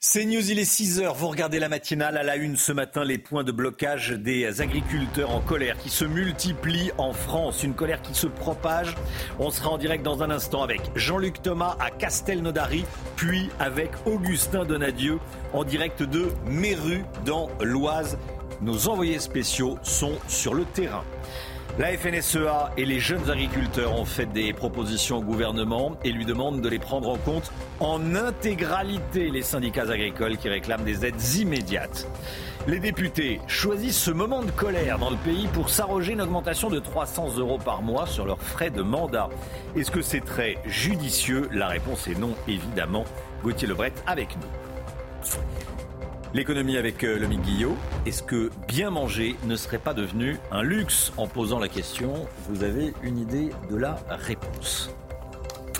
[0.00, 1.12] C'est News, il est 6h.
[1.16, 5.34] Vous regardez la matinale à la une ce matin, les points de blocage des agriculteurs
[5.34, 7.64] en colère qui se multiplient en France.
[7.64, 8.94] Une colère qui se propage.
[9.40, 12.84] On sera en direct dans un instant avec Jean-Luc Thomas à Castelnaudary,
[13.16, 15.18] puis avec Augustin Donadieu
[15.52, 18.18] en direct de Méru dans l'Oise.
[18.60, 21.02] Nos envoyés spéciaux sont sur le terrain.
[21.78, 26.60] La FNSEA et les jeunes agriculteurs ont fait des propositions au gouvernement et lui demandent
[26.60, 32.08] de les prendre en compte en intégralité, les syndicats agricoles qui réclament des aides immédiates.
[32.66, 36.80] Les députés choisissent ce moment de colère dans le pays pour s'arroger une augmentation de
[36.80, 39.28] 300 euros par mois sur leurs frais de mandat.
[39.76, 41.48] Est-ce que c'est très judicieux?
[41.52, 43.04] La réponse est non, évidemment.
[43.44, 45.28] Gauthier Lebret avec nous.
[46.34, 47.74] L'économie avec euh, Lomique Guillot.
[48.04, 52.64] Est-ce que bien manger ne serait pas devenu un luxe En posant la question, vous
[52.64, 54.90] avez une idée de la réponse.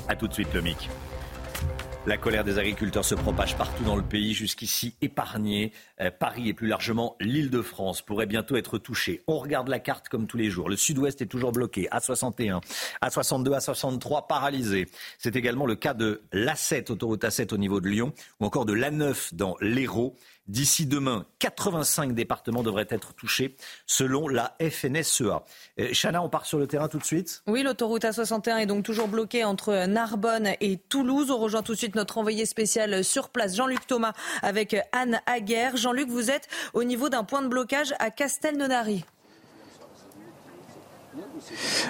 [0.09, 0.89] A tout de suite, Lomique.
[2.09, 5.73] La colère des agriculteurs se propage partout dans le pays, jusqu'ici épargné.
[6.01, 9.23] Euh, Paris et plus largement l'Île-de-France pourraient bientôt être touchés.
[9.27, 10.71] On regarde la carte comme tous les jours.
[10.71, 11.87] Le sud-ouest est toujours bloqué.
[11.93, 12.63] A61,
[13.03, 14.87] A62, A63 paralysé.
[15.19, 18.73] C'est également le cas de l'A7, autoroute A7 au niveau de Lyon, ou encore de
[18.73, 20.17] l'A9 dans l'Hérault.
[20.49, 23.55] D'ici demain, 85 départements devraient être touchés
[23.87, 25.45] selon la FNSEA.
[25.79, 28.83] Euh, Chana, on part sur le terrain tout de suite Oui, l'autoroute A61 est donc
[28.83, 31.31] toujours bloquée entre Narbonne et Toulouse.
[31.31, 35.77] On rejoint tout de suite notre envoyé spécial sur place, Jean-Luc Thomas, avec Anne Aguerre.
[35.77, 39.05] Jean-Luc, vous êtes au niveau d'un point de blocage à Castelnaudary.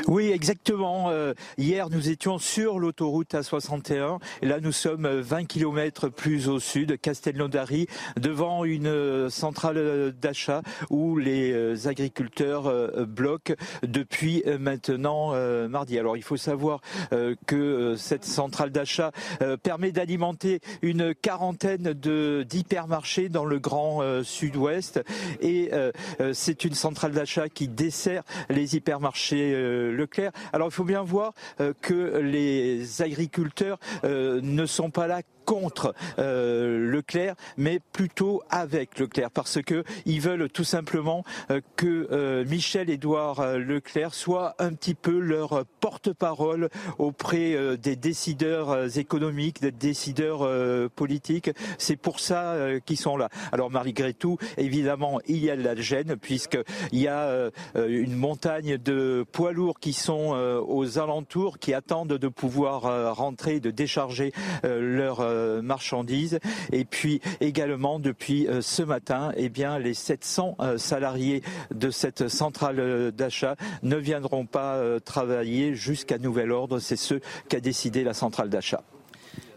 [0.07, 1.11] Oui, exactement.
[1.11, 4.19] Euh, hier, nous étions sur l'autoroute A61.
[4.43, 10.63] Et là, nous sommes 20 km plus au sud, Castelnaudary, devant une euh, centrale d'achat
[10.91, 12.73] où les euh, agriculteurs
[13.07, 15.33] bloquent depuis maintenant
[15.69, 15.99] mardi.
[15.99, 16.81] Alors, il faut savoir
[17.47, 19.13] que cette centrale d'achat
[19.63, 25.01] permet d'alimenter une quarantaine d'hypermarchés dans le grand sud-ouest.
[25.41, 25.71] Et
[26.33, 30.33] c'est une centrale d'achat qui dessert les hypermarchés euh, Leclerc.
[30.53, 35.95] Alors il faut bien voir euh, que les agriculteurs euh, ne sont pas là contre
[36.19, 41.25] Leclerc, mais plutôt avec Leclerc, parce que ils veulent tout simplement
[41.77, 50.47] que Michel-Édouard Leclerc soit un petit peu leur porte-parole auprès des décideurs économiques, des décideurs
[50.91, 51.51] politiques.
[51.79, 52.55] C'est pour ça
[52.85, 53.31] qu'ils sont là.
[53.51, 58.77] Alors malgré tout, évidemment, il y a de la gêne puisqu'il y a une montagne
[58.77, 63.71] de poids lourds qui sont euh, aux alentours, qui attendent de pouvoir euh, rentrer, de
[63.71, 64.33] décharger
[64.65, 65.21] euh, leurs
[65.63, 66.39] marchandises.
[66.73, 71.43] Et puis également depuis ce matin, eh bien les 700 salariés
[71.75, 76.79] de cette centrale d'achat ne viendront pas travailler jusqu'à nouvel ordre.
[76.79, 77.15] C'est ce
[77.49, 78.83] qu'a décidé la centrale d'achat.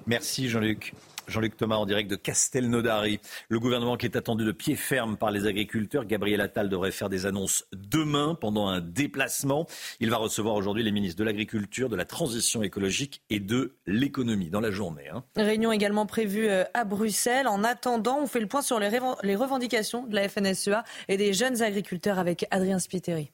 [0.08, 0.94] Merci Jean-Luc.
[1.27, 3.19] Jean-Luc Thomas en direct de Castelnaudary.
[3.49, 6.05] Le gouvernement qui est attendu de pied ferme par les agriculteurs.
[6.05, 9.67] Gabriel Attal devrait faire des annonces demain pendant un déplacement.
[9.99, 14.49] Il va recevoir aujourd'hui les ministres de l'Agriculture, de la Transition écologique et de l'économie
[14.49, 15.09] dans la journée.
[15.13, 15.23] Hein.
[15.35, 17.47] Réunion également prévue euh, à Bruxelles.
[17.47, 18.89] En attendant, on fait le point sur les,
[19.23, 23.31] les revendications de la FNSEA et des jeunes agriculteurs avec Adrien Spiteri.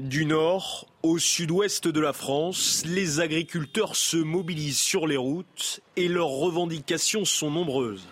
[0.00, 6.08] Du nord au sud-ouest de la France, les agriculteurs se mobilisent sur les routes et
[6.08, 8.08] leurs revendications sont nombreuses.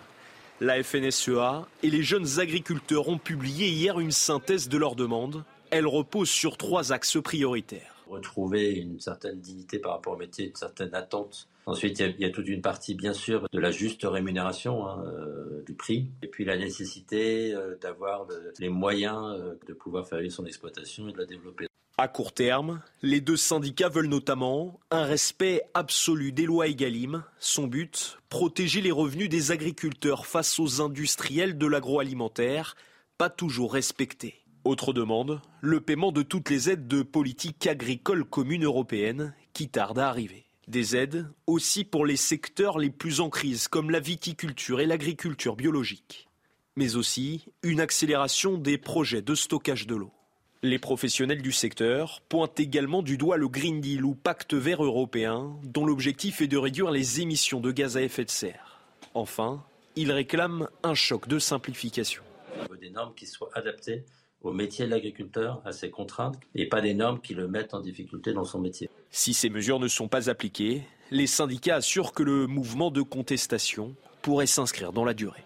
[0.61, 5.43] La FNSEA et les jeunes agriculteurs ont publié hier une synthèse de leurs demandes.
[5.71, 8.05] Elle repose sur trois axes prioritaires.
[8.07, 11.47] Retrouver une certaine dignité par rapport au métier, une certaine attente.
[11.65, 15.63] Ensuite, il y, a, toute une partie, bien sûr, de la juste rémunération hein, euh,
[15.65, 16.11] du prix.
[16.21, 18.27] Et puis la nécessité euh, d'avoir
[18.59, 21.68] les moyens euh, de pouvoir faire son exploitation et de la développer.
[22.01, 27.25] À court terme, les deux syndicats veulent notamment un respect absolu des lois Egalim.
[27.39, 32.77] Son but, protéger les revenus des agriculteurs face aux industriels de l'agroalimentaire,
[33.17, 34.35] pas toujours respectés.
[34.63, 39.99] Autre demande, le paiement de toutes les aides de politique agricole commune européenne qui tardent
[39.99, 40.45] à arriver.
[40.69, 45.57] Des aides aussi pour les secteurs les plus en crise comme la viticulture et l'agriculture
[45.57, 46.29] biologique.
[46.77, 50.13] Mais aussi une accélération des projets de stockage de l'eau.
[50.61, 55.55] Les professionnels du secteur pointent également du doigt le Green Deal ou pacte vert européen,
[55.63, 58.81] dont l'objectif est de réduire les émissions de gaz à effet de serre.
[59.13, 59.63] Enfin,
[59.95, 62.23] ils réclament un choc de simplification.
[62.59, 64.03] On veut des normes qui soient adaptées
[64.41, 67.79] au métier de l'agriculteur, à ses contraintes, et pas des normes qui le mettent en
[67.79, 68.89] difficulté dans son métier.
[69.11, 73.95] Si ces mesures ne sont pas appliquées, les syndicats assurent que le mouvement de contestation
[74.21, 75.45] pourrait s'inscrire dans la durée.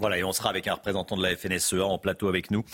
[0.00, 2.64] Voilà, et on sera avec un représentant de la FNSEA en plateau avec nous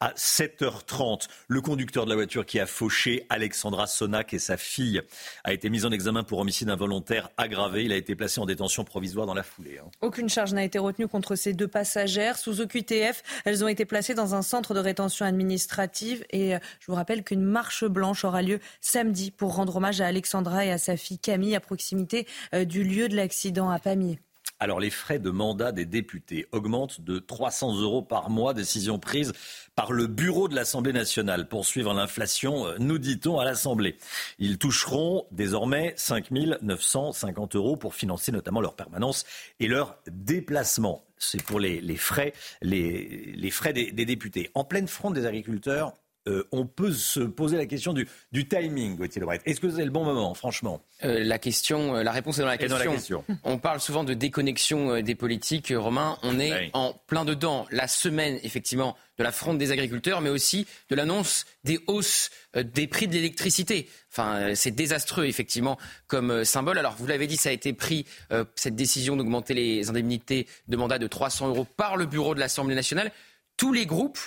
[0.00, 1.28] à 7h30.
[1.48, 5.00] Le conducteur de la voiture qui a fauché Alexandra Sonac et sa fille
[5.44, 7.84] a été mis en examen pour homicide involontaire aggravé.
[7.84, 9.78] Il a été placé en détention provisoire dans la foulée.
[9.82, 9.88] Hein.
[10.02, 12.36] Aucune charge n'a été retenue contre ces deux passagères.
[12.36, 16.26] Sous OQTF, elles ont été placées dans un centre de rétention administrative.
[16.28, 20.06] Et euh, je vous rappelle qu'une marche blanche aura lieu samedi pour rendre hommage à
[20.06, 24.18] Alexandra et à sa fille Camille à proximité euh, du lieu de l'accident à Pamiers.
[24.64, 29.34] Alors les frais de mandat des députés augmentent de 300 euros par mois, décision prise
[29.74, 33.98] par le bureau de l'Assemblée nationale pour suivre l'inflation, euh, nous dit-on à l'Assemblée.
[34.38, 36.30] Ils toucheront désormais 5
[36.62, 39.26] 950 euros pour financer notamment leur permanence
[39.60, 41.04] et leur déplacement.
[41.18, 42.32] C'est pour les, frais,
[42.62, 44.50] les, frais des, députés.
[44.54, 45.92] En pleine fronde des agriculteurs,
[46.26, 48.08] euh, on peut se poser la question du,
[48.48, 49.40] timing, Gauthier Lebret.
[49.44, 50.80] Est-ce que c'est le bon moment, franchement?
[51.04, 53.24] Euh, La question, euh, la réponse est dans la, question.
[53.44, 56.18] On parle souvent de déconnexion des politiques, Romain.
[56.22, 57.66] On est en plein dedans.
[57.70, 62.86] La semaine, effectivement, de la fronde des agriculteurs, mais aussi de l'annonce des hausses des
[62.86, 63.88] prix de l'électricité.
[64.10, 66.78] Enfin, c'est désastreux, effectivement, comme symbole.
[66.78, 68.06] Alors, vous l'avez dit, ça a été pris,
[68.54, 72.74] cette décision d'augmenter les indemnités de mandat de 300 euros par le bureau de l'Assemblée
[72.74, 73.12] nationale.
[73.56, 74.18] Tous les groupes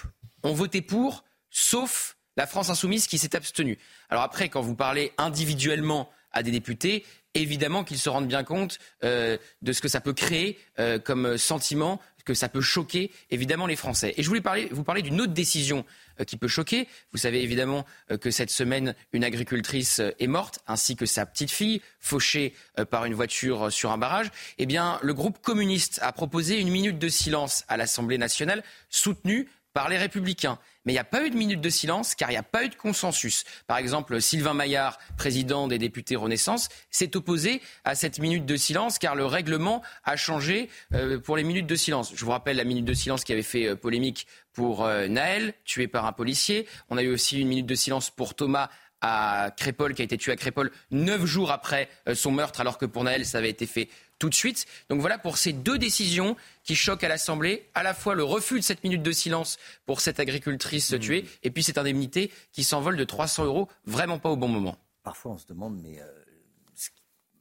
[0.44, 1.24] ont voté pour
[1.58, 3.80] sauf la France insoumise qui s'est abstenue.
[4.10, 8.78] Alors après, quand vous parlez individuellement à des députés, évidemment qu'ils se rendent bien compte
[9.04, 13.68] euh, de ce que ça peut créer euh, comme sentiment, que ça peut choquer évidemment
[13.68, 14.14] les Français.
[14.18, 15.86] Et je voulais vous parler d'une autre décision
[16.20, 16.88] euh, qui peut choquer.
[17.14, 17.86] Vous savez évidemment
[18.22, 22.54] que cette semaine, une agricultrice est morte, ainsi que sa petite fille, fauchée
[22.92, 24.30] par une voiture sur un barrage.
[24.58, 29.48] Eh bien, le groupe communiste a proposé une minute de silence à l'Assemblée nationale, soutenue
[29.78, 30.58] par les Républicains.
[30.86, 32.64] Mais il n'y a pas eu de minute de silence car il n'y a pas
[32.64, 33.44] eu de consensus.
[33.68, 38.98] Par exemple, Sylvain Maillard, président des députés Renaissance, s'est opposé à cette minute de silence
[38.98, 42.12] car le règlement a changé euh, pour les minutes de silence.
[42.16, 45.54] Je vous rappelle la minute de silence qui avait fait euh, polémique pour euh, Naël,
[45.64, 46.66] tué par un policier.
[46.90, 48.72] On a eu aussi une minute de silence pour Thomas
[49.02, 52.88] à Crépol, qui a été tué à Crépol neuf jours après son meurtre, alors que
[52.88, 54.66] pour Naël, ça avait été fait tout de suite.
[54.90, 58.56] Donc voilà pour ces deux décisions qui choquent à l'Assemblée, à la fois le refus
[58.56, 61.00] de cette minute de silence pour cette agricultrice mmh.
[61.00, 64.78] tuée, et puis cette indemnité qui s'envole de 300 euros, vraiment pas au bon moment.
[65.04, 66.06] Parfois on se demande, mais euh,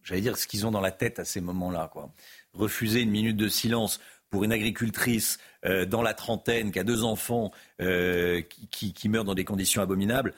[0.03, 1.91] j'allais dire ce qu'ils ont dans la tête à ces moments-là.
[1.93, 2.13] Quoi.
[2.53, 4.01] Refuser une minute de silence
[4.31, 9.25] pour une agricultrice euh, dans la trentaine qui a deux enfants euh, qui, qui meurent
[9.25, 10.35] dans des conditions abominables,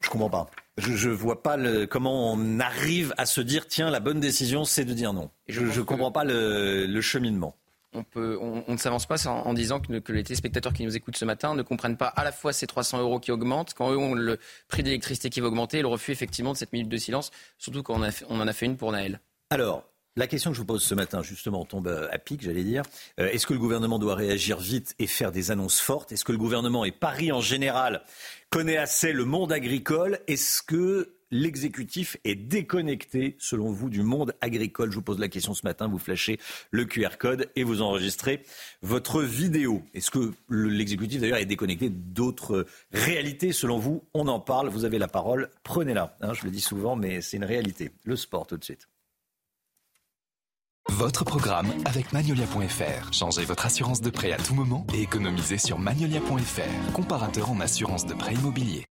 [0.00, 0.50] je comprends pas.
[0.76, 1.56] Je ne vois pas
[1.86, 5.30] comment on arrive à se dire tiens, la bonne décision, c'est de dire non.
[5.48, 7.56] Je ne comprends pas le, cheminement.
[7.94, 11.24] On, peut, on, ne s'avance pas en, disant que, les téléspectateurs qui nous écoutent ce
[11.24, 14.14] matin ne comprennent pas à la fois ces 300 euros qui augmentent, quand eux ont
[14.14, 16.96] le prix de l'électricité qui va augmenter, et le refus effectivement de cette minute de
[16.96, 17.98] silence, surtout quand
[18.28, 19.20] on, en a fait une pour Naël.
[19.50, 19.84] Alors,
[20.18, 22.82] la question que je vous pose ce matin, justement, tombe à pic, j'allais dire.
[23.20, 26.10] Euh, est-ce que le gouvernement doit réagir vite et faire des annonces fortes?
[26.10, 28.02] Est-ce que le gouvernement et Paris en général
[28.50, 30.18] connaît assez le monde agricole?
[30.26, 34.90] Est-ce que l'exécutif est déconnecté, selon vous, du monde agricole?
[34.90, 36.40] Je vous pose la question ce matin, vous flashez
[36.72, 38.42] le QR code et vous enregistrez
[38.82, 39.84] votre vidéo.
[39.94, 44.98] Est-ce que l'exécutif, d'ailleurs, est déconnecté d'autres réalités, selon vous On en parle, vous avez
[44.98, 46.16] la parole, prenez-la.
[46.22, 47.92] Hein, je le dis souvent, mais c'est une réalité.
[48.02, 48.88] Le sport, tout de suite.
[50.92, 53.12] Votre programme avec Magnolia.fr.
[53.12, 58.06] Changez votre assurance de prêt à tout moment et économisez sur Magnolia.fr, comparateur en assurance
[58.06, 58.84] de prêt immobilier.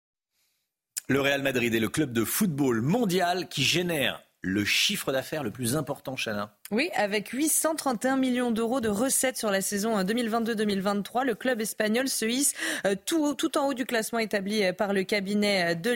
[1.08, 5.50] Le Real Madrid est le club de football mondial qui génère le chiffre d'affaires le
[5.50, 6.54] plus important, Chana.
[6.70, 12.08] Oui, avec 831 millions d'euros de recettes sur la saison 2022-2023, euh, le club espagnol
[12.08, 12.54] se hisse
[12.86, 15.94] euh, tout, en haut du classement établi euh, par le cabinet de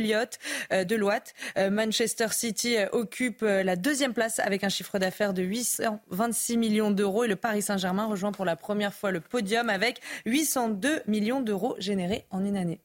[0.84, 1.34] Deloitte.
[1.70, 7.28] Manchester City occupe la deuxième place avec un chiffre d'affaires de 826 millions d'euros et
[7.28, 12.24] le Paris Saint-Germain rejoint pour la première fois le podium avec 802 millions d'euros générés
[12.30, 12.80] en une année.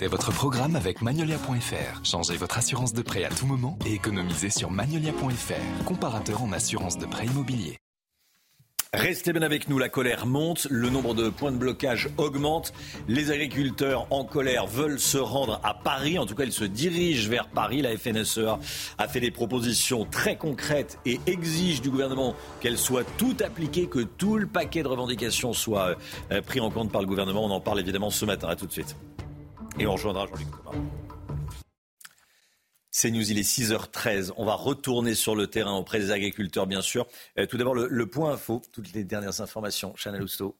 [0.00, 2.04] C'est votre programme avec Magnolia.fr.
[2.04, 6.98] Changez votre assurance de prêt à tout moment et économisez sur Magnolia.fr, comparateur en assurance
[6.98, 7.78] de prêt immobilier.
[8.92, 12.72] Restez bien avec nous, la colère monte, le nombre de points de blocage augmente,
[13.06, 17.30] les agriculteurs en colère veulent se rendre à Paris, en tout cas ils se dirigent
[17.30, 18.58] vers Paris, la FNSEA
[18.98, 24.00] a fait des propositions très concrètes et exige du gouvernement qu'elles soient toutes appliquées, que
[24.00, 25.96] tout le paquet de revendications soit
[26.32, 28.66] euh, pris en compte par le gouvernement, on en parle évidemment ce matin, à tout
[28.66, 28.96] de suite.
[29.78, 30.78] Et on rejoindra Jean-Luc Thomas.
[32.96, 34.32] C'est News, il est 6h13.
[34.36, 37.08] On va retourner sur le terrain auprès des agriculteurs, bien sûr.
[37.38, 39.96] Euh, tout d'abord, le, point info, toutes les dernières informations.
[39.96, 40.56] Chanel Housteau.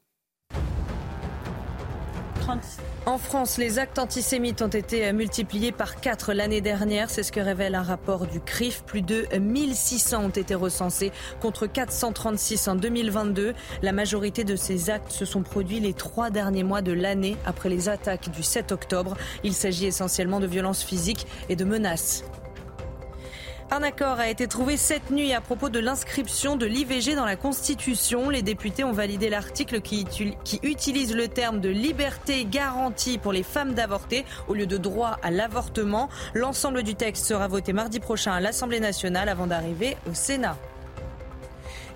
[3.07, 7.11] En France, les actes antisémites ont été multipliés par 4 l'année dernière.
[7.11, 8.83] C'est ce que révèle un rapport du CRIF.
[8.83, 13.55] Plus de 1600 ont été recensés contre 436 en 2022.
[13.83, 17.69] La majorité de ces actes se sont produits les trois derniers mois de l'année après
[17.69, 19.17] les attaques du 7 octobre.
[19.43, 22.25] Il s'agit essentiellement de violences physiques et de menaces.
[23.71, 27.37] Un accord a été trouvé cette nuit à propos de l'inscription de l'IVG dans la
[27.37, 28.29] Constitution.
[28.29, 30.07] Les députés ont validé l'article qui,
[30.63, 35.31] utilise le terme de liberté garantie pour les femmes d'avorter au lieu de droit à
[35.31, 36.09] l'avortement.
[36.35, 40.57] L'ensemble du texte sera voté mardi prochain à l'Assemblée nationale avant d'arriver au Sénat.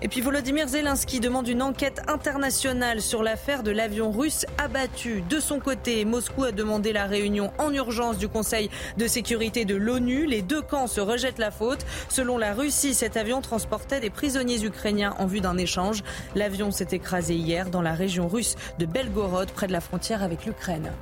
[0.01, 5.21] Et puis Volodymyr Zelensky demande une enquête internationale sur l'affaire de l'avion russe abattu.
[5.29, 9.75] De son côté, Moscou a demandé la réunion en urgence du Conseil de sécurité de
[9.75, 10.25] l'ONU.
[10.25, 11.85] Les deux camps se rejettent la faute.
[12.07, 16.01] Selon la Russie, cet avion transportait des prisonniers ukrainiens en vue d'un échange.
[16.33, 20.45] L'avion s'est écrasé hier dans la région russe de Belgorod, près de la frontière avec
[20.45, 20.93] l'Ukraine.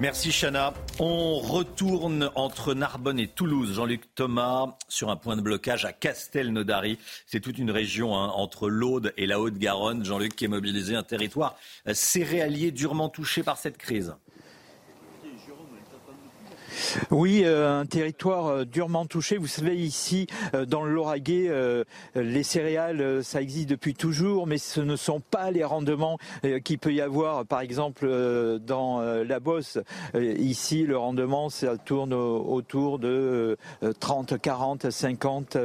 [0.00, 0.74] Merci Chana.
[1.00, 3.74] On retourne entre Narbonne et Toulouse.
[3.74, 7.00] Jean-Luc Thomas sur un point de blocage à Castelnaudary.
[7.26, 10.04] C'est toute une région hein, entre l'Aude et la Haute-Garonne.
[10.04, 11.56] Jean-Luc qui est mobilisé un territoire
[11.92, 14.14] céréalier durement touché par cette crise.
[17.10, 19.36] Oui, euh, un territoire euh, durement touché.
[19.36, 21.50] Vous savez, ici, euh, dans le Lauragais,
[22.14, 26.18] les céréales, ça existe depuis toujours, mais ce ne sont pas les rendements
[26.64, 28.08] qu'il peut y avoir, par exemple,
[28.60, 29.78] dans la Bosse.
[30.14, 33.56] Ici, le rendement, ça tourne autour de
[34.00, 35.56] 30, 40, 50.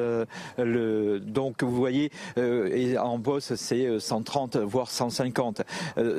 [0.58, 1.20] Le...
[1.20, 5.63] Donc, vous voyez, en Bosse, c'est 130, voire 150.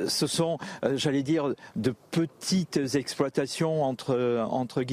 [0.07, 0.57] Ce sont,
[0.95, 4.83] j'allais dire, de petites exploitations entre, entre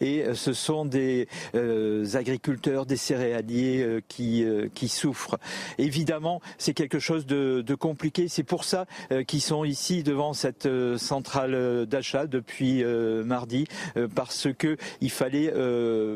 [0.00, 4.44] et euh, ce sont des euh, agriculteurs, des céréaliers euh, qui,
[4.74, 5.38] qui souffrent.
[5.78, 8.28] Évidemment, c'est quelque chose de, de compliqué.
[8.28, 8.86] C'est pour ça
[9.26, 13.66] qu'ils sont ici devant cette centrale d'achat depuis mardi,
[14.14, 15.52] parce que il fallait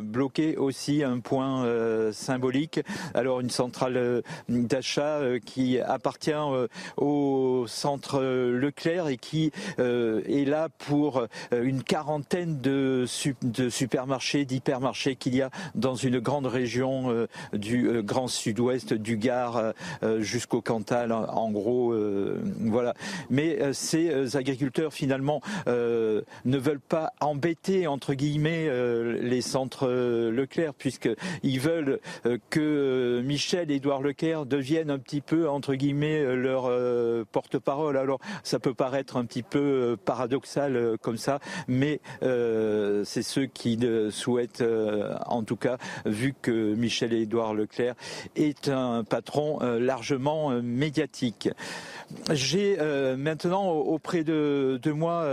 [0.03, 2.81] bloquer aussi un point symbolique.
[3.15, 6.33] Alors une centrale d'achat qui appartient
[6.97, 13.04] au centre Leclerc et qui est là pour une quarantaine de
[13.43, 18.95] de supermarchés, d'hypermarchés qu'il y a dans une grande région euh, du euh, Grand Sud-Ouest,
[18.95, 21.95] du Gard euh, jusqu'au Cantal, en gros,
[22.61, 22.95] voilà.
[23.31, 28.69] Mais ces agriculteurs finalement ne veulent pas embêter entre guillemets
[29.21, 32.01] les centres Leclerc puisqu'ils veulent
[32.51, 36.71] que Michel et Édouard Leclerc deviennent un petit peu entre guillemets leur
[37.27, 37.97] porte-parole.
[37.97, 42.01] Alors ça peut paraître un petit peu paradoxal comme ça, mais
[43.05, 43.79] c'est ceux qui
[44.11, 47.95] souhaitent, euh, en tout cas, vu que Michel Édouard Leclerc
[48.37, 51.49] est un patron euh, largement euh, médiatique.
[52.31, 52.77] J'ai
[53.17, 55.27] maintenant auprès de, moi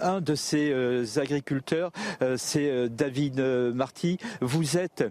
[0.00, 1.90] un de ces agriculteurs,
[2.36, 4.18] c'est David Marty.
[4.42, 5.04] Vous êtes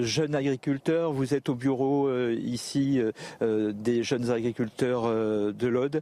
[0.00, 3.00] jeune agriculteur, vous êtes au bureau ici
[3.40, 6.00] des jeunes agriculteurs de l'Aude.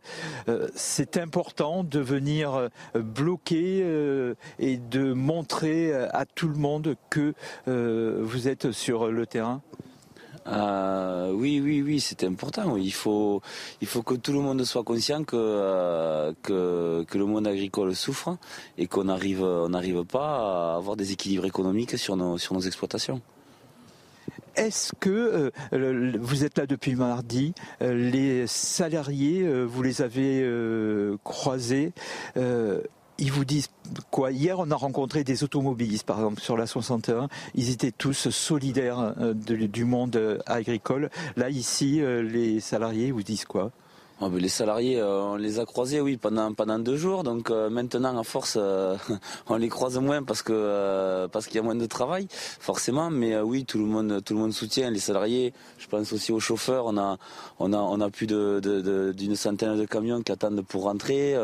[0.74, 3.84] c'est important de venir bloquer
[4.58, 7.34] et de montrer à tout le monde que
[7.66, 9.62] euh, vous êtes sur le terrain?
[10.46, 12.76] Euh, oui, oui, oui, c'est important.
[12.76, 13.42] Il faut,
[13.80, 17.96] il faut que tout le monde soit conscient que, euh, que, que, le monde agricole
[17.96, 18.36] souffre
[18.78, 22.60] et qu'on n'arrive on n'arrive pas à avoir des équilibres économiques sur nos, sur nos
[22.60, 23.20] exploitations.
[24.54, 25.50] Est-ce que
[26.18, 30.48] vous êtes là depuis mardi Les salariés, vous les avez
[31.24, 31.92] croisés
[33.18, 33.68] ils vous disent
[34.10, 34.30] quoi?
[34.30, 37.28] Hier, on a rencontré des automobilistes, par exemple, sur la 61.
[37.54, 41.10] Ils étaient tous solidaires euh, du monde agricole.
[41.36, 43.70] Là, ici, euh, les salariés vous disent quoi?
[44.18, 47.22] Ah, les salariés, euh, on les a croisés, oui, pendant pendant deux jours.
[47.22, 48.96] Donc euh, maintenant, à force, euh,
[49.48, 53.10] on les croise moins parce que parce qu'il y a moins de travail, forcément.
[53.10, 55.52] Mais oui, tout le monde tout le monde soutient les salariés.
[55.76, 56.86] Je pense aussi aux chauffeurs.
[56.86, 57.18] On a
[57.58, 61.36] on a on a plus d'une centaine de camions qui attendent pour rentrer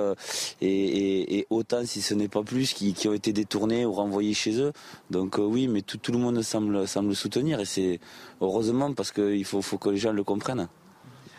[0.63, 4.33] et, et, autant si ce n'est pas plus qui, qui ont été détournés ou renvoyés
[4.33, 4.73] chez eux.
[5.11, 8.01] Donc oui, mais tout, tout le monde semble semble soutenir et c'est
[8.41, 10.69] heureusement parce qu'il faut faut que les gens le comprennent.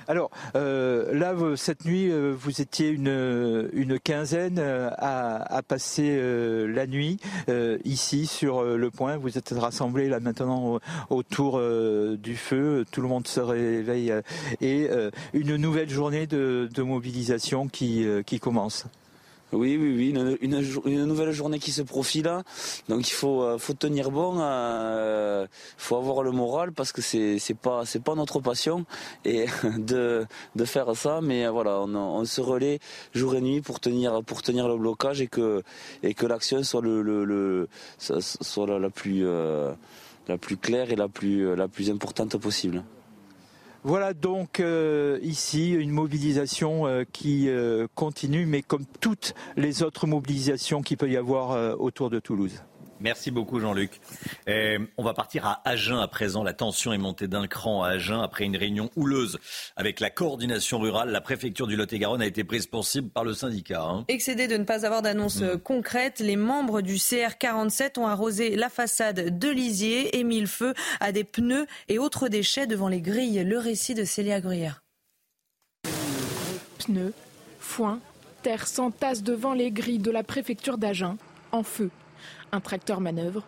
[0.07, 6.19] Alors euh, là, cette nuit, euh, vous étiez une, une quinzaine euh, à, passer
[6.67, 7.19] la nuit
[7.85, 9.17] ici sur le point.
[9.17, 10.79] Vous êtes rassemblés là maintenant
[11.09, 11.61] autour
[12.17, 12.85] du feu.
[12.91, 14.13] Tout le monde se réveille
[14.61, 14.89] et
[15.33, 18.85] une nouvelle journée de, mobilisation qui, qui commence.
[19.53, 20.09] Oui, oui, oui,
[20.41, 22.29] une, nouvelle journée qui se profile.
[22.89, 25.45] Donc il faut, euh, faut tenir bon, il euh,
[25.77, 28.85] faut avoir le moral parce que c'est c'est pas notre passion
[29.25, 30.25] de,
[30.65, 31.19] faire ça.
[31.21, 32.79] Mais voilà, on, se relaie
[33.13, 35.61] jour et nuit pour tenir le blocage et que
[36.25, 39.73] l'action soit la, plus euh,
[40.27, 42.83] la plus claire et la plus importante possible.
[43.85, 50.07] Voilà donc euh, ici une mobilisation euh, qui euh, continue, mais comme toutes les autres
[50.07, 52.63] mobilisations qu'il peut y avoir autour de Toulouse.
[53.03, 53.99] Merci beaucoup Jean-Luc.
[54.47, 56.41] Euh, on va partir à Agen à présent.
[56.41, 59.39] La tension est montée d'un cran à Agen après une réunion houleuse
[59.75, 61.09] avec la coordination rurale.
[61.09, 63.83] La préfecture du Lot-et-Garonne a été prise pour cible par le syndicat.
[63.83, 64.05] Hein.
[64.07, 65.57] Excédé de ne pas avoir d'annonce mm.
[65.59, 70.73] concrète, les membres du CR47 ont arrosé la façade de Lisier et mis le feu
[71.01, 73.43] à des pneus et autres déchets devant les grilles.
[73.43, 74.81] Le récit de Célia Gruyère.
[76.79, 77.13] Pneus,
[77.59, 77.99] foin,
[78.43, 81.17] terre s'entasse devant les grilles de la préfecture d'Agen,
[81.51, 81.91] en feu.
[82.53, 83.43] Un tracteur manœuvre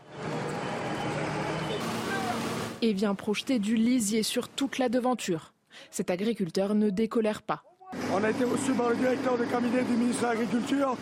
[2.82, 5.54] et vient projeter du lisier sur toute la devanture.
[5.92, 7.64] Cet agriculteur ne décolère pas.
[8.12, 10.98] On a été reçu par le directeur de cabinet du ministre de l'Agriculture.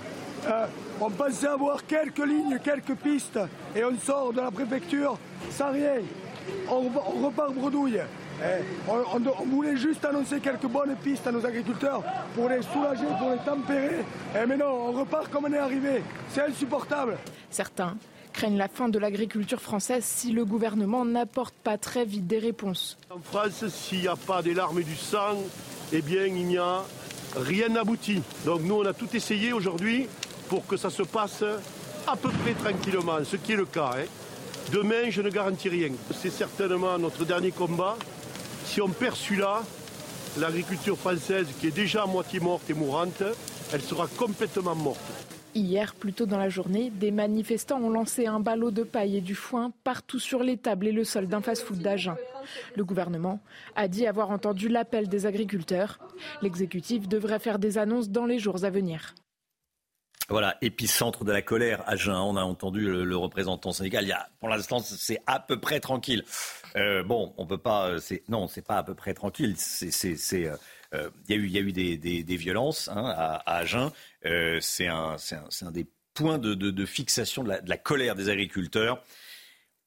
[0.48, 0.68] Euh,
[1.00, 3.40] on pensait avoir quelques lignes, quelques pistes,
[3.74, 5.18] et on sort de la préfecture
[5.50, 5.96] sans rien.
[6.70, 6.90] On,
[7.26, 8.02] repart bredouille.
[8.44, 12.04] Eh, on, voulait juste annoncer quelques bonnes pistes à nos agriculteurs
[12.36, 14.04] pour les soulager, pour les tempérer.
[14.36, 16.04] Eh, mais non, on repart comme on est arrivé.
[16.30, 17.18] C'est insupportable.
[17.50, 17.96] Certains
[18.34, 22.98] craignent la fin de l'agriculture française si le gouvernement n'apporte pas très vite des réponses.
[23.10, 25.38] En France, s'il n'y a pas des larmes et du sang,
[25.94, 26.82] eh bien, il n'y a
[27.38, 28.22] rien abouti.
[28.46, 30.08] Donc nous, on a tout essayé aujourd'hui
[30.50, 31.44] pour que ça se passe
[32.08, 33.92] à peu près tranquillement, ce qui est le cas.
[33.98, 34.06] Hein.
[34.72, 35.92] Demain, je ne garantis rien.
[36.12, 37.96] C'est certainement notre dernier combat.
[38.65, 39.62] Si on perd celui-là,
[40.39, 43.24] l'agriculture française, qui est déjà à moitié morte et mourante,
[43.72, 45.00] elle sera complètement morte.
[45.55, 49.22] Hier, plus tôt dans la journée, des manifestants ont lancé un ballot de paille et
[49.22, 52.15] du foin partout sur les tables et le sol d'un fast-food d'Agen.
[52.75, 53.39] Le gouvernement
[53.75, 56.00] a dit avoir entendu l'appel des agriculteurs.
[56.41, 59.13] L'exécutif devrait faire des annonces dans les jours à venir.
[60.29, 62.15] Voilà, épicentre de la colère, Agen.
[62.15, 64.05] On a entendu le, représentant syndical.
[64.05, 66.24] Il y a, pour l'instant, c'est à peu près tranquille.
[66.75, 67.89] Euh, bon, on peut pas.
[67.89, 68.00] Euh,
[68.30, 69.56] non, c'est pas à peu près tranquille.
[69.58, 70.45] C'est,
[70.93, 73.91] euh, il y a eu, des, violences hein, à, Agen.
[74.62, 75.17] c'est un,
[75.71, 79.04] des points de, fixation de la, colère des agriculteurs.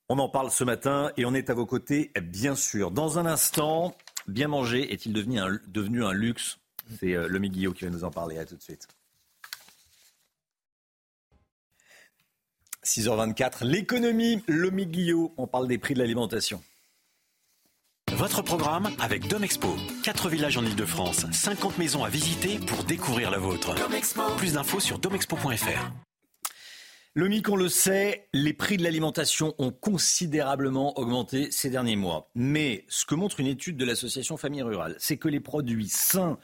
[0.08, 2.92] On en parle ce matin et on est à vos côtés, bien sûr.
[2.92, 3.96] Dans un instant,
[4.28, 6.58] bien manger est-il devenu un, luxe?
[7.00, 8.38] C'est le Guillot qui va nous en parler.
[8.38, 8.86] À tout de suite.
[12.84, 16.62] 6h24, l'économie, le Guillot, on parle des prix de l'alimentation.
[18.16, 19.68] Votre programme avec Domexpo.
[20.02, 23.74] 4 villages en Ile-de-France, 50 maisons à visiter pour découvrir la vôtre.
[24.38, 25.90] Plus d'infos sur domexpo.fr.
[27.14, 32.30] Lomic, on le sait, les prix de l'alimentation ont considérablement augmenté ces derniers mois.
[32.34, 36.38] Mais ce que montre une étude de l'association Famille Rurale, c'est que les produits sains,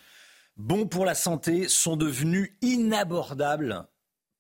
[0.59, 3.87] bons pour la santé, sont devenus inabordables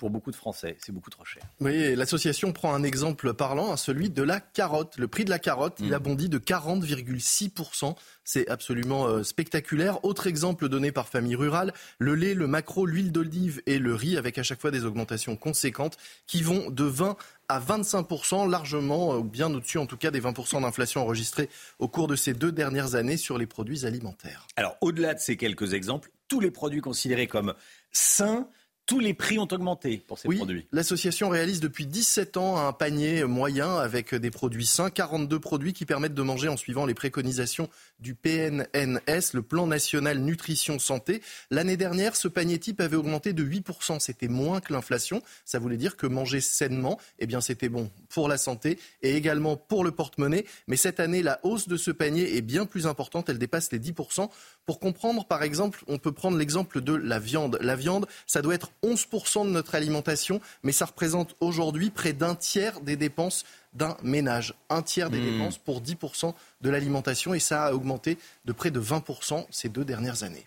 [0.02, 0.76] pour beaucoup de Français.
[0.80, 1.44] C'est beaucoup trop cher.
[1.60, 4.98] Oui, l'association prend un exemple parlant, celui de la carotte.
[4.98, 6.02] Le prix de la carotte, il a mm.
[6.02, 7.94] bondi de 40,6%.
[8.24, 10.04] C'est absolument euh, spectaculaire.
[10.04, 14.16] Autre exemple donné par Famille Rurale, le lait, le maquereau, l'huile d'olive et le riz,
[14.16, 17.16] avec à chaque fois des augmentations conséquentes qui vont de 20
[17.48, 21.86] à 25%, largement, euh, ou bien au-dessus en tout cas des 20% d'inflation enregistrés au
[21.86, 24.48] cours de ces deux dernières années sur les produits alimentaires.
[24.56, 27.54] Alors, au-delà de ces quelques exemples, tous les produits considérés comme
[27.92, 28.48] sains
[28.86, 30.66] tous les prix ont augmenté pour ces oui, produits.
[30.72, 35.86] L'association réalise depuis 17 ans un panier moyen avec des produits sains, 42 produits qui
[35.86, 37.68] permettent de manger en suivant les préconisations
[38.00, 41.22] du PNNS, le Plan national nutrition santé.
[41.50, 44.00] L'année dernière, ce panier type avait augmenté de 8%.
[44.00, 45.22] C'était moins que l'inflation.
[45.44, 49.56] Ça voulait dire que manger sainement, eh bien, c'était bon pour la santé et également
[49.56, 50.44] pour le porte-monnaie.
[50.66, 53.28] Mais cette année, la hausse de ce panier est bien plus importante.
[53.28, 54.28] Elle dépasse les 10%.
[54.64, 57.58] Pour comprendre, par exemple, on peut prendre l'exemple de la viande.
[57.60, 62.36] La viande, ça doit être 11% de notre alimentation, mais ça représente aujourd'hui près d'un
[62.36, 64.54] tiers des dépenses d'un ménage.
[64.70, 65.32] Un tiers des hmm.
[65.32, 69.84] dépenses pour 10% de l'alimentation et ça a augmenté de près de 20% ces deux
[69.84, 70.46] dernières années.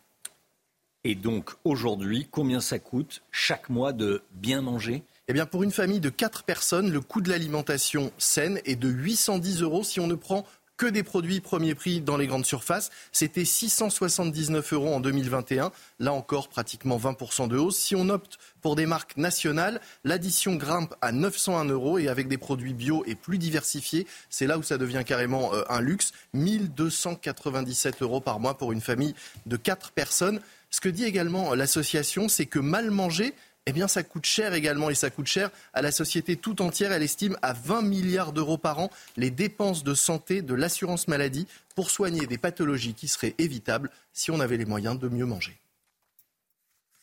[1.03, 5.03] Et donc aujourd'hui, combien ça coûte chaque mois de bien manger?
[5.27, 8.89] Eh bien, pour une famille de 4 personnes, le coût de l'alimentation saine est de
[8.89, 10.45] 810 euros si on ne prend
[10.77, 12.91] que des produits premier prix dans les grandes surfaces.
[13.11, 15.71] C'était 679 euros en 2021.
[15.99, 17.77] Là encore, pratiquement 20% de hausse.
[17.77, 22.37] Si on opte pour des marques nationales, l'addition grimpe à 901 euros et avec des
[22.37, 26.11] produits bio et plus diversifiés, c'est là où ça devient carrément euh, un luxe.
[26.33, 30.41] 1297 euros par mois pour une famille de 4 personnes.
[30.69, 33.33] Ce que dit également l'association, c'est que mal manger
[33.65, 36.91] eh bien ça coûte cher également et ça coûte cher à la société tout entière.
[36.91, 41.47] Elle estime à 20 milliards d'euros par an les dépenses de santé de l'assurance maladie
[41.75, 45.57] pour soigner des pathologies qui seraient évitables si on avait les moyens de mieux manger.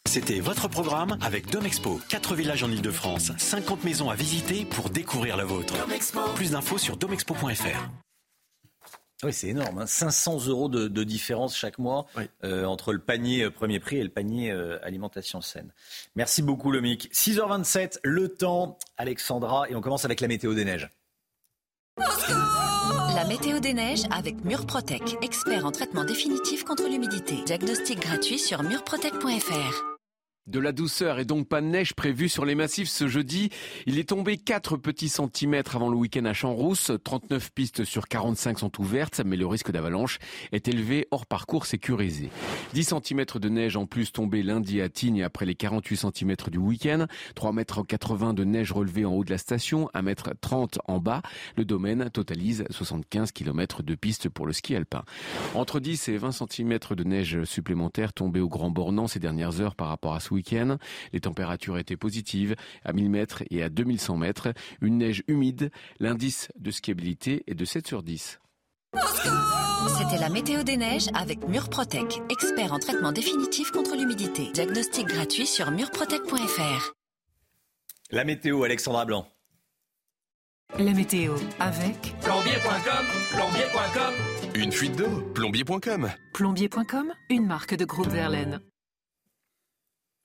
[0.08, 2.00] C'était votre programme avec Domexpo.
[2.08, 5.74] 4 villages en Ile-de-France, 50 maisons à visiter pour découvrir la vôtre.
[6.34, 7.88] Plus d'infos sur domexpo.fr.
[9.24, 9.86] Oui, c'est énorme.
[9.86, 10.48] 500 hein.
[10.48, 12.06] euros de, différence chaque mois
[12.44, 15.72] euh, entre le panier euh, premier prix et le panier euh, alimentation saine.
[16.16, 17.08] Merci beaucoup, Lomic.
[17.12, 20.90] 6h27, le temps, Alexandra, et on commence avec la météo des neiges.
[23.14, 27.36] La météo des neiges avec Murprotec, expert en traitement définitif contre l'humidité.
[27.44, 29.91] Diagnostic gratuit sur murprotec.fr.
[30.48, 33.50] De la douceur et donc pas de neige prévue sur les massifs ce jeudi.
[33.86, 36.90] Il est tombé 4 petits centimètres avant le week-end à Champs-Rousse.
[37.04, 40.18] 39 pistes sur 45 sont ouvertes, mais le risque d'avalanche
[40.50, 42.28] est élevé hors parcours sécurisé.
[42.74, 46.58] 10 centimètres de neige en plus tombés lundi à Tignes après les 48 centimètres du
[46.58, 47.06] week-end.
[47.36, 50.98] 3 mètres 80 de neige relevée en haut de la station, 1 mètre 30 en
[50.98, 51.22] bas.
[51.56, 55.04] Le domaine totalise 75 km de pistes pour le ski alpin.
[55.54, 59.76] Entre 10 et 20 centimètres de neige supplémentaires tombés au Grand Bornand ces dernières heures
[59.76, 60.78] par rapport à ce week-end.
[61.12, 64.48] Les températures étaient positives à 1000 mètres et à 2100 mètres.
[64.80, 65.70] Une neige humide.
[66.00, 68.40] L'indice de skiabilité est de 7 sur 10.
[69.98, 74.50] C'était la météo des neiges avec Murprotec, expert en traitement définitif contre l'humidité.
[74.52, 76.92] Diagnostic gratuit sur murprotec.fr.
[78.10, 79.26] La météo, Alexandra Blanc.
[80.78, 84.14] La météo avec plombier.com, plombier.com.
[84.54, 86.10] Une fuite d'eau, plombier.com.
[86.32, 88.60] Plombier.com, une marque de groupe Verlaine.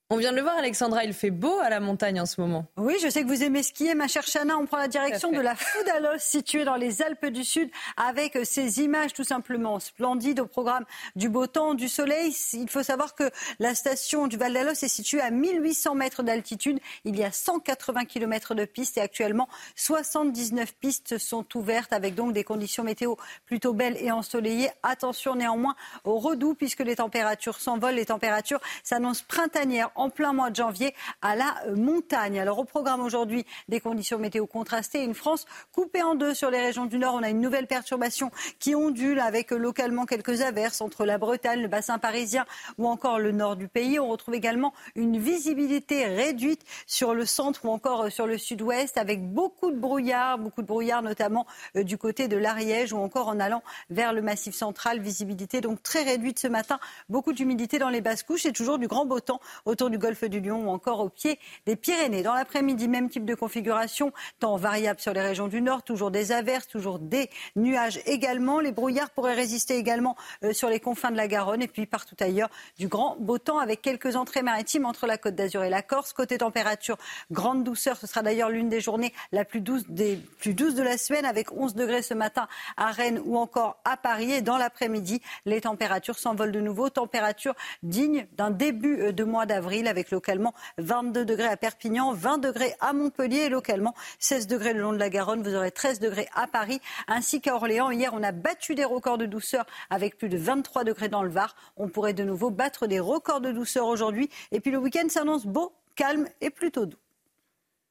[0.10, 2.66] On vient de le voir, Alexandra, il fait beau à la montagne en ce moment.
[2.78, 4.58] Oui, je sais que vous aimez skier, ma chère Chana.
[4.58, 8.80] On prend la direction de la Foudalos, située dans les Alpes du Sud, avec ces
[8.80, 10.86] images tout simplement splendides au programme
[11.18, 12.34] du beau temps, du soleil.
[12.54, 16.80] Il faut savoir que la station du Val d'Alos est située à 1800 mètres d'altitude.
[17.04, 22.32] Il y a 180 km de pistes et actuellement 79 pistes sont ouvertes avec donc
[22.32, 23.16] des conditions météo
[23.46, 24.70] plutôt belles et ensoleillées.
[24.84, 27.96] Attention néanmoins au redoux puisque les températures s'envolent.
[27.96, 32.40] Les températures s'annoncent printanières en plein mois de janvier à la euh, montagne.
[32.40, 36.62] Alors au programme aujourd'hui, des conditions météo contrastées, une France coupée en deux sur les
[36.62, 37.16] régions du Nord.
[37.16, 41.62] On a une nouvelle perturbation qui ondule avec euh, localement quelques averses entre la Bretagne,
[41.62, 42.46] le bassin parisien
[42.78, 44.00] ou encore le nord du pays.
[44.00, 48.98] On retrouve également une visibilité réduite sur le centre ou encore euh, sur le sud-ouest
[48.98, 53.40] avec beaucoup de brouillard, beaucoup de brouillard notamment du côté de l'Ariège ou encore en
[53.40, 55.00] allant vers le massif central.
[55.00, 56.80] Visibilité donc très réduite ce matin.
[57.10, 60.24] Beaucoup d'humidité dans les basses couches et toujours du grand beau temps autour du golfe
[60.24, 62.24] du Lion ou encore au pied des Pyrénées.
[62.24, 66.32] Dans l'après-midi, même type de configuration, temps variable sur les régions du Nord, toujours des
[66.32, 68.60] averses, toujours des nuages également.
[68.60, 72.16] Les brouillards pourraient résister également euh, sur les confins de la Garonne et puis partout
[72.20, 75.82] ailleurs du grand beau temps avec quelques entrées maritimes entre la Côte d'Azur et la
[75.82, 76.14] Corse.
[76.14, 76.98] Côté température,
[77.32, 77.98] grande douceur.
[77.98, 81.26] Ce sera d'ailleurs l'une des journées la plus douce des plus douces de la semaine
[81.26, 84.32] avec 11 degrés ce matin à Rennes ou encore à Paris.
[84.32, 86.90] Et dans l'après-midi, les températures s'envolent de nouveau.
[86.90, 92.40] Température digne d'un début euh, de mois d'avril avec localement 22 degrés à Perpignan, 20
[92.40, 95.44] degrés à Montpellier et localement 16 degrés le long de la Garonne.
[95.44, 97.92] Vous aurez 13 degrés à Paris ainsi qu'à Orléans.
[97.92, 101.30] Hier, on a battu des records de douceur avec plus de 23 degrés dans le
[101.30, 101.56] Var.
[101.76, 104.30] On pourrait de nouveau battre des records de douceur aujourd'hui.
[104.52, 106.98] Et puis le week-end s'annonce beau, calme et plutôt doux.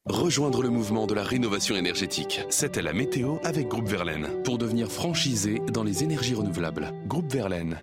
[0.07, 2.41] Rejoindre le mouvement de la rénovation énergétique.
[2.49, 4.41] C'était la météo avec Groupe Verlaine.
[4.45, 6.93] Pour devenir franchisé dans les énergies renouvelables.
[7.07, 7.83] Groupe Verlaine.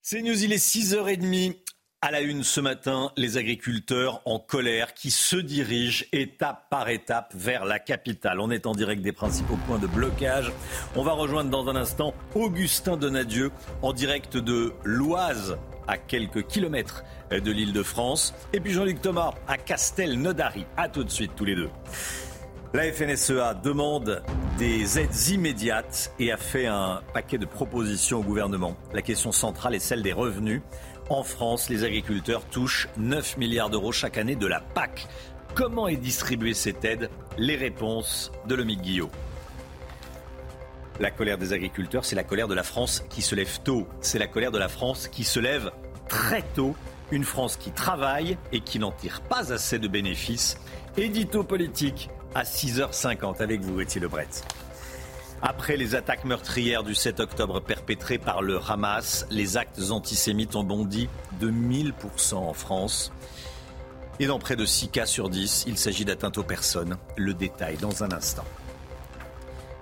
[0.00, 1.54] C'est News, il est 6h30.
[2.02, 7.34] À la une ce matin, les agriculteurs en colère qui se dirigent étape par étape
[7.34, 8.40] vers la capitale.
[8.40, 10.50] On est en direct des principaux points de blocage.
[10.96, 13.50] On va rejoindre dans un instant Augustin Donadieu
[13.82, 15.58] en direct de l'Oise,
[15.88, 18.32] à quelques kilomètres de l'île de France.
[18.54, 20.64] Et puis Jean-Luc Thomas à Castelnaudary.
[20.78, 21.68] À tout de suite tous les deux.
[22.72, 24.22] La FNSEA demande
[24.56, 28.76] des aides immédiates et a fait un paquet de propositions au gouvernement.
[28.94, 30.62] La question centrale est celle des revenus.
[31.10, 35.08] En France, les agriculteurs touchent 9 milliards d'euros chaque année de la PAC.
[35.56, 37.10] Comment est distribuée cette aide?
[37.36, 39.10] Les réponses de Lomique Guillot.
[41.00, 43.88] La colère des agriculteurs, c'est la colère de la France qui se lève tôt.
[44.00, 45.72] C'est la colère de la France qui se lève
[46.08, 46.76] très tôt.
[47.10, 50.58] Une France qui travaille et qui n'en tire pas assez de bénéfices.
[50.96, 54.28] Édito politique à 6h50 avec vous, Étienne Lebret.
[55.42, 60.64] Après les attaques meurtrières du 7 octobre perpétrées par le Hamas, les actes antisémites ont
[60.64, 61.08] bondi
[61.40, 63.10] de 1000% en France.
[64.18, 66.98] Et dans près de 6 cas sur 10, il s'agit d'atteinte aux personnes.
[67.16, 68.44] Le détail dans un instant.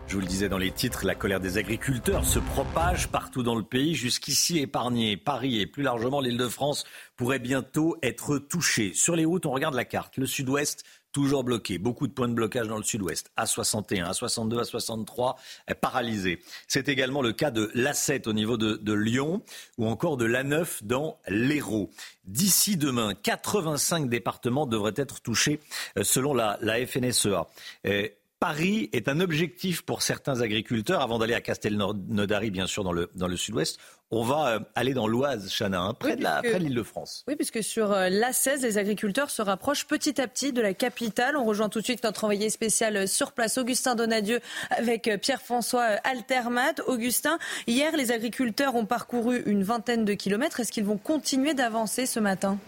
[0.08, 3.56] Je vous le disais dans les titres, la colère des agriculteurs se propage partout dans
[3.56, 3.94] le pays.
[3.94, 6.84] Jusqu'ici épargné, Paris et plus largement l'île de France
[7.16, 8.92] pourraient bientôt être touchés.
[8.94, 10.16] Sur les routes, on regarde la carte.
[10.16, 11.78] Le sud-ouest toujours bloqué.
[11.78, 13.30] Beaucoup de points de blocage dans le sud-ouest.
[13.38, 15.36] A61, A62, A63,
[15.80, 16.40] paralysés.
[16.66, 19.42] C'est également le cas de l'A7 au niveau de, Lyon
[19.76, 21.90] ou encore de l'A9 dans l'Hérault.
[22.24, 25.60] D'ici demain, 85 départements devraient être touchés
[25.96, 27.46] euh, selon la, FNSEA.
[28.40, 31.02] Paris est un objectif pour certains agriculteurs.
[31.02, 34.94] Avant d'aller à Castelnaudary, bien sûr, dans le, dans le sud-ouest, on va euh, aller
[34.94, 37.24] dans l'Oise, Chana, hein, près, de l'île de France.
[37.28, 41.36] Oui, puisque sur euh, l'A16, les agriculteurs se rapprochent petit à petit de la capitale.
[41.36, 44.40] On rejoint tout de suite notre envoyé spécial euh, sur place, Augustin Donadieu,
[44.70, 46.74] avec Pierre-François Altermat.
[46.86, 50.60] Augustin, hier, les agriculteurs ont parcouru une vingtaine de kilomètres.
[50.60, 52.58] Est-ce qu'ils vont continuer d'avancer ce matin?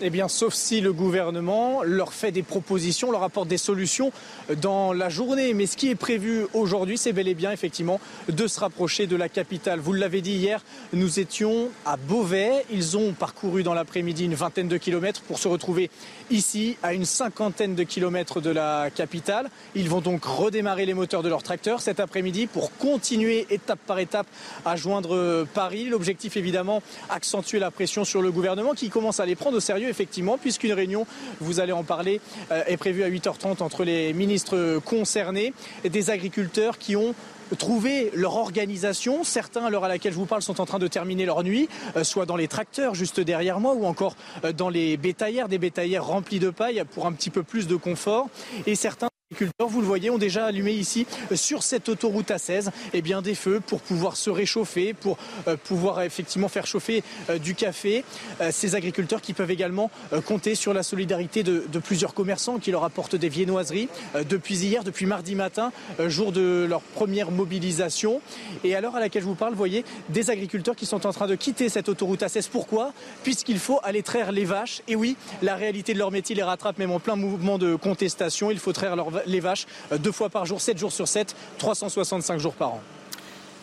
[0.00, 4.12] Eh bien, sauf si le gouvernement leur fait des propositions, leur apporte des solutions
[4.60, 5.54] dans la journée.
[5.54, 9.16] Mais ce qui est prévu aujourd'hui, c'est bel et bien effectivement de se rapprocher de
[9.16, 9.80] la capitale.
[9.80, 12.64] Vous l'avez dit hier, nous étions à Beauvais.
[12.70, 15.90] Ils ont parcouru dans l'après-midi une vingtaine de kilomètres pour se retrouver
[16.30, 19.48] ici, à une cinquantaine de kilomètres de la capitale.
[19.74, 23.98] Ils vont donc redémarrer les moteurs de leur tracteur cet après-midi pour continuer étape par
[23.98, 24.26] étape
[24.64, 25.84] à joindre Paris.
[25.86, 29.85] L'objectif, évidemment, accentuer la pression sur le gouvernement qui commence à les prendre au sérieux
[29.88, 31.06] effectivement, puisqu'une réunion,
[31.40, 32.20] vous allez en parler,
[32.50, 35.52] euh, est prévue à 8h30 entre les ministres concernés,
[35.84, 37.14] des agriculteurs qui ont
[37.54, 39.22] trouvé leur organisation.
[39.24, 41.68] Certains, à l'heure à laquelle je vous parle, sont en train de terminer leur nuit,
[41.96, 45.58] euh, soit dans les tracteurs juste derrière moi, ou encore euh, dans les bétaillères, des
[45.58, 48.28] bétaillères remplies de paille pour un petit peu plus de confort.
[48.66, 52.68] Et certains agriculteurs, vous le voyez, ont déjà allumé ici euh, sur cette autoroute A16
[52.94, 57.38] eh bien, des feux pour pouvoir se réchauffer, pour euh, pouvoir effectivement faire chauffer euh,
[57.38, 58.04] du café.
[58.52, 59.90] ces agriculteurs qui peuvent également
[60.26, 63.88] compter sur la solidarité de, plusieurs commerçants qui leur apportent des viennoiseries
[64.28, 65.72] depuis hier, depuis mardi matin,
[66.06, 68.20] jour de leur première mobilisation.
[68.64, 71.12] Et à l'heure à laquelle je vous parle, vous voyez des agriculteurs qui sont en
[71.12, 72.48] train de quitter cette autoroute A16.
[72.50, 72.92] Pourquoi?
[73.22, 74.82] Puisqu'il faut aller traire les vaches.
[74.88, 78.50] Et oui, la réalité de leur métier les rattrape même en plein mouvement de contestation.
[78.50, 81.34] Il faut traire leurs les vaches euh, deux fois par jour, 7 jours sur 7,
[81.58, 82.80] 365 jours par an.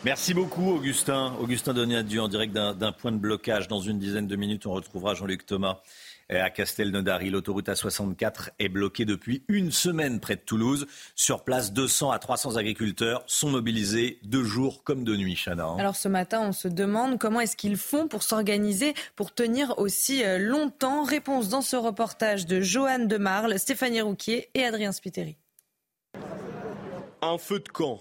[0.05, 1.33] Merci beaucoup Augustin.
[1.39, 3.69] Augustin Doniadieu en direct d'un point de blocage.
[3.69, 5.79] Dans une dizaine de minutes, on retrouvera Jean-Luc Thomas
[6.29, 7.29] à Castelnaudary.
[7.29, 10.87] L'autoroute A64 est bloquée depuis une semaine près de Toulouse.
[11.15, 15.65] Sur place, 200 à 300 agriculteurs sont mobilisés de jour comme de nuit, Chana.
[15.65, 15.77] Hein.
[15.79, 20.23] Alors ce matin, on se demande comment est-ce qu'ils font pour s'organiser, pour tenir aussi
[20.23, 21.03] euh, longtemps.
[21.03, 25.37] Réponse dans ce reportage de Joanne Demarle, Stéphanie Rouquier et Adrien Spiteri.
[27.21, 27.99] Un feu de camp,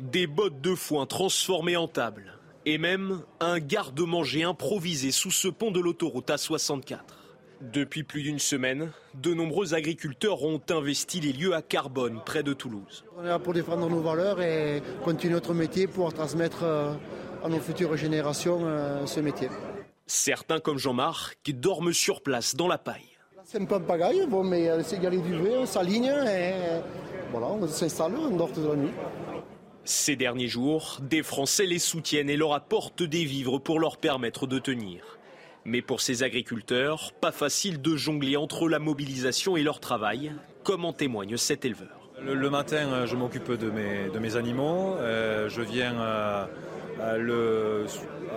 [0.00, 5.70] des bottes de foin transformées en table et même un garde-manger improvisé sous ce pont
[5.70, 7.00] de l'autoroute A64.
[7.60, 12.52] Depuis plus d'une semaine, de nombreux agriculteurs ont investi les lieux à Carbone, près de
[12.52, 13.04] Toulouse.
[13.16, 16.92] On est là pour défendre nos valeurs et continuer notre métier pour transmettre euh,
[17.44, 19.48] à nos futures générations euh, ce métier.
[20.06, 23.11] Certains, comme Jean-Marc, qui dorment sur place dans la paille.
[23.52, 26.54] C'est un peu pagaille, bon, mais c'est garé du on s'aligne et
[27.30, 28.92] voilà, on s'installe, on dort toute la nuit.
[29.84, 34.46] Ces derniers jours, des Français les soutiennent et leur apportent des vivres pour leur permettre
[34.46, 35.18] de tenir.
[35.66, 40.32] Mais pour ces agriculteurs, pas facile de jongler entre la mobilisation et leur travail,
[40.64, 42.01] comme en témoigne cet éleveur.
[42.24, 44.96] Le, matin, euh, je m'occupe de mes, animaux.
[44.98, 45.94] Euh, je viens
[47.00, 47.86] euh,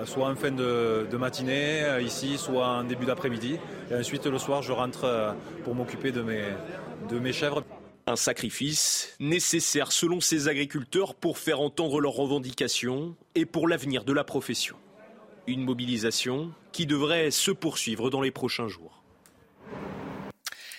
[0.06, 3.58] soit en fin de, matinée ici, soit en début d'après-midi.
[3.91, 7.63] Et ensuite, le soir, je rentre pour m'occuper de mes chèvres.
[8.08, 14.13] Un sacrifice nécessaire selon ces agriculteurs pour faire entendre leurs revendications et pour l'avenir de
[14.13, 14.76] la profession.
[15.48, 18.95] Une mobilisation qui devrait se poursuivre dans les prochains jours.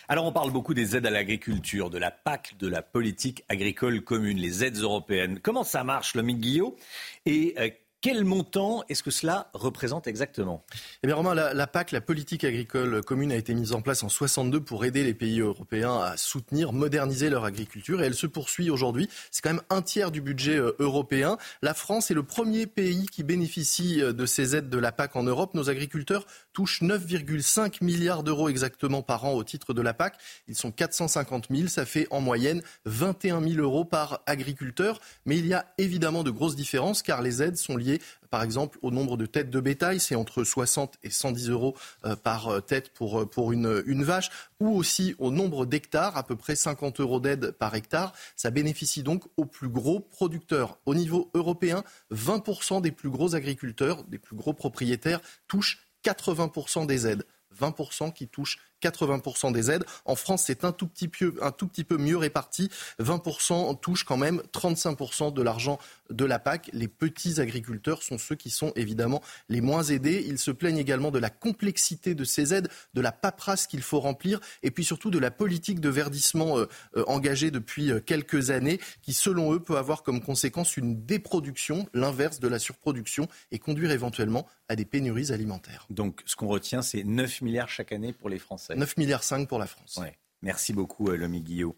[0.09, 4.03] Alors on parle beaucoup des aides à l'agriculture, de la PAC, de la politique agricole
[4.03, 5.40] commune, les aides européennes.
[5.42, 6.77] Comment ça marche, le Guillot?
[7.25, 7.71] Et euh,
[8.07, 10.64] quel montant est-ce que cela représente exactement?
[11.03, 14.09] Eh bien, Romain, la, PAC, la politique agricole commune, a été mise en place en
[14.09, 18.01] 62 pour aider les pays européens à soutenir, moderniser leur agriculture.
[18.01, 19.09] Et elle se poursuit aujourd'hui.
[19.33, 21.37] C'est quand même un tiers du budget euh, européen.
[21.62, 25.16] La France est le premier pays qui bénéficie euh, de ces aides de la PAC
[25.16, 25.55] en Europe.
[25.55, 30.14] Nos agriculteurs touchent 9,5 milliards d'euros exactement par an au titre de la PAC.
[30.47, 31.66] Ils sont 450 000.
[31.66, 35.01] Ça fait en moyenne 21 000 euros par agriculteur.
[35.25, 37.96] Mais il y a évidemment de grosses différences car les aides sont liées
[38.31, 40.01] par exemple, au nombre de têtes de bétail.
[40.01, 44.05] C'est entre 60 et 110 euros euh, par euh, tête pour, euh, pour une, une
[44.05, 44.31] vache,
[44.61, 48.13] ou aussi au nombre d'hectares, à peu près 50 euros d'aide par hectare.
[48.37, 50.79] Ça bénéficie donc aux plus gros producteurs.
[50.87, 57.07] Au niveau européen, 20% des plus gros agriculteurs, des plus gros propriétaires touchent 80% des
[57.07, 57.25] aides.
[57.59, 59.85] 20% qui touchent 80% des aides.
[60.05, 62.71] En France, c'est un tout petit peu, un tout petit peu mieux réparti.
[63.01, 65.79] 20% touchent quand même 35% de l'argent
[66.11, 66.71] de la PAC.
[66.73, 70.25] Les petits agriculteurs sont ceux qui sont évidemment les moins aidés.
[70.27, 74.01] Ils se plaignent également de la complexité de ces aides, de la paperasse qu'il faut
[74.01, 78.51] remplir et puis surtout de la politique de verdissement euh, euh, engagée depuis euh, quelques
[78.51, 83.59] années qui, selon eux, peut avoir comme conséquence une déproduction, l'inverse de la surproduction et
[83.59, 85.87] conduire éventuellement à des pénuries alimentaires.
[85.91, 88.75] Donc ce qu'on retient, c'est 9 milliards chaque année pour les Français.
[88.77, 90.01] 9 milliards 5 pour la France.
[90.43, 91.77] Merci beaucoup, Lomi Guillot.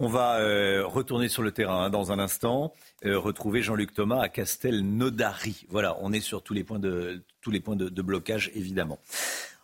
[0.00, 2.72] On va euh, retourner sur le terrain hein, dans un instant,
[3.04, 5.66] euh, retrouver Jean-Luc Thomas à Castelnaudary.
[5.68, 8.98] Voilà, on est sur tous les points de, tous les points de, blocage, évidemment.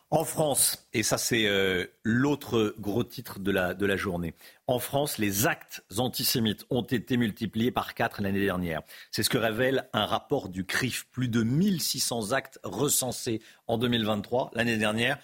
[0.08, 4.34] En France, et ça c'est euh, l'autre gros titre de la, de la journée,
[4.68, 8.82] en France, les actes antisémites ont été multipliés par quatre l'année dernière.
[9.10, 11.06] C'est ce que révèle un rapport du CRIF.
[11.10, 14.52] Plus de 1600 actes recensés en 2023.
[14.54, 15.18] L'année dernière,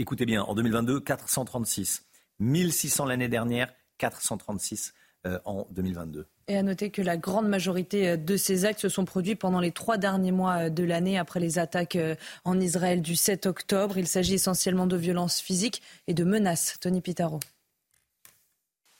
[0.00, 2.06] écoutez bien, en 2022, 436.
[2.38, 4.94] 1600 l'année dernière, 436
[5.26, 6.26] euh, en 2022.
[6.48, 9.60] Et à noter que la grande majorité euh, de ces actes se sont produits pendant
[9.60, 11.98] les trois derniers mois euh, de l'année après les attaques
[12.44, 13.98] en Israël du 7 octobre.
[13.98, 16.78] Il s'agit essentiellement de violences physiques et de menaces.
[16.80, 17.38] Tony Pitaro.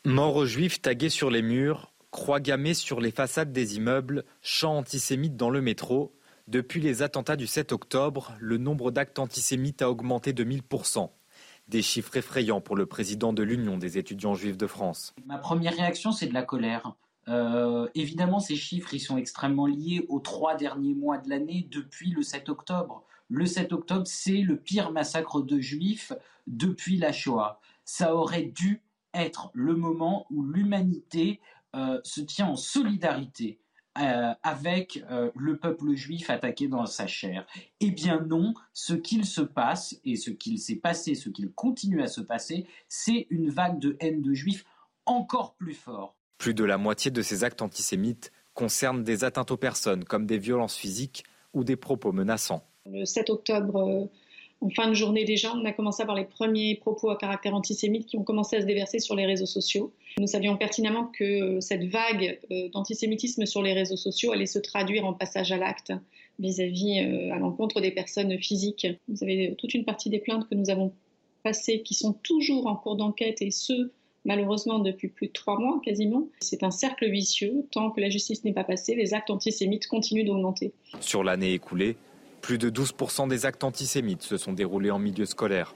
[0.05, 4.77] Mort aux juifs tagués sur les murs, croix gammées sur les façades des immeubles, chants
[4.79, 6.15] antisémites dans le métro.
[6.51, 11.09] Depuis les attentats du 7 octobre, le nombre d'actes antisémites a augmenté de 1000%.
[11.69, 15.15] Des chiffres effrayants pour le président de l'Union des étudiants juifs de France.
[15.27, 16.97] Ma première réaction, c'est de la colère.
[17.29, 22.11] Euh, évidemment, ces chiffres, ils sont extrêmement liés aux trois derniers mois de l'année depuis
[22.11, 23.05] le 7 octobre.
[23.29, 26.13] Le 7 octobre, c'est le pire massacre de juifs
[26.49, 27.61] depuis la Shoah.
[27.85, 28.83] Ça aurait dû
[29.15, 31.41] être le moment où l'humanité
[31.77, 33.61] euh, se tient en solidarité
[33.99, 37.45] euh, avec euh, le peuple juif attaqué dans sa chair.
[37.81, 42.01] Eh bien non, ce qu'il se passe et ce qu'il s'est passé, ce qu'il continue
[42.01, 44.65] à se passer, c'est une vague de haine de juifs
[45.07, 46.15] encore plus fort.
[46.39, 50.39] Plus de la moitié de ces actes antisémites concernent des atteintes aux personnes comme des
[50.39, 52.65] violences physiques ou des propos menaçants.
[52.87, 54.07] Le 7 octobre euh,
[54.61, 57.55] en fin de journée déjà, on a commencé à voir les premiers propos à caractère
[57.55, 59.93] antisémite qui ont commencé à se déverser sur les réseaux sociaux.
[60.19, 65.07] Nous savions pertinemment que cette vague euh, d'antisémitisme sur les réseaux sociaux allait se traduire
[65.07, 65.93] en passage à l'acte
[66.39, 68.87] vis-à-vis euh, à l'encontre des personnes physiques.
[69.09, 70.93] Vous avez toute une partie des plaintes que nous avons
[71.43, 73.91] passées qui sont toujours en cours d'enquête et ce,
[74.27, 76.29] malheureusement depuis plus de trois mois quasiment.
[76.41, 77.67] C'est un cercle vicieux.
[77.71, 80.73] Tant que la justice n'est pas passée, les actes antisémites continuent d'augmenter.
[81.01, 81.97] Sur l'année écoulée,
[82.41, 85.75] plus de 12% des actes antisémites se sont déroulés en milieu scolaire.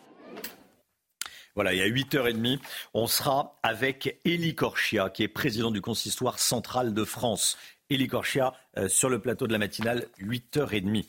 [1.54, 2.58] Voilà, il y a 8h30,
[2.94, 7.56] on sera avec Élie Corchia, qui est président du consistoire central de France.
[7.90, 11.06] Élie Corchia, euh, sur le plateau de la matinale, 8h30.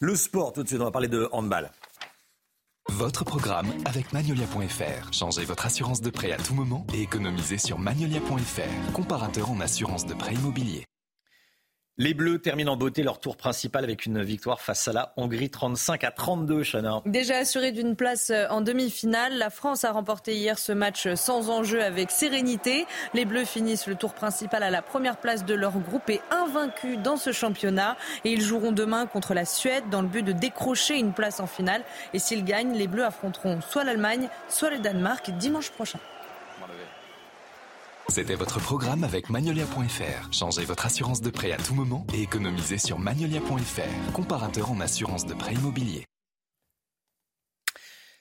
[0.00, 1.70] Le sport, tout de suite, on va parler de handball.
[2.88, 5.12] Votre programme avec Magnolia.fr.
[5.12, 10.06] Changez votre assurance de prêt à tout moment et économisez sur Magnolia.fr, comparateur en assurance
[10.06, 10.84] de prêt immobilier.
[11.96, 15.48] Les Bleus terminent en beauté leur tour principal avec une victoire face à la Hongrie
[15.48, 17.00] 35 à 32, Chana.
[17.06, 21.50] Déjà assuré d'une place euh, en demi-finale, la France a remporté hier ce match sans
[21.50, 22.86] enjeu avec sérénité.
[23.14, 26.98] Les Bleus finissent le tour principal à la première place de leur groupe et invaincus
[26.98, 27.96] dans ce championnat.
[28.24, 31.46] Et ils joueront demain contre la Suède dans le but de décrocher une place en
[31.46, 31.84] finale.
[32.12, 36.00] Et s'ils gagnent, les Bleus affronteront soit l'Allemagne, soit le Danemark dimanche prochain.
[38.08, 40.32] C'était votre programme avec Magnolia.fr.
[40.32, 45.26] Changez votre assurance de prêt à tout moment et économisez sur Magnolia.fr, comparateur en assurance
[45.26, 46.04] de prêt immobilier.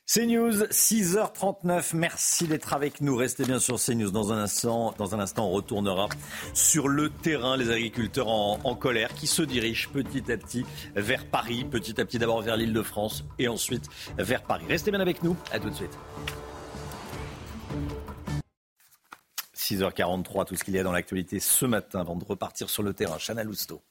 [0.06, 1.96] CNews, 6h39.
[1.96, 3.15] Merci d'être avec nous.
[3.15, 4.12] Restez bien sur CNews.
[4.12, 6.10] Dans un instant, dans un instant, on retournera
[6.54, 7.58] sur le terrain.
[7.58, 10.65] Les agriculteurs en, en colère qui se dirigent petit à petit
[10.96, 11.65] vers Paris.
[11.65, 14.65] Petit à petit d'abord vers l'île de France et ensuite vers Paris.
[14.67, 15.36] Restez bien avec nous.
[15.52, 15.98] À tout de suite.
[19.63, 22.93] 6h43, tout ce qu'il y a dans l'actualité ce matin avant de repartir sur le
[22.93, 23.17] terrain.
[23.17, 23.82] Chana Lousteau.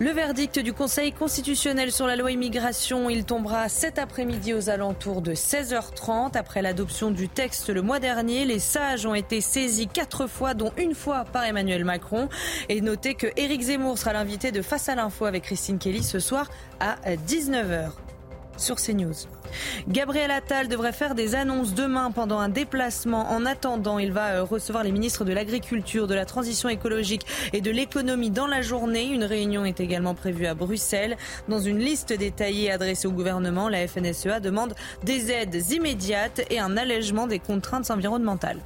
[0.00, 5.22] Le verdict du Conseil constitutionnel sur la loi immigration, il tombera cet après-midi aux alentours
[5.22, 6.36] de 16h30.
[6.36, 10.72] Après l'adoption du texte le mois dernier, les sages ont été saisis quatre fois, dont
[10.76, 12.28] une fois par Emmanuel Macron.
[12.68, 16.20] Et notez que Éric Zemmour sera l'invité de Face à l'info avec Christine Kelly ce
[16.20, 17.90] soir à 19h
[18.58, 19.14] sur CNews.
[19.88, 23.30] Gabriel Attal devrait faire des annonces demain pendant un déplacement.
[23.30, 27.60] En attendant, il va euh, recevoir les ministres de l'Agriculture, de la Transition écologique et
[27.60, 29.06] de l'économie dans la journée.
[29.06, 31.16] Une réunion est également prévue à Bruxelles.
[31.48, 36.76] Dans une liste détaillée adressée au gouvernement, la FNSEA demande des aides immédiates et un
[36.76, 38.60] allègement des contraintes environnementales.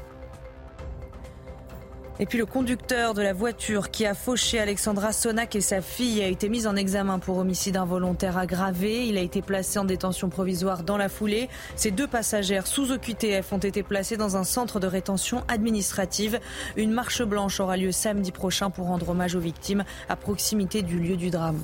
[2.22, 6.22] Et puis le conducteur de la voiture qui a fauché Alexandra Sonac et sa fille
[6.22, 9.08] a été mis en examen pour homicide involontaire aggravé.
[9.08, 11.48] Il a été placé en détention provisoire dans la foulée.
[11.74, 16.38] Ces deux passagères sous OQTF ont été placées dans un centre de rétention administrative.
[16.76, 21.00] Une marche blanche aura lieu samedi prochain pour rendre hommage aux victimes à proximité du
[21.00, 21.58] lieu du drame.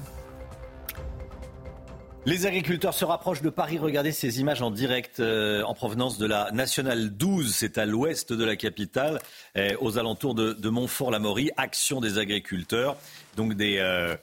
[2.28, 3.78] Les agriculteurs se rapprochent de Paris.
[3.78, 7.54] Regardez ces images en direct euh, en provenance de la Nationale 12.
[7.54, 9.18] C'est à l'ouest de la capitale,
[9.56, 11.52] euh, aux alentours de, Montfort-la-Maurie.
[11.56, 12.98] Action des agriculteurs.
[13.36, 14.14] Donc des euh,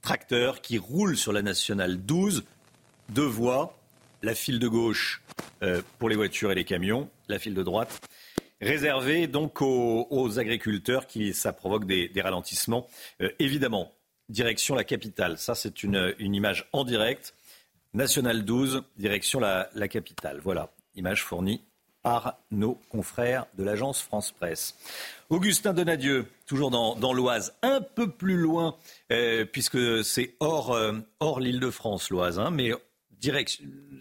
[0.00, 2.42] tracteurs qui roulent sur la Nationale 12.
[3.10, 3.78] Deux voies.
[4.24, 5.22] La file de gauche
[6.00, 7.08] pour les voitures et les camions.
[7.28, 8.00] La file de droite
[8.60, 12.88] réservée donc aux, agriculteurs qui ça provoque des, ralentissements.
[13.40, 13.92] évidemment,
[14.28, 15.38] direction la capitale.
[15.38, 17.34] Ça, c'est une image en direct.
[17.94, 20.40] National 12, direction la, capitale.
[20.42, 21.62] Voilà, image fournie
[22.02, 24.76] par nos confrères de l'agence France Presse.
[25.28, 28.76] Augustin Donadieu, toujours dans, l'Oise, un peu plus loin,
[29.12, 32.72] euh, puisque c'est hors, euh, hors l'île de France, l'Oise, hein, mais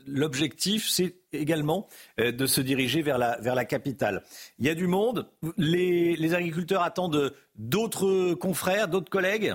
[0.08, 1.88] l'objectif, c'est également
[2.20, 4.24] euh, de se diriger vers la capitale.
[4.58, 5.28] Il y a du monde,
[5.58, 9.54] les agriculteurs attendent d'autres confrères, d'autres collègues?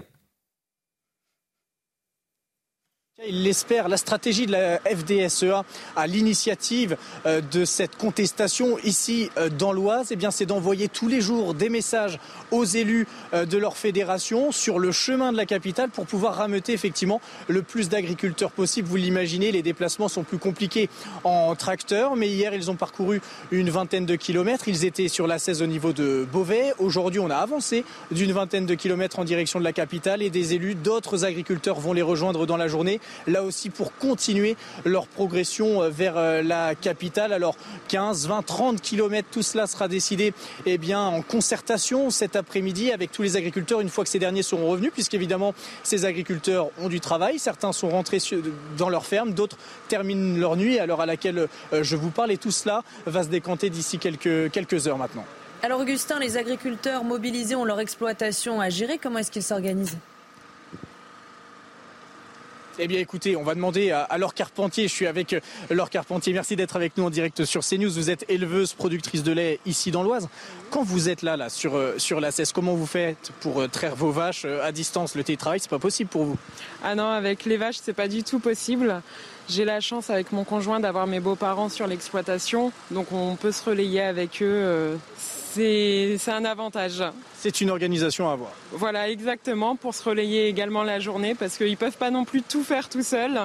[3.27, 5.65] Il l'espère, la stratégie de la FDSEA
[5.97, 11.09] à l'initiative euh, de cette contestation ici euh, dans l'Oise, eh bien, c'est d'envoyer tous
[11.09, 12.19] les jours des messages
[12.51, 16.75] aux élus euh, de leur fédération sur le chemin de la capitale pour pouvoir rameuter
[16.75, 18.87] effectivement le plus d'agriculteurs possible.
[18.87, 20.91] Vous l'imaginez, les déplacements sont plus compliqués
[21.25, 24.69] en tracteur, mais hier ils ont parcouru une vingtaine de kilomètres.
[24.69, 26.75] Ils étaient sur la 16 au niveau de Beauvais.
[26.79, 30.53] Aujourd'hui, on a avancé d'une vingtaine de kilomètres en direction de la capitale et des
[30.53, 35.83] élus d'autres agriculteurs vont les rejoindre dans la journée là aussi pour continuer leur progression
[35.83, 37.33] euh, vers euh, la capitale.
[37.33, 37.57] Alors
[37.89, 40.33] 15, 20, 30 kilomètres, tout cela sera décidé
[40.65, 44.43] eh bien, en concertation cet après-midi avec tous les agriculteurs une fois que ces derniers
[44.43, 47.39] seront revenus, puisqu'évidemment ces agriculteurs ont du travail.
[47.39, 48.19] Certains sont rentrés
[48.77, 52.33] dans leur ferme, d'autres terminent leur nuit à l'heure à laquelle euh, je vous parle
[52.33, 55.25] et tout cela va se décanter d'ici quelques, quelques heures maintenant.
[55.63, 58.99] Alors Augustin, les agriculteurs mobilisés ont leur exploitation à gérer.
[58.99, 59.97] Comment est-ce qu'ils s'organisent?
[62.79, 66.33] Eh bien écoutez, on va demander à, Laure Carpentier, je suis avec euh, Laure Carpentier,
[66.33, 67.91] merci d'être avec nous en direct sur CNews.
[67.91, 70.29] Vous êtes éleveuse, productrice de lait ici dans l'Oise.
[70.71, 73.97] Quand vous êtes là, sur, euh, sur la cesse, comment vous faites pour euh, traire
[73.97, 76.37] vos vaches à distance Le télétravail, c'est pas possible pour vous?
[76.85, 79.01] Ah non, avec les vaches, c'est pas du tout possible.
[79.49, 83.65] J'ai la chance avec mon conjoint d'avoir mes beaux-parents sur l'exploitation, donc on peut se
[83.65, 84.99] relayer avec eux
[85.57, 87.03] c'est un avantage.
[87.39, 88.51] C'est une organisation à avoir.
[88.73, 92.43] Voilà, exactement, pour se relayer également la journée, parce qu'ils ne peuvent pas non plus
[92.43, 93.41] tout faire tout seuls.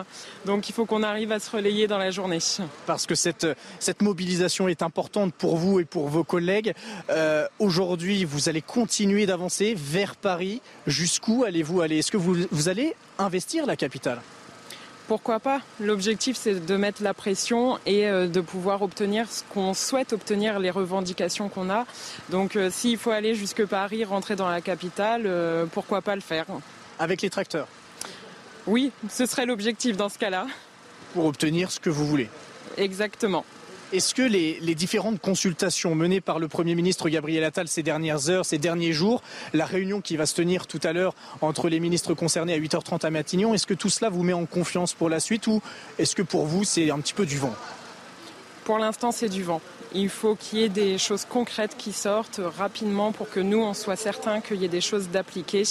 [0.45, 2.39] Donc il faut qu'on arrive à se relayer dans la journée.
[2.85, 3.47] Parce que cette,
[3.79, 6.73] cette mobilisation est importante pour vous et pour vos collègues.
[7.09, 10.61] Euh, aujourd'hui, vous allez continuer d'avancer vers Paris.
[10.87, 11.99] Jusqu'où allez-vous aller?
[11.99, 14.21] Est-ce que vous, vous allez investir la capitale?
[15.11, 15.59] Pourquoi pas?
[15.81, 20.57] L'objectif, c'est de mettre la pression et euh, de pouvoir obtenir ce qu'on souhaite obtenir,
[20.57, 21.85] les revendications qu'on a.
[22.29, 26.21] Donc, euh, s'il faut aller jusque Paris, rentrer dans la capitale, euh, pourquoi pas le
[26.21, 26.45] faire?
[26.97, 27.67] Avec les tracteurs?
[28.67, 30.47] Oui, ce serait l'objectif dans ce cas-là.
[31.13, 32.29] Pour obtenir ce que vous voulez
[32.77, 33.43] Exactement.
[33.93, 38.45] Est-ce que les, différentes consultations menées par le Premier ministre Gabriel Attal ces dernières heures,
[38.45, 39.21] ces derniers jours,
[39.53, 43.05] la réunion qui va se tenir tout à l'heure entre les ministres concernés à 8h30
[43.05, 45.61] à Matignon, est-ce que tout cela vous met en confiance pour la suite ou
[45.99, 47.53] est-ce que pour vous c'est un petit peu du vent?
[48.63, 49.59] Pour l'instant c'est du vent.
[49.93, 53.73] Il faut qu'il y ait des choses concrètes qui sortent rapidement pour que nous, on
[53.73, 55.63] soit certains qu'il y ait des choses d'appliquer.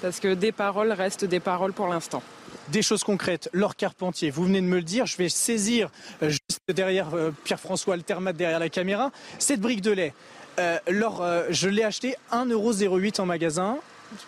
[0.00, 2.22] Parce que des paroles restent des paroles pour l'instant
[2.70, 3.48] des choses concrètes.
[3.52, 5.90] Laure Carpentier, vous venez de me le dire, je vais saisir
[6.22, 10.14] euh, juste derrière euh, Pierre-François Altermat, derrière la caméra, cette brique de lait.
[10.58, 13.78] Euh, Laure, je l'ai acheté 1,08€ en magasin.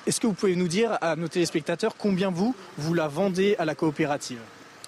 [0.07, 3.64] Est-ce que vous pouvez nous dire à nos téléspectateurs combien vous, vous la vendez à
[3.64, 4.38] la coopérative?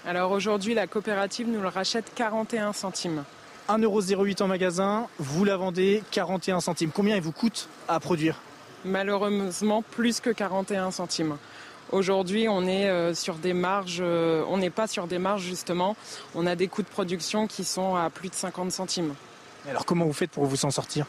[0.06, 3.24] Alors aujourd'hui, la coopérative nous le rachète 41 centimes.
[3.68, 6.90] 1,08€ en magasin, vous la vendez 41 centimes.
[6.92, 8.40] Combien il vous coûte à produire?
[8.84, 11.36] Malheureusement, plus que 41 centimes.
[11.92, 15.94] Aujourd'hui, on est euh, sur des marges, euh, on n'est pas sur des marges justement.
[16.34, 19.14] On a des coûts de production qui sont à plus de 50 centimes.
[19.68, 21.04] Alors comment vous faites pour vous en sortir?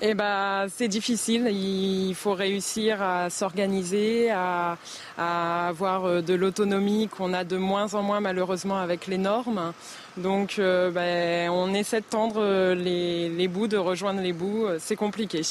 [0.00, 1.48] Eh ben, c'est difficile.
[1.50, 4.76] Il faut réussir à s'organiser, à,
[5.18, 9.72] avoir euh, de l'autonomie qu'on a de moins en moins malheureusement avec les normes.
[10.16, 14.66] Donc, ben, on essaie de tendre les bouts, de rejoindre les bouts.
[14.78, 15.42] C'est compliqué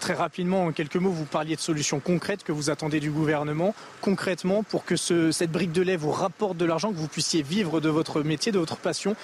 [0.00, 3.74] très rapidement, en quelques mots, vous parliez de solutions concrètes que vous attendez du gouvernement,
[4.00, 7.80] concrètement, pour que cette brique de lait vous rapporte de l'argent, que vous puissiez vivre
[7.80, 9.16] de votre métier, de votre passion.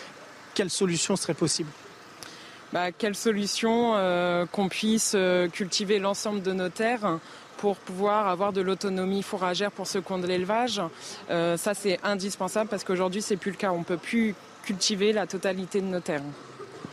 [0.55, 1.71] Quelle solution serait possible
[2.73, 7.19] bah, quelle solution euh, qu'on puisse euh, cultiver l'ensemble de nos terres
[7.59, 10.81] pour pouvoir avoir de l'autonomie fourragère pour qui ont de l'élevage?
[11.31, 13.73] Euh, ça, c'est indispensable parce qu'aujourd'hui, c'est plus le cas.
[13.73, 16.23] On ne peut plus cultiver la totalité de nos terres.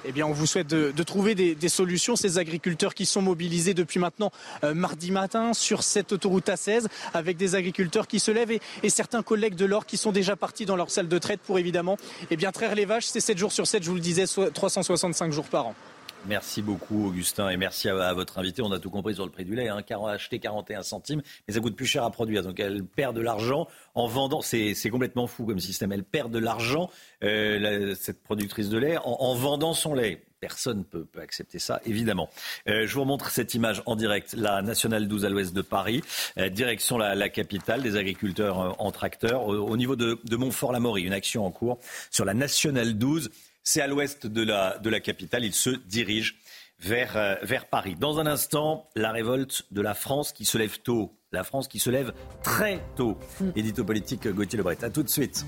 [0.05, 2.15] Eh bien, on vous souhaite de, trouver des, solutions.
[2.15, 4.31] Ces agriculteurs qui sont mobilisés depuis maintenant
[4.63, 8.51] euh, mardi matin sur cette autoroute A16 avec des agriculteurs qui se lèvent
[8.83, 11.59] et, certains collègues de l'or qui sont déjà partis dans leur salle de traite pour
[11.59, 11.97] évidemment
[12.31, 13.05] eh bien, traire les vaches.
[13.05, 15.75] C'est 7 jours sur 7, je vous le disais, 365 jours par an.
[16.27, 18.61] Merci beaucoup, Augustin, et merci à, votre invité.
[18.61, 21.59] On a tout compris sur le prix du lait, hein, acheter 41 centimes, mais ça
[21.61, 22.43] coûte plus cher à produire.
[22.43, 24.41] Donc elle perd de l'argent en vendant.
[24.41, 25.91] C'est complètement fou comme système.
[25.91, 26.89] Elle perd de l'argent,
[27.23, 30.21] euh, cette productrice de lait, en, vendant son lait.
[30.41, 32.29] Personne ne peut, accepter ça, évidemment.
[32.67, 34.33] Euh, je vous remontre cette image en direct.
[34.33, 36.01] La Nationale 12 à l'ouest de Paris,
[36.37, 39.47] euh, direction la, capitale, des agriculteurs en tracteur.
[39.47, 43.29] Au, niveau de, de Montfort-la-Maurie, une action en cours sur la Nationale 12.
[43.71, 45.45] C'est à l'ouest de la, de la capitale.
[45.45, 46.39] Il se dirige
[46.79, 47.93] vers, euh, vers Paris.
[47.93, 51.15] Dans un instant, la révolte de la France qui se lève tôt.
[51.31, 52.11] La France qui se lève
[52.41, 53.19] très tôt.
[53.39, 53.49] Mm.
[53.55, 54.83] Édito politique Gauthier Lebret.
[54.83, 55.45] A tout de suite.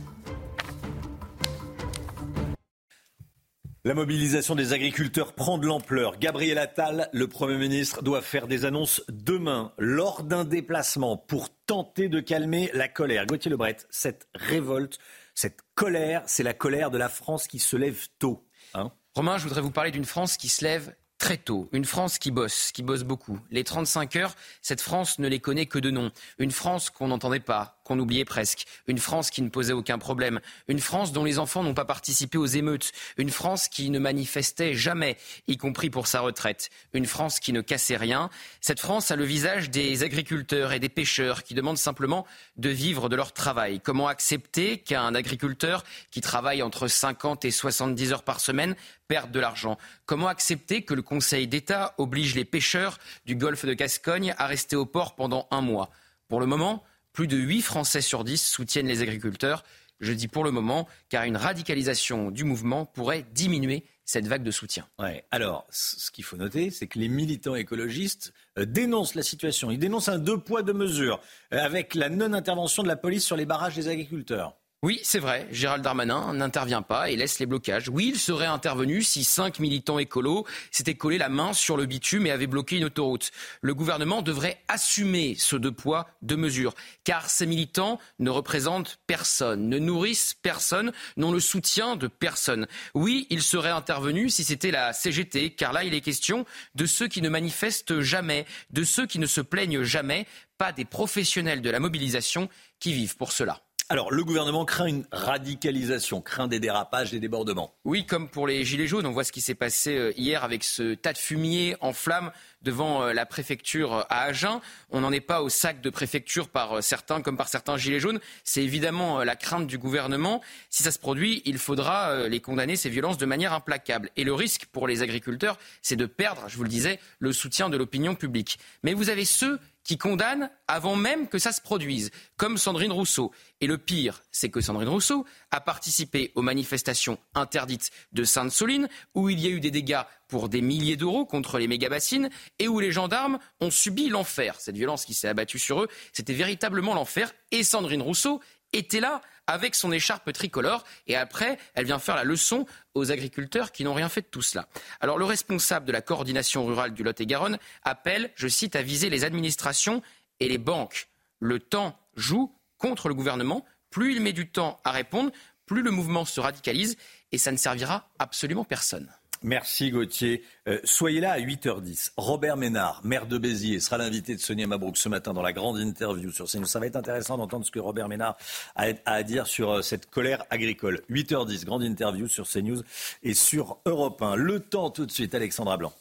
[3.85, 6.19] La mobilisation des agriculteurs prend de l'ampleur.
[6.19, 12.07] Gabriel Attal, le Premier ministre, doit faire des annonces demain lors d'un déplacement pour tenter
[12.07, 13.25] de calmer la colère.
[13.25, 14.99] Gauthier Lebret, cette révolte
[15.35, 18.45] cette colère, c'est la colère de la France qui se lève tôt.
[18.73, 21.69] Hein Romain, je voudrais vous parler d'une France qui se lève très tôt.
[21.71, 23.39] Une France qui bosse, qui bosse beaucoup.
[23.51, 26.11] Les 35 heures, cette France ne les connaît que de nom.
[26.39, 28.65] Une France qu'on n'entendait pas, qu'on oubliait presque.
[28.87, 30.39] Une France qui ne posait aucun problème.
[30.67, 32.91] Une France dont les enfants n'ont pas participé aux émeutes.
[33.17, 35.17] Une France qui ne manifestait jamais,
[35.47, 36.69] y compris pour sa retraite.
[36.93, 38.29] Une France qui ne cassait rien.
[38.59, 42.25] Cette France a le visage des agriculteurs et des pêcheurs qui demandent simplement
[42.57, 43.79] de vivre de leur travail.
[43.79, 48.75] Comment accepter qu'un agriculteur qui travaille entre 50 et 70 heures par semaine
[49.07, 49.77] perdre de l'argent?
[50.05, 54.75] Comment accepter que le Conseil d'État oblige les pêcheurs du golfe de Gascogne à rester
[54.75, 55.89] au port pendant un mois?
[56.27, 56.83] Pour le moment,
[57.13, 59.63] plus de 8 Français sur 10 soutiennent les agriculteurs.
[59.99, 64.51] Je dis pour le moment, car une radicalisation du mouvement pourrait diminuer cette vague de
[64.51, 64.87] soutien.
[65.29, 69.71] Alors, ce qu'il faut noter, c'est que les militants écologistes euh, dénoncent la situation.
[69.71, 71.21] Ils dénoncent un deux poids, deux mesures,
[71.53, 74.57] euh, avec la non-intervention de la police sur les barrages des agriculteurs.
[74.83, 75.47] Oui, c'est vrai.
[75.51, 77.87] Gérald Darmanin n'intervient pas et laisse les blocages.
[77.87, 82.25] Oui, il serait intervenu si cinq militants écolos s'étaient collés la main sur le bitume
[82.25, 83.29] et avaient bloqué une autoroute.
[83.61, 86.73] Le gouvernement devrait assumer ce deux poids, deux mesures,
[87.03, 92.65] car ces militants ne représentent personne, ne nourrissent personne, n'ont le soutien de personne.
[92.95, 97.07] Oui, il serait intervenu si c'était la CGT, car là, il est question de ceux
[97.07, 100.25] qui ne manifestent jamais, de ceux qui ne se plaignent jamais,
[100.57, 103.61] pas des professionnels de la mobilisation qui vivent pour cela.
[103.91, 107.73] Alors, le gouvernement craint une radicalisation, craint des dérapages, des débordements.
[107.83, 110.63] Oui, comme pour les Gilets jaunes, on voit ce qui s'est passé euh, hier avec
[110.63, 112.31] ce tas de fumier en flammes
[112.61, 114.61] devant euh, la préfecture euh, à Agen.
[114.91, 118.21] On n'en est pas au sac de préfecture par certains, comme par certains Gilets jaunes.
[118.45, 120.39] C'est évidemment la crainte du gouvernement.
[120.69, 124.09] Si ça se produit, il faudra les condamner, ces violences, de manière implacable.
[124.15, 127.67] Et le risque pour les agriculteurs, c'est de perdre, je vous le disais, le soutien
[127.67, 128.57] de l'opinion publique.
[128.83, 133.31] Mais vous avez ceux qui condamne avant même que ça se produise, comme Sandrine Rousseau.
[133.59, 139.29] Et le pire, c'est que Sandrine Rousseau a participé aux manifestations interdites de Sainte-Soline, où
[139.29, 142.29] il y a eu des dégâts pour des milliers d'euros contre les méga-bassines,
[142.59, 144.55] et où les gendarmes ont subi l'enfer.
[144.59, 147.33] Cette violence qui s'est abattue sur eux, c'était véritablement l'enfer.
[147.51, 148.41] Et Sandrine Rousseau
[148.73, 153.71] était là avec son écharpe tricolore et après, elle vient faire la leçon aux agriculteurs
[153.71, 154.67] qui n'ont rien fait de tout cela.
[154.99, 159.23] Alors le responsable de la coordination rurale du Lot-et-Garonne appelle, je cite, à viser les
[159.23, 160.01] administrations
[160.39, 161.09] et les banques.
[161.39, 163.65] Le temps joue contre le gouvernement.
[163.89, 165.31] Plus il met du temps à répondre,
[165.65, 166.97] plus le mouvement se radicalise
[167.31, 169.09] et ça ne servira absolument personne.
[169.43, 170.43] Merci Gauthier.
[170.67, 172.11] Euh, soyez là à 8h10.
[172.17, 175.79] Robert Ménard, maire de Béziers, sera l'invité de Sonia Mabrouk ce matin dans la grande
[175.79, 176.65] interview sur CNews.
[176.65, 178.37] Ça va être intéressant d'entendre ce que Robert Ménard
[178.75, 181.01] a, à dire sur euh, cette colère agricole.
[181.09, 182.83] 8h10, grande interview sur CNews
[183.23, 184.35] et sur Europe 1.
[184.35, 185.93] Le temps tout de suite, Alexandra Blanc.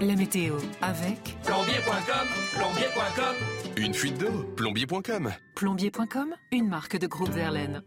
[0.00, 3.34] La météo avec plombier.com, plombier.com.
[3.76, 5.32] Une fuite d'eau, plombier.com.
[5.56, 7.82] Plombier.com, une marque de groupe Verlaine.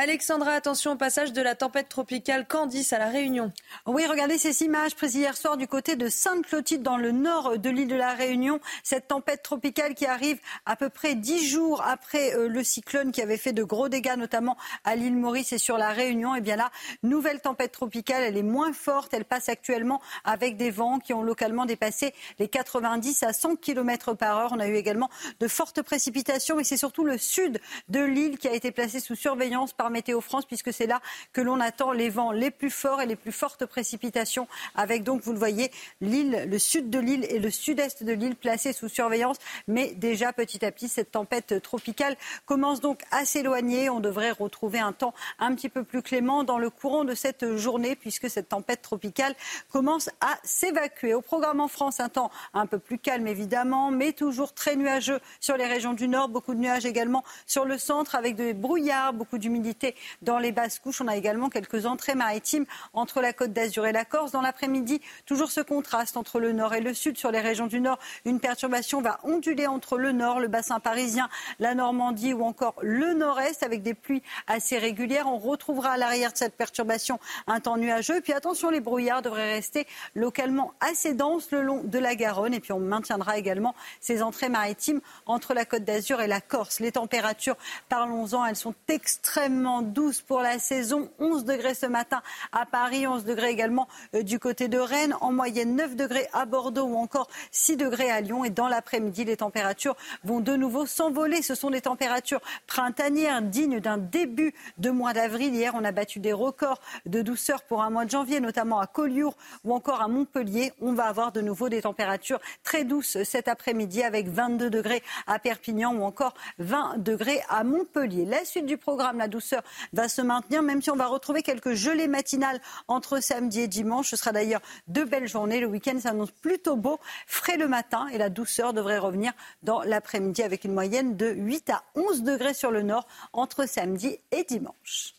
[0.00, 3.50] Alexandra, attention au passage de la tempête tropicale Candice à La Réunion.
[3.84, 7.68] Oui, regardez ces images prises hier soir du côté de Sainte-Clotilde dans le nord de
[7.68, 8.60] l'île de La Réunion.
[8.84, 13.20] Cette tempête tropicale qui arrive à peu près dix jours après euh, le cyclone qui
[13.20, 16.36] avait fait de gros dégâts, notamment à l'île Maurice et sur La Réunion.
[16.36, 16.70] Et eh bien là,
[17.02, 19.12] nouvelle tempête tropicale, elle est moins forte.
[19.14, 24.14] Elle passe actuellement avec des vents qui ont localement dépassé les 90 à 100 km
[24.14, 24.52] par heure.
[24.54, 28.46] On a eu également de fortes précipitations, mais c'est surtout le sud de l'île qui
[28.46, 31.00] a été placé sous surveillance par Météo France, puisque c'est là
[31.32, 35.22] que l'on attend les vents les plus forts et les plus fortes précipitations, avec donc,
[35.22, 35.70] vous le voyez,
[36.00, 39.36] l'île, le sud de l'île et le sud-est de l'île placés sous surveillance.
[39.66, 42.16] Mais déjà, petit à petit, cette tempête tropicale
[42.46, 43.90] commence donc à s'éloigner.
[43.90, 47.56] On devrait retrouver un temps un petit peu plus clément dans le courant de cette
[47.56, 49.34] journée, puisque cette tempête tropicale
[49.70, 51.14] commence à s'évacuer.
[51.14, 55.20] Au programme en France, un temps un peu plus calme, évidemment, mais toujours très nuageux
[55.40, 56.28] sur les régions du nord.
[56.28, 59.77] Beaucoup de nuages également sur le centre, avec des brouillards, beaucoup d'humidité
[60.22, 61.00] dans les basses couches.
[61.00, 64.32] On a également quelques entrées maritimes entre la côte d'Azur et la Corse.
[64.32, 67.16] Dans l'après-midi, toujours ce contraste entre le nord et le sud.
[67.16, 71.28] Sur les régions du nord, une perturbation va onduler entre le nord, le bassin parisien,
[71.58, 75.26] la Normandie ou encore le nord-est, avec des pluies assez régulières.
[75.28, 78.20] On retrouvera à l'arrière de cette perturbation un temps nuageux.
[78.20, 82.54] Puis attention, les brouillards devraient rester localement assez denses le long de la Garonne.
[82.54, 86.80] Et puis on maintiendra également ces entrées maritimes entre la côte d'Azur et la Corse.
[86.80, 87.56] Les températures,
[87.88, 91.10] parlons-en, elles sont extrêmement douces pour la saison.
[91.18, 95.32] 11 degrés ce matin à Paris, 11 degrés également euh, du côté de Rennes, en
[95.32, 98.44] moyenne 9 degrés à Bordeaux ou encore 6 degrés à Lyon.
[98.44, 101.42] Et dans l'après-midi, les températures vont de nouveau s'envoler.
[101.42, 105.54] Ce sont des températures printanières dignes d'un début de mois d'avril.
[105.54, 108.86] Hier, on a battu des records de douceur pour un mois de janvier, notamment à
[108.86, 110.72] Collioure ou encore à Montpellier.
[110.80, 115.38] On va avoir de nouveau des températures très douces cet après-midi avec 22 degrés à
[115.38, 118.24] Perpignan ou encore 20 degrés à Montpellier.
[118.24, 119.47] La suite du programme, la douceur
[119.92, 124.10] va se maintenir, même si on va retrouver quelques gelées matinales entre samedi et dimanche.
[124.10, 125.60] Ce sera d'ailleurs de belles journées.
[125.60, 129.32] Le week-end s'annonce plutôt beau, frais le matin et la douceur devrait revenir
[129.62, 134.18] dans l'après-midi avec une moyenne de 8 à 11 degrés sur le nord entre samedi
[134.30, 135.14] et dimanche.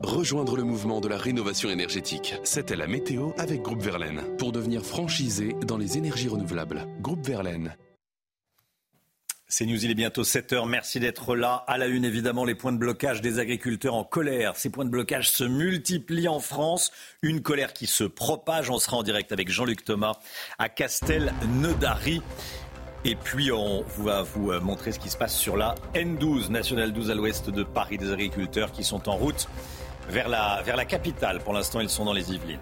[0.00, 2.34] Rejoindre le mouvement de la rénovation énergétique.
[2.42, 4.22] C'était la météo avec Groupe Verlaine.
[4.36, 6.88] Pour devenir franchisé dans les énergies renouvelables.
[7.00, 7.76] Groupe Verlaine.
[9.54, 10.66] C'est News, il est bientôt 7h.
[10.66, 11.62] Merci d'être là.
[11.66, 14.56] À la une, évidemment, les points de blocage des agriculteurs en colère.
[14.56, 16.90] Ces points de blocage se multiplient en France.
[17.20, 18.70] Une colère qui se propage.
[18.70, 20.14] On sera en direct avec Jean-Luc Thomas
[20.58, 22.22] à Castelnaudary.
[23.04, 26.94] Et puis, on va vous euh, montrer ce qui se passe sur la N12, nationale
[26.94, 29.50] 12 à l'ouest de Paris, des agriculteurs qui sont en route
[30.08, 31.40] vers la, vers la capitale.
[31.40, 32.58] Pour l'instant, ils sont dans les Yvelines.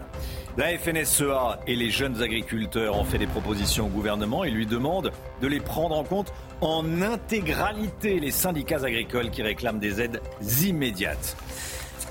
[0.57, 5.13] La FNSEA et les jeunes agriculteurs ont fait des propositions au gouvernement et lui demandent
[5.41, 10.21] de les prendre en compte en intégralité les syndicats agricoles qui réclament des aides
[10.63, 11.37] immédiates.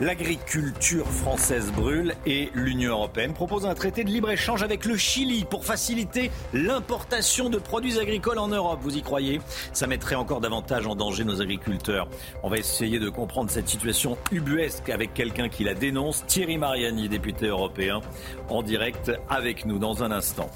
[0.02, 5.66] L'agriculture française brûle et l'Union européenne propose un traité de libre-échange avec le Chili pour
[5.66, 8.80] faciliter l'importation de produits agricoles en Europe.
[8.82, 9.42] Vous y croyez?
[9.74, 12.08] Ça mettrait encore davantage en danger nos agriculteurs.
[12.44, 17.10] On va essayer de comprendre cette situation ubuesque avec quelqu'un qui la dénonce, Thierry Mariani,
[17.10, 18.00] député européen,
[18.48, 20.50] en direct avec nous dans un instant.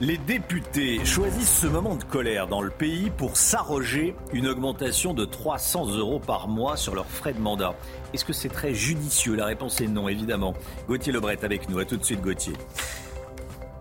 [0.00, 5.24] Les députés choisissent ce moment de colère dans le pays pour s'arroger une augmentation de
[5.24, 7.76] 300 euros par mois sur leurs frais de mandat.
[8.12, 9.36] Est-ce que c'est très judicieux?
[9.36, 10.54] La réponse est non, évidemment.
[10.88, 11.78] Gauthier Lebret avec nous.
[11.78, 12.54] À tout de suite, Gauthier.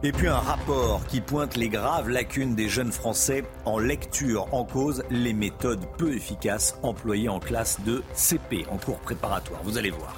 [0.04, 4.66] Et puis un rapport qui pointe les graves lacunes des jeunes Français en lecture en
[4.66, 9.64] cause les méthodes peu efficaces employées en classe de CP, en cours préparatoire.
[9.64, 10.16] Vous allez voir.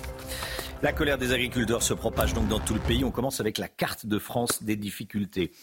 [0.81, 3.05] La colère des agriculteurs se propage donc dans tout le pays.
[3.05, 5.53] On commence avec la carte de France des difficultés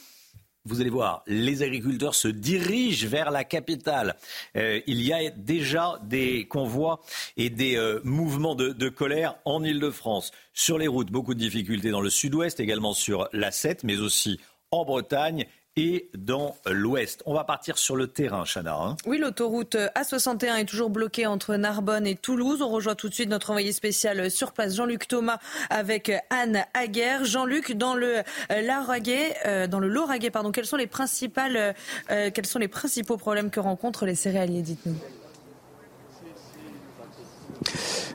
[0.64, 4.16] vous allez voir, les agriculteurs se dirigent vers la capitale.
[4.56, 7.00] Euh, il y a déjà des convois
[7.36, 10.30] et des euh, mouvements de, colère en Ile-de-France.
[10.52, 14.40] Sur les routes, beaucoup de difficultés dans le sud-ouest, également sur la 7, mais aussi
[14.70, 15.46] en Bretagne
[15.76, 17.22] et dans l'ouest.
[17.26, 18.76] On va partir sur le terrain, Chana.
[18.76, 18.96] Hein.
[19.06, 22.60] oui, l'autoroute A61 est toujours bloquée entre Narbonne et Toulouse.
[22.62, 25.38] On rejoint tout de suite notre envoyé spécial sur place, Jean-Luc Thomas,
[25.70, 27.24] avec Anne Aguerre.
[27.24, 28.18] Jean-Luc, dans le
[28.50, 31.74] euh, Lauragais, euh, dans le Lauragais, pardon, quels sont les principales,
[32.10, 34.96] euh, quels sont les principaux problèmes que rencontrent les céréaliers Dites-nous?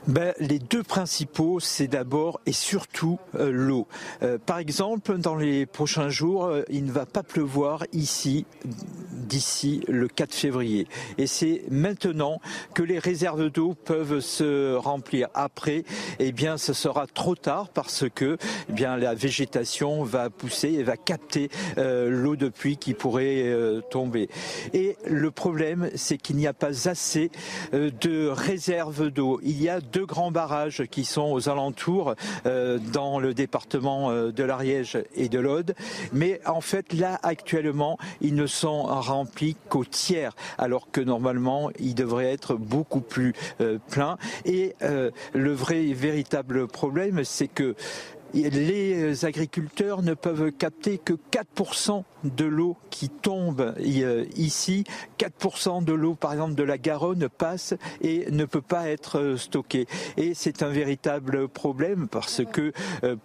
[0.06, 3.86] Ben, Les deux principaux, c'est d'abord et surtout euh, l'eau.
[4.22, 8.46] Euh, par exemple, dans les prochains jours, euh, il ne va pas pleuvoir ici
[9.12, 10.86] d'ici le 4 février.
[11.18, 12.40] Et c'est maintenant
[12.74, 15.28] que les réserves d'eau peuvent se remplir.
[15.34, 15.84] Après,
[16.18, 18.38] eh bien, ce sera trop tard parce que
[18.68, 23.54] eh bien, la végétation va pousser et va capter l'eau de pluie qui pourrait
[23.90, 24.28] tomber.
[24.72, 27.30] Et le problème, c'est qu'il n'y a pas assez
[27.72, 29.37] de réserves d'eau.
[29.42, 32.14] Il y a deux grands barrages qui sont aux alentours
[32.46, 35.74] euh, dans le département euh, de l'Ariège et de l'Aude.
[36.12, 41.94] Mais en fait, là, actuellement, ils ne sont remplis qu'au tiers, alors que normalement, ils
[41.94, 44.18] devraient être beaucoup plus euh, pleins.
[44.44, 44.74] Et
[45.32, 47.74] le vrai véritable problème, c'est que
[48.34, 53.74] les agriculteurs ne peuvent capter que 4% de l'eau qui tombe
[54.36, 54.84] ici.
[55.18, 59.86] 4% de l'eau, par exemple, de la Garonne passe et ne peut pas être stockée.
[60.16, 62.72] Et c'est un véritable problème parce que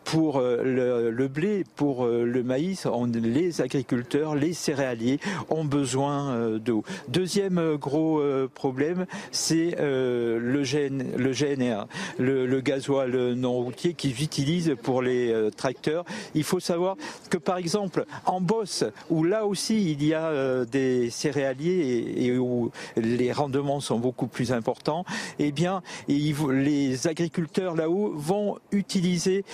[0.03, 6.83] pour le, blé, pour le maïs, les agriculteurs, les céréaliers ont besoin d'eau.
[7.07, 8.21] Deuxième gros
[8.53, 11.87] problème, c'est le, le GNR,
[12.19, 16.05] le, le gasoil non routier qu'ils utilisent pour les euh, tracteurs.
[16.35, 16.95] Il faut savoir
[17.29, 22.37] que par exemple en Bosse, où là aussi il y a euh, des céréaliers et,
[22.37, 25.05] où les rendements sont beaucoup plus importants,
[25.39, 29.45] eh bien les agriculteurs là-haut vont utiliser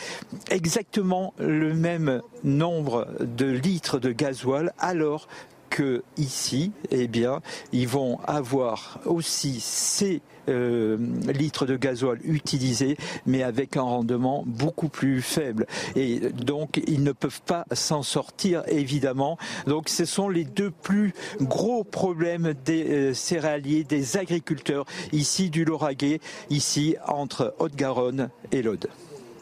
[0.50, 5.28] exactement le même nombre de litres de gasoil alors
[5.70, 10.98] que ici, eh bien, ils vont avoir aussi ces euh,
[11.28, 15.66] litres de gasoil utilisés, mais avec un rendement beaucoup plus faible.
[15.96, 19.38] Et donc, ils ne peuvent pas s'en sortir, évidemment.
[19.68, 25.66] Donc, ce sont les deux plus gros problèmes des euh, céréaliers, des agriculteurs, ici du
[25.66, 26.20] Lauragais,
[26.50, 28.88] ici entre Haute-Garonne et l'Aude.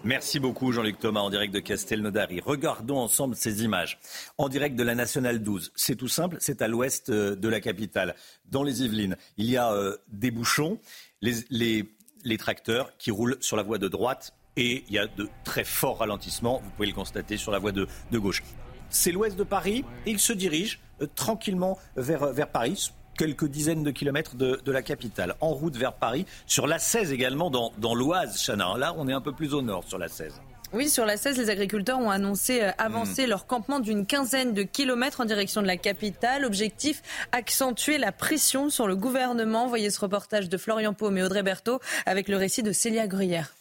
[0.04, 2.40] Merci beaucoup Jean-Luc Thomas en direct de Castelnaudary.
[2.40, 4.00] Regardons ensemble ces images
[4.38, 5.72] en direct de la Nationale 12.
[5.76, 8.16] C'est tout simple, c'est à l'ouest euh, de la capitale,
[8.50, 9.18] dans les Yvelines.
[9.38, 10.80] Il y a euh, des bouchons,
[11.22, 11.90] les,
[12.38, 16.00] tracteurs qui roulent sur la voie de droite et il y a de très forts
[16.00, 18.44] ralentissements, vous pouvez le constater, sur la voie de, gauche.
[18.90, 23.84] C'est l'ouest de Paris et il se dirige euh, tranquillement vers, vers Paris quelques dizaines
[23.84, 27.96] de kilomètres de, la capitale, en route vers Paris, sur la 16 également, dans, dans
[27.96, 28.78] l'Oise, Chana.
[28.78, 30.42] Là, on est un peu plus au nord sur la 16.
[30.74, 33.30] Oui, sur la 16, les agriculteurs ont annoncé euh, avancer hmm.
[33.30, 36.44] leur campement d'une quinzaine de kilomètres en direction de la capitale.
[36.44, 37.02] Objectif,
[37.32, 39.68] accentuer la pression sur le gouvernement.
[39.68, 43.54] Voyez ce reportage de Florian Paume et Audrey Berthaud avec le récit de Célia Gruyère.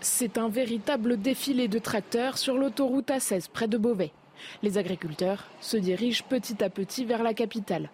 [0.00, 4.12] C'est un véritable défilé de tracteurs sur l'autoroute A16 près de Beauvais.
[4.62, 7.90] Les agriculteurs se dirigent petit à petit vers la capitale.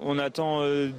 [0.00, 0.90] On attend euh,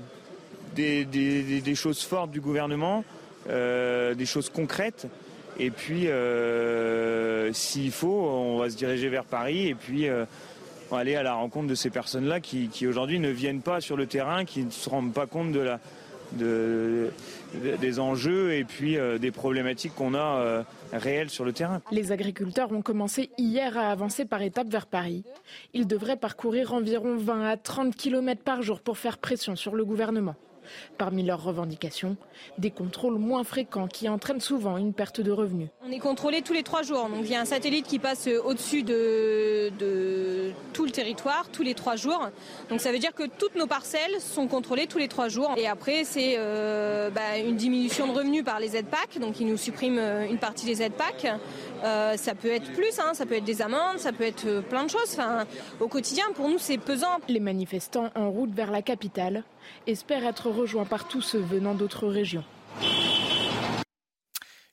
[0.76, 3.04] des, choses fortes du gouvernement,
[3.49, 5.08] euh, des choses concrètes.
[5.60, 10.08] Et puis, euh, s'il faut, on va se diriger vers Paris et puis
[10.91, 14.45] aller à la rencontre de ces personnes-là qui, aujourd'hui ne viennent pas sur le terrain,
[14.45, 15.80] qui ne se rendent pas compte de la,
[17.54, 21.82] des enjeux et puis des problématiques qu'on a réel sur le terrain.
[21.91, 25.24] Les agriculteurs ont commencé hier à avancer par étapes vers Paris.
[25.74, 29.86] Ils devraient parcourir environ 20 à 30 km par jour pour faire pression sur le
[29.86, 30.36] gouvernement.
[30.97, 32.18] Parmi leurs revendications,
[32.57, 35.70] des contrôles moins fréquents qui entraînent souvent une perte de revenus.
[35.86, 37.09] On est contrôlé tous les trois jours.
[37.09, 39.72] Donc il y a un satellite qui passe au-dessus de,
[40.74, 42.30] tout le territoire tous les trois jours.
[42.70, 45.53] Donc ça veut dire que toutes nos parcelles sont contrôlées tous les trois jours.
[45.57, 49.20] Et après, c'est euh, bah, une diminution de revenus par les aides PAC.
[49.20, 51.28] Donc ils nous suppriment euh, une partie des aides PAC.
[51.84, 53.14] Euh, ça peut être plus, hein.
[53.14, 55.14] ça peut être des amendes, ça peut être plein de choses.
[55.14, 55.46] Enfin,
[55.80, 57.20] au quotidien, pour nous, c'est pesant.
[57.28, 59.44] Les manifestants en route vers la capitale
[59.88, 62.44] espèrent être rejoints par tous ceux venant d'autres régions.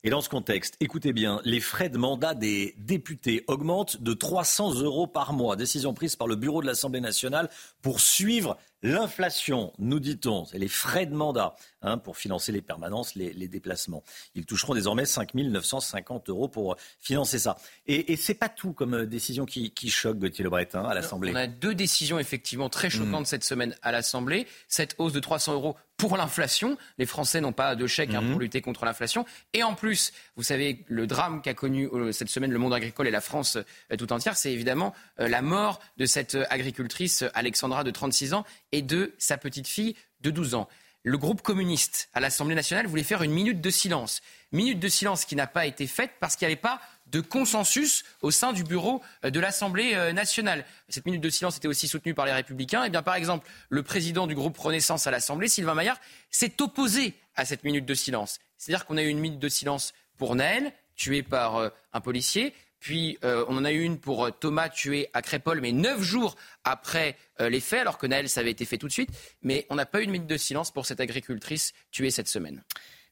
[0.03, 4.75] Et dans ce contexte, écoutez bien, les frais de mandat des députés augmentent de 300
[4.81, 5.57] euros par mois.
[5.57, 7.49] Décision prise par le bureau de l'Assemblée nationale
[7.81, 13.15] pour suivre L'inflation, nous dit-on, c'est les frais de mandat hein, pour financer les permanences,
[13.15, 14.03] les, déplacements.
[14.35, 17.57] Ils toucheront désormais 5 950 euros pour financer ça.
[17.87, 21.31] Et, et c'est pas tout comme euh, décision qui, choque Gauthier Lebret à l'Assemblée.
[21.31, 23.25] On a deux décisions effectivement très choquantes hmm.
[23.25, 24.47] cette semaine à l'Assemblée.
[24.67, 26.77] Cette hausse de 300 euros pour l'inflation.
[26.97, 28.41] Les Français n'ont pas de chèque hein, pour hmm.
[28.41, 29.25] lutter contre l'inflation.
[29.53, 33.07] Et en plus, vous savez, le drame qu'a connu euh, cette semaine le monde agricole
[33.07, 37.91] et la France euh, tout entière, c'est évidemment la mort de cette agricultrice Alexandra de
[37.91, 40.67] 36 ans et de sa petite fille de 12 ans.
[41.03, 44.21] Le groupe communiste à l'Assemblée nationale voulait faire une minute de silence.
[44.51, 48.03] Minute de silence qui n'a pas été faite parce qu'il n'y avait pas de consensus
[48.21, 50.65] au sein du bureau euh, de l'Assemblée euh, nationale.
[50.89, 52.83] Cette minute de silence était aussi soutenue par les Républicains.
[52.83, 56.61] Et eh bien, par exemple, le président du groupe Renaissance à l'Assemblée, Sylvain Maillard, s'est
[56.61, 58.39] opposé à cette minute de silence.
[58.57, 62.53] C'est-à-dire qu'on a eu une minute de silence pour Naël, tué par euh, un policier,
[62.79, 66.01] puis euh, on en a eu une pour euh, Thomas tué à Crépole, mais neuf
[66.01, 69.09] jours après euh, les faits, alors que Naël, ça avait été fait tout de suite.
[69.41, 72.63] Mais on n'a pas eu de minute de silence pour cette agricultrice tuée cette semaine.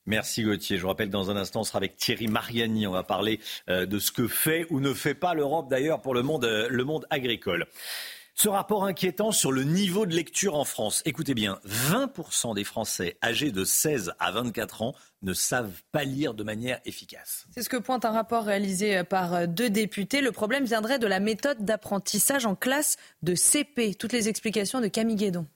[0.05, 0.77] Merci Gauthier.
[0.77, 2.87] Je vous rappelle dans un instant, on sera avec Thierry Mariani.
[2.87, 6.23] On va parler de ce que fait ou ne fait pas l'Europe d'ailleurs pour le
[6.23, 7.67] monde, le monde agricole.
[8.39, 11.01] Ce rapport inquiétant sur le niveau de lecture en France.
[11.05, 16.35] Écoutez bien, 20% des Français âgés de 16 à 24 ans ne savent pas lire
[16.35, 17.47] de manière efficace.
[17.49, 20.21] C'est ce que pointe un rapport réalisé par deux députés.
[20.21, 23.95] Le problème viendrait de la méthode d'apprentissage en classe de CP.
[23.95, 25.47] Toutes les explications de Camille Guédon.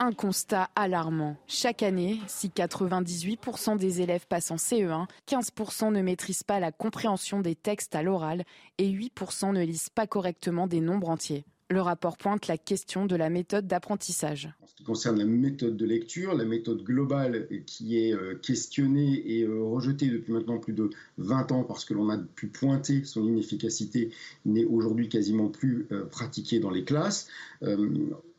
[0.00, 1.36] Un constat alarmant.
[1.48, 7.40] Chaque année, si 98% des élèves passent en CE1, 15% ne maîtrisent pas la compréhension
[7.40, 8.44] des textes à l'oral
[8.78, 11.44] et 8% ne lisent pas correctement des nombres entiers.
[11.68, 14.48] Le rapport pointe la question de la méthode d'apprentissage.
[14.62, 19.20] En ce qui concerne la méthode de lecture, la méthode globale qui est euh, questionnée
[19.26, 20.88] et euh, rejetée depuis maintenant plus de
[21.18, 24.12] 20 ans parce que l'on a pu pointer son inefficacité
[24.46, 27.28] n'est aujourd'hui quasiment plus euh, pratiquée dans les classes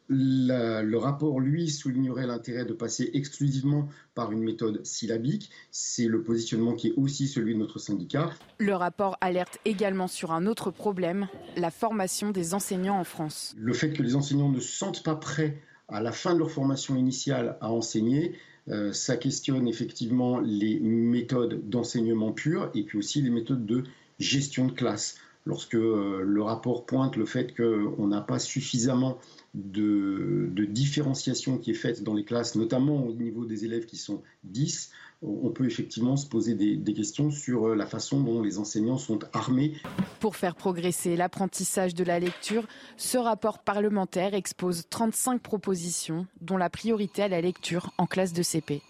[0.10, 5.51] le rapport, lui, soulignerait l'intérêt de passer exclusivement par une méthode syllabique.
[5.72, 8.32] C'est le positionnement qui est aussi celui de notre syndicat.
[8.57, 13.53] Le rapport alerte également sur un autre problème, la formation des enseignants en France.
[13.57, 16.51] Le fait que les enseignants ne se sentent pas prêts à la fin de leur
[16.51, 18.36] formation initiale à enseigner,
[18.70, 23.84] euh, ça questionne effectivement les méthodes d'enseignement pur et puis aussi les méthodes de
[24.20, 25.18] gestion de classe.
[25.45, 29.18] Lorsque euh, le rapport pointe le fait qu'on n'a pas suffisamment
[29.54, 34.22] de, différenciation qui est faite dans les classes, notamment au niveau des élèves qui sont
[34.43, 34.91] 10,
[35.22, 38.97] on peut effectivement se poser des, des, questions sur euh, la façon dont les enseignants
[38.97, 39.74] sont armés.
[40.22, 46.70] Pour faire progresser l'apprentissage de la lecture, ce rapport parlementaire expose 35 propositions, dont la
[46.70, 48.82] priorité à la lecture en classe de CP.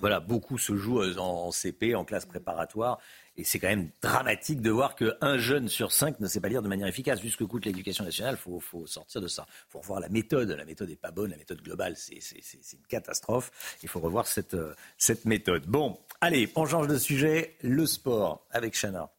[0.00, 2.98] Voilà, beaucoup se joue euh, en CP, en classe préparatoire.
[3.36, 6.62] Et c'est quand même dramatique de voir qu'un jeune sur cinq ne sait pas lire
[6.62, 7.20] de manière efficace.
[7.20, 9.46] Vu ce que coûte l'éducation nationale, il faut, sortir de ça.
[9.48, 10.50] Il faut revoir la méthode.
[10.50, 11.30] La méthode n'est pas bonne.
[11.30, 12.20] La méthode globale, c'est
[12.72, 13.50] une catastrophe.
[13.82, 15.66] Il faut revoir cette, euh, cette méthode.
[15.66, 17.56] Bon, allez, on change de sujet.
[17.62, 19.10] Le sport avec Chana.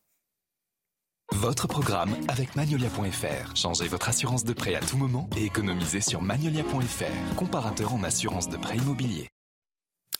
[1.32, 3.56] Votre programme avec Magnolia.fr.
[3.56, 8.48] Changez votre assurance de prêt à tout moment et économisez sur Magnolia.fr, comparateur en assurance
[8.48, 9.28] de prêt immobilier.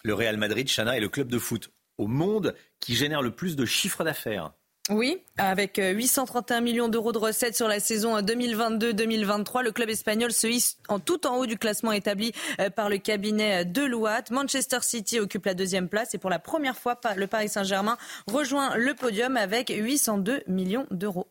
[0.04, 3.56] Le Real Madrid, Chana, est le club de foot au monde qui génère le plus
[3.56, 4.52] de chiffres d'affaires.
[4.92, 10.32] Oui, avec 831 euh, millions d'euros de recettes sur la saison 2022-2023, le club espagnol
[10.32, 14.30] se hisse en tout en haut du classement établi euh, par le cabinet euh, Deloitte.
[14.30, 18.78] Manchester City occupe la deuxième place et pour la première fois, le Paris Saint-Germain rejoint
[18.78, 21.26] le podium avec 802 millions d'euros.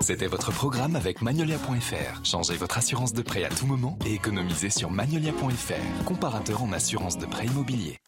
[0.00, 2.24] C'était votre programme avec Magnolia.fr.
[2.24, 7.18] Changez votre assurance de prêt à tout moment et économisez sur Magnolia.fr, comparateur en assurance
[7.18, 8.00] de prêt immobilier.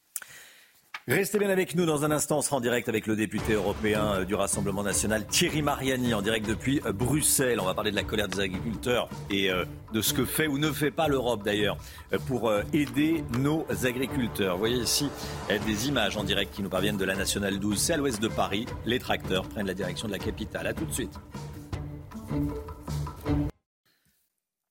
[1.07, 2.39] Restez bien avec nous dans un instant.
[2.39, 6.23] On sera en direct avec le député européen euh, du Rassemblement national, Thierry Mariani, en
[6.23, 7.61] direct depuis euh, Bruxelles.
[7.61, 10.57] On va parler de la colère des agriculteurs et euh, de ce que fait ou
[10.57, 11.77] ne fait pas l'Europe d'ailleurs
[12.27, 14.55] pour aider nos agriculteurs.
[14.55, 15.11] Vous voyez ici
[15.67, 17.79] des images en direct qui nous parviennent de la Nationale 12.
[17.79, 18.65] C'est à l'ouest de Paris.
[18.87, 20.67] Les tracteurs prennent la direction de la capitale.
[20.67, 21.13] A tout de suite.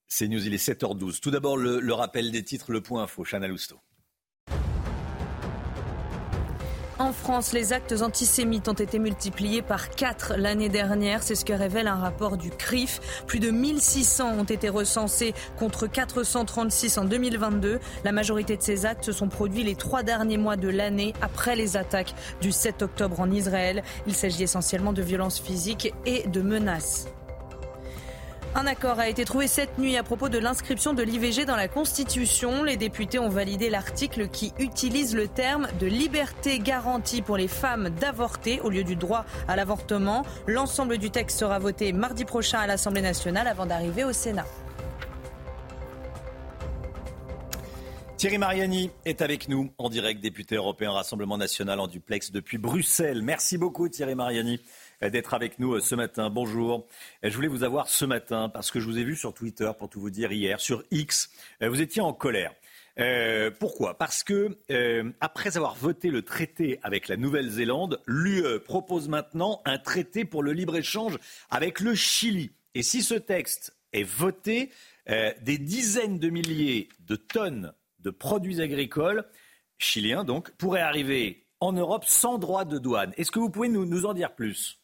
[0.07, 1.19] C'est News, il est 7h12.
[1.19, 3.77] Tout d'abord, le, rappel des titres, le point info, Chana Lousteau.
[6.99, 11.23] En France, les actes antisémites ont été multipliés par 4 l'année dernière.
[11.23, 12.99] C'est ce que révèle un rapport du CRIF.
[13.25, 17.79] Plus de 1600 ont été recensés contre 436 en 2022.
[18.03, 21.55] La majorité de ces actes se sont produits les trois derniers mois de l'année après
[21.55, 23.83] les attaques du 7 octobre en Israël.
[24.05, 27.07] Il s'agit essentiellement de violences physiques et de menaces.
[28.55, 31.67] Un accord a été trouvé cette nuit à propos de l'inscription de l'IVG dans la
[31.67, 32.63] Constitution.
[32.63, 37.89] Les députés ont validé l'article qui utilise le terme de liberté garantie pour les femmes
[37.89, 40.23] d'avorter au lieu du droit à l'avortement.
[40.45, 44.45] L'ensemble du texte sera voté mardi prochain à l'Assemblée nationale avant d'arriver au Sénat.
[48.23, 53.21] Thierry Mariani est avec nous en direct, député européen Rassemblement national en duplex depuis Bruxelles.
[53.21, 54.61] Merci beaucoup Thierry Mariani
[55.09, 56.29] d'être avec nous euh, ce matin.
[56.29, 56.87] Bonjour.
[57.23, 59.69] Euh, je voulais vous avoir ce matin parce que je vous ai vu sur Twitter,
[59.77, 61.29] pour tout vous dire hier, sur X.
[61.61, 62.53] Euh, vous étiez en colère.
[63.59, 63.97] pourquoi?
[63.97, 64.57] Parce que
[65.19, 70.53] après avoir voté le traité avec la Nouvelle-Zélande, l'UE propose maintenant un traité pour le
[70.53, 71.17] libre-échange
[71.49, 72.51] avec le Chili.
[72.75, 74.69] Et si ce texte est voté,
[75.07, 79.25] des dizaines de milliers de tonnes de produits agricoles
[79.79, 83.13] chiliens donc pourraient arriver en Europe sans droit de douane.
[83.17, 84.82] Est-ce que vous pouvez nous en dire plus?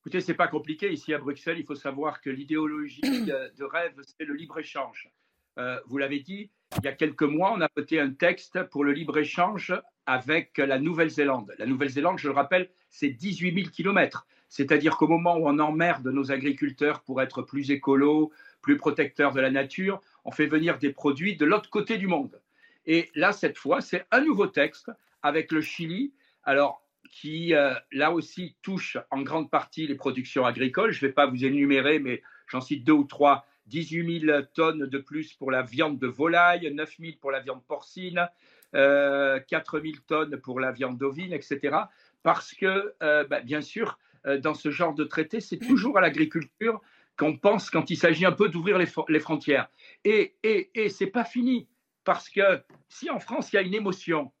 [0.00, 0.92] Écoutez, c'est pas compliqué.
[0.92, 5.10] Ici à Bruxelles, il faut savoir que l'idéologie de rêve, c'est le libre-échange.
[5.58, 8.84] Euh, vous l'avez dit, il y a quelques mois, on a voté un texte pour
[8.84, 9.74] le libre-échange
[10.06, 11.52] avec la Nouvelle-Zélande.
[11.58, 14.26] La Nouvelle-Zélande, je le rappelle, c'est 18 000 kilomètres.
[14.48, 18.32] C'est-à-dire qu'au moment où on emmerde nos agriculteurs pour être plus écolos,
[18.62, 22.40] plus protecteurs de la nature, on fait venir des produits de l'autre côté du monde.
[22.86, 24.90] Et là, cette fois, c'est un nouveau texte
[25.22, 26.12] avec le Chili.
[26.44, 30.92] Alors, qui, euh, là aussi, touche en grande partie les productions agricoles.
[30.92, 33.46] Je ne vais pas vous énumérer, mais j'en cite deux ou trois.
[33.68, 37.62] 18 000 tonnes de plus pour la viande de volaille, 9 000 pour la viande
[37.66, 38.28] porcine,
[38.74, 41.76] euh, 4 000 tonnes pour la viande d'ovine, etc.
[42.22, 46.00] Parce que, euh, bah, bien sûr, euh, dans ce genre de traité, c'est toujours à
[46.00, 46.80] l'agriculture
[47.16, 49.68] qu'on pense quand il s'agit un peu d'ouvrir les, frontières.
[50.04, 51.68] Et, et, et c'est pas fini.
[52.04, 54.32] Parce que si en France, il y a une émotion,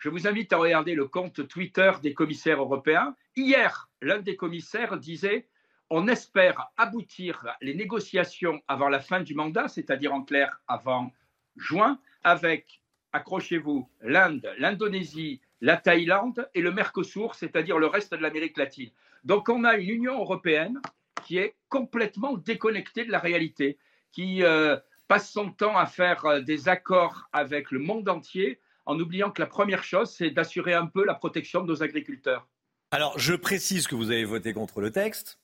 [0.00, 3.14] je vous invite à regarder le compte Twitter des commissaires européens.
[3.36, 5.46] Hier, l'un des commissaires disait
[5.90, 11.12] on espère aboutir les négociations avant la fin du mandat, c'est-à-dire en clair avant
[11.56, 12.80] juin, avec,
[13.12, 18.90] accrochez-vous, l'Inde, l'Indonésie, la Thaïlande et le Mercosur, c'est-à-dire le reste de l'Amérique latine.
[19.24, 20.80] Donc on a une Union européenne
[21.24, 23.76] qui est complètement déconnectée de la réalité,
[24.12, 24.78] qui euh,
[25.08, 29.40] passe son temps à faire euh, des accords avec le monde entier en oubliant que
[29.40, 32.48] la première chose, c'est d'assurer un peu la protection de nos agriculteurs.
[32.90, 35.38] Alors, je précise que vous avez voté contre le texte.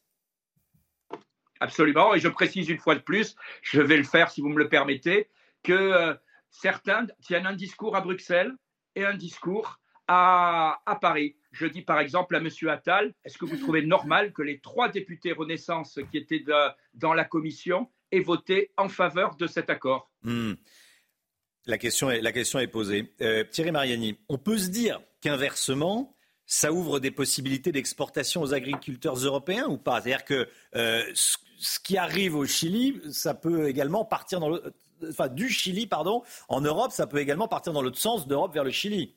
[1.60, 4.58] Absolument, et je précise une fois de plus, je vais le faire si vous me
[4.58, 5.30] le permettez,
[5.62, 6.14] que euh,
[6.50, 8.52] certains tiennent un discours à Bruxelles
[8.96, 9.78] et un discours
[10.08, 11.36] à, à, Paris.
[11.52, 12.48] Je dis par exemple à M.
[12.68, 17.14] Attal, est-ce que vous trouvez normal que les trois députés Renaissance qui étaient de, dans
[17.14, 20.10] la commission aient voté en faveur de cet accord?
[20.22, 20.54] Hmm.
[21.66, 23.12] La, question est, la question est posée.
[23.20, 29.16] Euh, Thierry Mariani, on peut se dire qu'inversement, ça ouvre des possibilités d'exportation aux agriculteurs
[29.16, 30.00] européens ou pas?
[30.00, 34.62] C'est-à-dire que euh, ce qui arrive au Chili, ça peut également partir dans le,
[35.08, 38.64] enfin, du Chili, pardon, en Europe, ça peut également partir dans l'autre sens d'Europe vers
[38.64, 39.14] le Chili.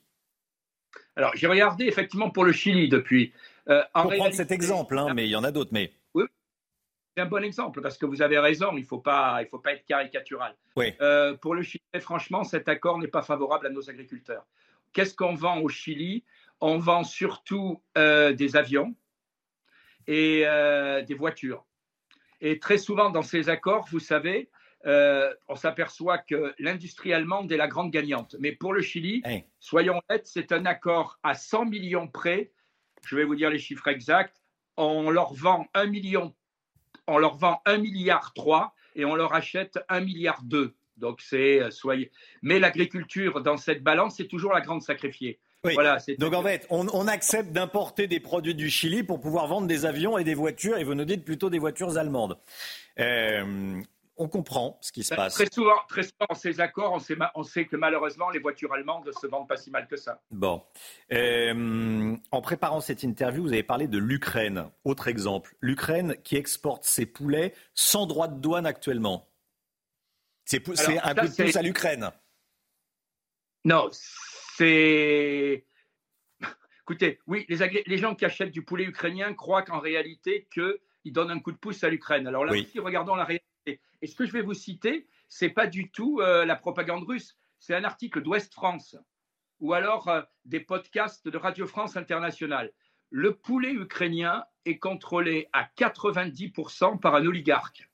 [1.16, 3.32] Alors, j'ai regardé effectivement pour le Chili depuis.
[3.68, 5.70] Euh, en pour prendre cet exemple, hein, mais il y en a d'autres.
[5.72, 5.92] Mais
[7.16, 8.72] un bon exemple parce que vous avez raison.
[8.76, 10.54] Il ne faut pas, il faut pas être caricatural.
[10.76, 10.94] Oui.
[11.00, 14.46] Euh, pour le Chili, franchement, cet accord n'est pas favorable à nos agriculteurs.
[14.92, 16.24] Qu'est-ce qu'on vend au Chili?
[16.60, 18.94] On vend surtout euh, des avions
[20.06, 21.64] et euh, des voitures.
[22.40, 24.50] Et très souvent dans ces accords, vous savez,
[24.84, 28.34] on s'aperçoit que l'industrie allemande est la grande gagnante.
[28.40, 29.22] Mais pour le Chili,
[29.58, 32.50] soyons honnêtes, c'est un accord à 100 millions près.
[33.04, 34.42] Je vais vous dire les chiffres exacts.
[34.78, 36.34] On leur vend 1 million,
[37.10, 40.74] on leur vend 1 milliard 3 et on leur achète 1 milliard 2.
[40.96, 42.10] Donc c'est euh, soyez.
[42.42, 45.38] Mais l'agriculture dans cette balance, c'est toujours la grande sacrifiée.
[45.62, 49.66] Voilà, Donc en fait, on, on accepte d'importer des produits du Chili pour pouvoir vendre
[49.66, 52.38] des avions et des voitures, et vous nous dites plutôt des voitures allemandes.
[52.98, 53.82] Euh,
[54.20, 55.34] on comprend ce qui se passe.
[55.34, 58.72] Très souvent, très souvent, en ces accords, on sait, on sait, que malheureusement, les voitures
[58.72, 60.20] allemandes ne se vendent pas si mal que ça.
[60.30, 60.62] Bon.
[61.10, 64.70] Euh, en préparant cette interview, vous avez parlé de l'Ukraine.
[64.84, 69.26] Autre exemple, l'Ukraine qui exporte ses poulets sans droit de douane actuellement.
[70.44, 72.10] C'est un coup de pouce à l'Ukraine.
[73.64, 75.64] Non, c'est.
[76.82, 81.30] Écoutez, oui, les, les, gens qui achètent du poulet ukrainien croient qu'en réalité, qu'ils donnent
[81.30, 82.26] un coup de pouce à l'Ukraine.
[82.26, 83.46] Alors là aussi, regardons la réalité.
[84.02, 87.04] Et ce que je vais vous citer, ce n'est pas du tout euh, la propagande
[87.04, 87.36] russe.
[87.58, 88.96] C'est un article d'Ouest France
[89.60, 92.72] ou alors euh, des podcasts de Radio France Internationale.
[93.10, 97.90] Le poulet ukrainien est contrôlé à 90% par un oligarque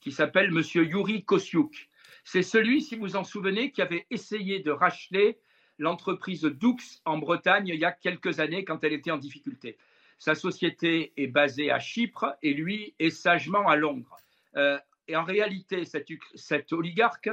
[0.00, 0.62] qui s'appelle M.
[0.74, 1.88] Yuri Kosyuk.
[2.24, 5.38] C'est celui, si vous vous en souvenez, qui avait essayé de racheter
[5.78, 9.76] l'entreprise Doux en Bretagne il y a quelques années quand elle était en difficulté.
[10.18, 14.16] Sa société est basée à Chypre et lui est sagement à Londres.
[14.56, 14.78] Euh,
[15.08, 17.30] et en réalité, cet, oligarque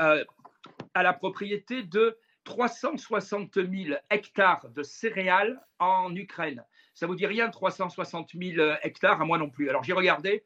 [0.00, 0.24] euh,
[0.94, 6.64] a la propriété de 360 000 hectares de céréales en Ukraine.
[6.94, 9.68] Ça vous dit rien, 360 000 hectares, à moi non plus.
[9.68, 10.44] Alors j'ai regardé,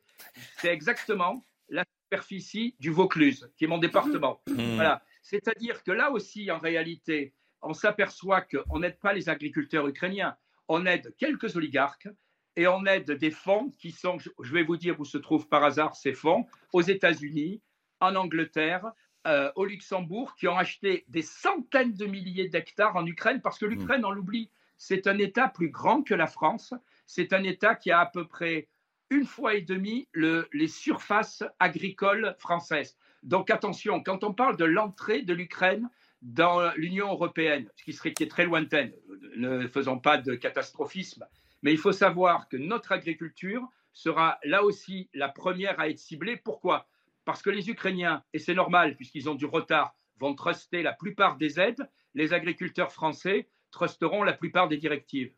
[0.59, 4.41] c'est exactement la superficie du Vaucluse, qui est mon département.
[4.47, 4.77] Mmh.
[4.77, 5.03] Voilà.
[5.23, 10.37] C'est-à-dire que là aussi, en réalité, on s'aperçoit qu'on n'aide pas les agriculteurs ukrainiens,
[10.69, 12.09] on aide quelques oligarques
[12.57, 15.63] et on aide des fonds qui sont, je vais vous dire où se trouvent par
[15.63, 17.61] hasard ces fonds, aux États-Unis,
[18.01, 18.93] en Angleterre,
[19.27, 23.67] euh, au Luxembourg, qui ont acheté des centaines de milliers d'hectares en Ukraine, parce que
[23.67, 26.75] l'Ukraine, on l'oublie, c'est un État plus grand que la France,
[27.07, 28.69] c'est un État qui a à peu près
[29.11, 32.97] une fois et demie le, les surfaces agricoles françaises.
[33.23, 35.89] Donc attention, quand on parle de l'entrée de l'Ukraine
[36.23, 38.93] dans l'Union européenne, ce qui serait qui est très lointaine,
[39.37, 41.27] ne faisons pas de catastrophisme,
[41.63, 46.37] mais il faut savoir que notre agriculture sera là aussi la première à être ciblée.
[46.37, 46.89] Pourquoi?
[47.25, 51.37] Parce que les Ukrainiens, et c'est normal puisqu'ils ont du retard, vont truster la plupart
[51.37, 55.33] des aides, les agriculteurs français trusteront la plupart des directives.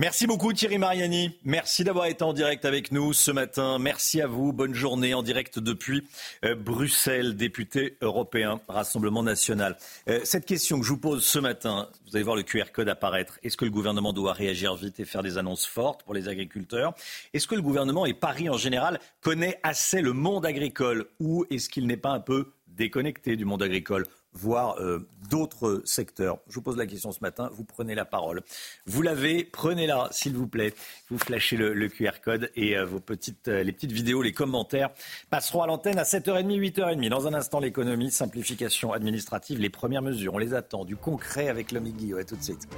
[0.00, 1.36] Merci beaucoup Thierry Mariani.
[1.42, 3.80] Merci d'avoir été en direct avec nous ce matin.
[3.80, 4.52] Merci à vous.
[4.52, 6.06] Bonne journée en direct depuis
[6.44, 9.76] euh, Bruxelles, député européen, Rassemblement national.
[10.08, 12.88] Euh, cette question que je vous pose ce matin, vous allez voir le QR code
[12.88, 13.40] apparaître.
[13.42, 16.94] Est-ce que le gouvernement doit réagir vite et faire des annonces fortes pour les agriculteurs?
[17.34, 21.06] Est-ce que le gouvernement et Paris en général connaît assez le monde agricole?
[21.18, 24.04] Ou est-ce qu'il n'est pas un peu déconnecté du monde agricole?
[24.32, 26.38] Voire euh, d'autres secteurs.
[26.48, 28.42] Je vous pose la question ce matin, vous prenez la parole.
[28.86, 30.74] Vous l'avez, prenez-la, s'il vous plaît.
[31.10, 34.90] Vous flashez le, QR code et euh, vos petites, les petites vidéos, les commentaires
[35.30, 37.08] passeront à l'antenne à 7h30, 8h30.
[37.08, 40.34] Dans un instant, l'économie, simplification administrative, les premières mesures.
[40.34, 42.24] On les attend, du concret avec l'homme Guillaume.
[42.24, 42.68] tout de suite.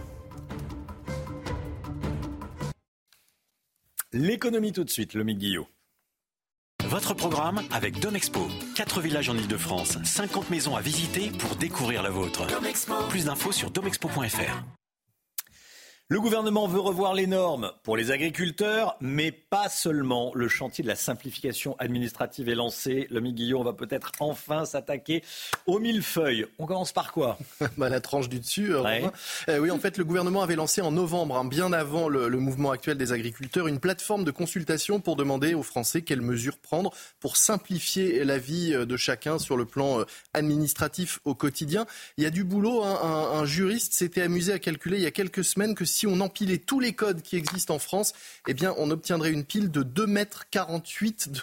[4.12, 5.68] L'économie tout de suite, le Guillot.
[6.90, 8.48] Votre programme avec Domexpo.
[8.74, 12.48] 4 villages en Ile-de-France, 50 maisons à visiter pour découvrir la vôtre.
[13.08, 14.79] Plus d'infos sur domexpo.fr.
[16.12, 20.32] Le gouvernement veut revoir les normes pour les agriculteurs, mais pas seulement.
[20.34, 23.06] Le chantier de la simplification administrative est lancé.
[23.12, 25.22] Le Guillaume va peut-être enfin s'attaquer
[25.66, 26.46] aux millefeuilles.
[26.58, 27.38] On commence par quoi
[27.78, 28.74] bah, La tranche du dessus.
[28.74, 29.08] Euh,
[29.48, 32.72] euh, oui, en fait, le gouvernement avait lancé en novembre, hein, bien avant le, mouvement
[32.72, 36.90] actuel des agriculteurs, une plateforme de consultation pour demander aux Français quelles mesures prendre
[37.20, 40.04] pour simplifier la vie euh, de chacun sur le plan
[40.34, 41.86] administratif au quotidien.
[42.16, 42.82] Il y a du boulot.
[42.82, 42.98] Hein.
[43.00, 46.20] Un, un juriste s'était amusé à calculer il y a quelques semaines que si on
[46.20, 48.12] empilait tous les codes qui existent en France,
[48.46, 50.46] eh bien, on obtiendrait une pile de 2,48 mètres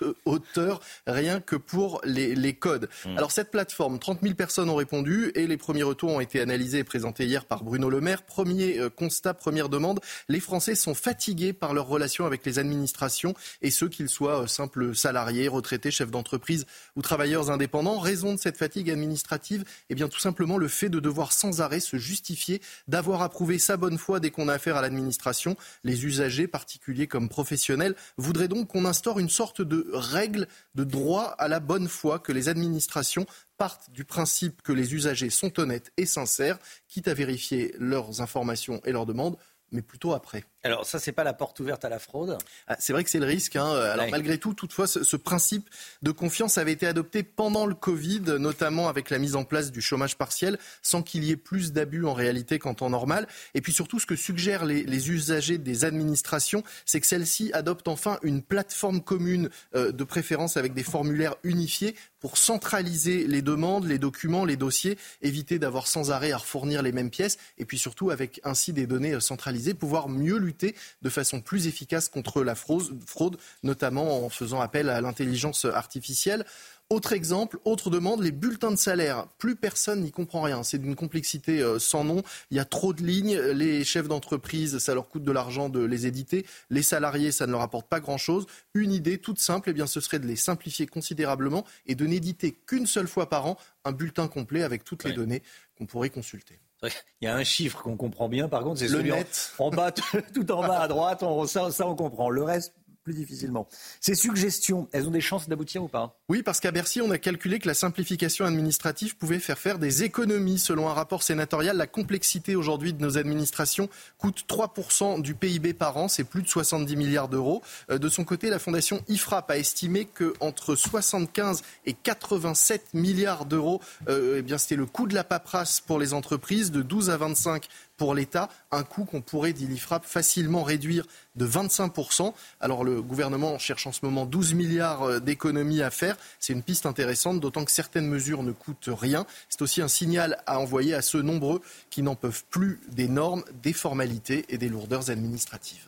[0.01, 2.89] de hauteur, rien que pour les, codes.
[3.05, 3.17] Mmh.
[3.17, 6.79] Alors, cette plateforme, 30 000 personnes ont répondu et les premiers retours ont été analysés
[6.79, 8.23] et présentés hier par Bruno Le Maire.
[8.23, 9.99] Premier euh, constat, première demande,
[10.29, 14.47] les Français sont fatigués par leurs relations avec les administrations et ceux qu'ils soient euh,
[14.47, 17.99] simples salariés, retraités, chefs d'entreprise ou travailleurs indépendants.
[17.99, 21.79] Raison de cette fatigue administrative, eh bien, tout simplement le fait de devoir sans arrêt
[21.79, 25.57] se justifier d'avoir approuvé sa bonne foi dès qu'on a affaire à l'administration.
[25.83, 31.35] Les usagers, particuliers comme professionnels, voudraient donc qu'on instaure une sorte de règle de droit
[31.37, 33.25] à la bonne foi, que les administrations
[33.57, 38.81] partent du principe que les usagers sont honnêtes et sincères, quitte à vérifier leurs informations
[38.85, 39.37] et leurs demandes,
[39.71, 40.43] mais plutôt après.
[40.63, 42.37] Alors ça, c'est pas la porte ouverte à la fraude
[42.67, 43.55] ah, C'est vrai que c'est le risque.
[43.55, 43.69] Hein.
[43.69, 45.69] Alors malgré tout, toutefois, ce, principe
[46.01, 49.81] de confiance avait été adopté pendant le Covid, notamment avec la mise en place du
[49.81, 53.27] chômage partiel, sans qu'il y ait plus d'abus en réalité qu'en temps normal.
[53.53, 58.19] Et puis surtout, ce que suggèrent les, usagers des administrations, c'est que celles-ci adoptent enfin
[58.23, 63.99] une plateforme commune euh, de préférence avec des formulaires unifiés pour centraliser les demandes, les
[63.99, 68.09] documents, les dossiers, éviter d'avoir sans arrêt à fournir les mêmes pièces, et puis surtout
[68.09, 72.55] avec ainsi des données euh, centralisées, pouvoir mieux lutter de façon plus efficace contre la
[72.55, 76.45] fraude, notamment en faisant appel à l'intelligence artificielle.
[76.89, 79.27] Autre exemple, autre demande, les bulletins de salaire.
[79.39, 80.63] Plus personne n'y comprend rien.
[80.63, 82.23] C'est d'une complexité euh, sans nom.
[82.49, 83.37] Il y a trop de lignes.
[83.37, 86.45] Les chefs d'entreprise, ça leur coûte de l'argent de les éditer.
[86.69, 88.45] Les salariés, ça ne leur apporte pas grand-chose.
[88.73, 92.55] Une idée toute simple, eh bien, ce serait de les simplifier considérablement et de n'éditer
[92.65, 95.43] qu'une seule fois par an un bulletin complet avec toutes les données
[95.77, 96.57] qu'on pourrait consulter.
[96.83, 99.11] Il y a un chiffre qu'on comprend bien, par contre, c'est celui
[99.57, 99.91] En, bas,
[100.33, 102.29] tout en bas à droite, ça, ça on comprend.
[102.29, 102.73] Le reste,
[103.07, 103.69] plus difficilement.
[104.01, 106.19] Ces suggestions, elles ont des chances d'aboutir ou pas?
[106.27, 110.03] Oui, parce qu'à Bercy, on a calculé que la simplification administrative pouvait faire faire des
[110.03, 110.59] économies.
[110.59, 113.87] Selon un rapport sénatorial, la complexité aujourd'hui de nos administrations
[114.17, 117.61] coûte 3% du PIB par an, c'est plus de 70 milliards d'euros.
[117.89, 123.79] Euh, de son côté, la fondation IFRAP a estimé qu'entre 75 et 87 milliards d'euros,
[124.09, 127.69] euh, eh c'était le coût de la paperasse pour les entreprises, de 12 à 25
[127.97, 132.33] pour l'État, un coût qu'on pourrait, dit l'IFRAP, facilement réduire de 25%.
[132.61, 136.15] Alors le gouvernement cherche en ce moment 12 milliards euh, d'économies à faire.
[136.39, 139.25] C'est une piste intéressante, d'autant que certaines mesures ne coûtent rien.
[139.49, 143.43] C'est aussi un signal à envoyer à ceux nombreux qui n'en peuvent plus des normes,
[143.63, 145.85] des formalités et des lourdeurs administratives.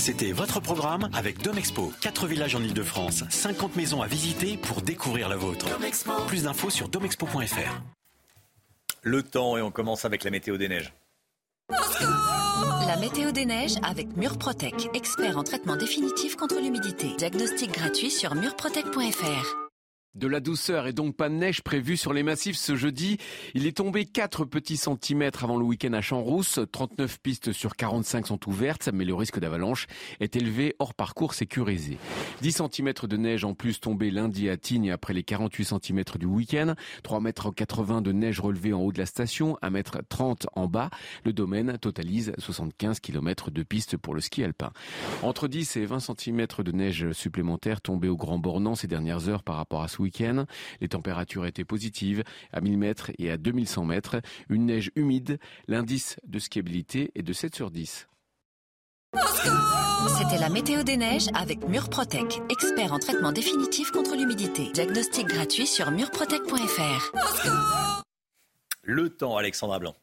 [0.00, 1.92] C'était votre programme avec Domexpo.
[2.00, 5.66] 4 villages en Ile-de-France, 50 maisons à visiter pour découvrir la vôtre.
[6.26, 7.80] Plus d'infos sur domexpo.fr
[9.04, 10.92] le temps et on commence avec la météo des neiges.
[11.70, 17.14] La météo des neiges avec Murprotec, expert en traitement définitif contre l'humidité.
[17.16, 19.63] Diagnostic gratuit sur murprotec.fr.
[20.14, 23.18] De la douceur et donc pas de neige prévue sur les massifs ce jeudi.
[23.54, 26.60] Il est tombé 4 petits centimètres avant le week-end à Champs-Rousse.
[26.70, 29.88] 39 pistes sur 45 sont ouvertes, mais le risque d'avalanche
[30.20, 31.98] est élevé hors parcours sécurisé.
[32.42, 36.26] 10 cm de neige en plus tombé lundi à Tignes après les 48 cm du
[36.26, 36.74] week-end.
[37.02, 40.68] 3 mètres 80 de neige relevée en haut de la station, 1 mètre 30 en
[40.68, 40.90] bas.
[41.24, 44.70] Le domaine totalise 75 km de pistes pour le ski alpin.
[45.24, 49.42] Entre 10 et 20 cm de neige supplémentaire tombée au Grand Bornand ces dernières heures
[49.42, 50.46] par rapport à ce week-end.
[50.80, 54.20] Les températures étaient positives à 1000 mètres et à 2100 mètres.
[54.48, 55.38] Une neige humide.
[55.66, 58.08] L'indice de skiabilité est de 7 sur 10.
[60.18, 64.70] C'était la météo des neiges avec Murprotec, expert en traitement définitif contre l'humidité.
[64.72, 67.12] Diagnostic gratuit sur murprotec.fr.
[68.82, 69.94] Le temps, Alexandra Blanc.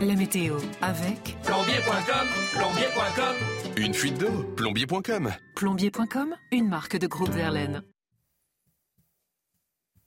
[0.00, 3.36] La météo avec plombier.com, plombier.com.
[3.76, 5.32] Une fuite d'eau, plombier.com.
[5.54, 7.84] Plombier.com, une marque de groupe Verlaine.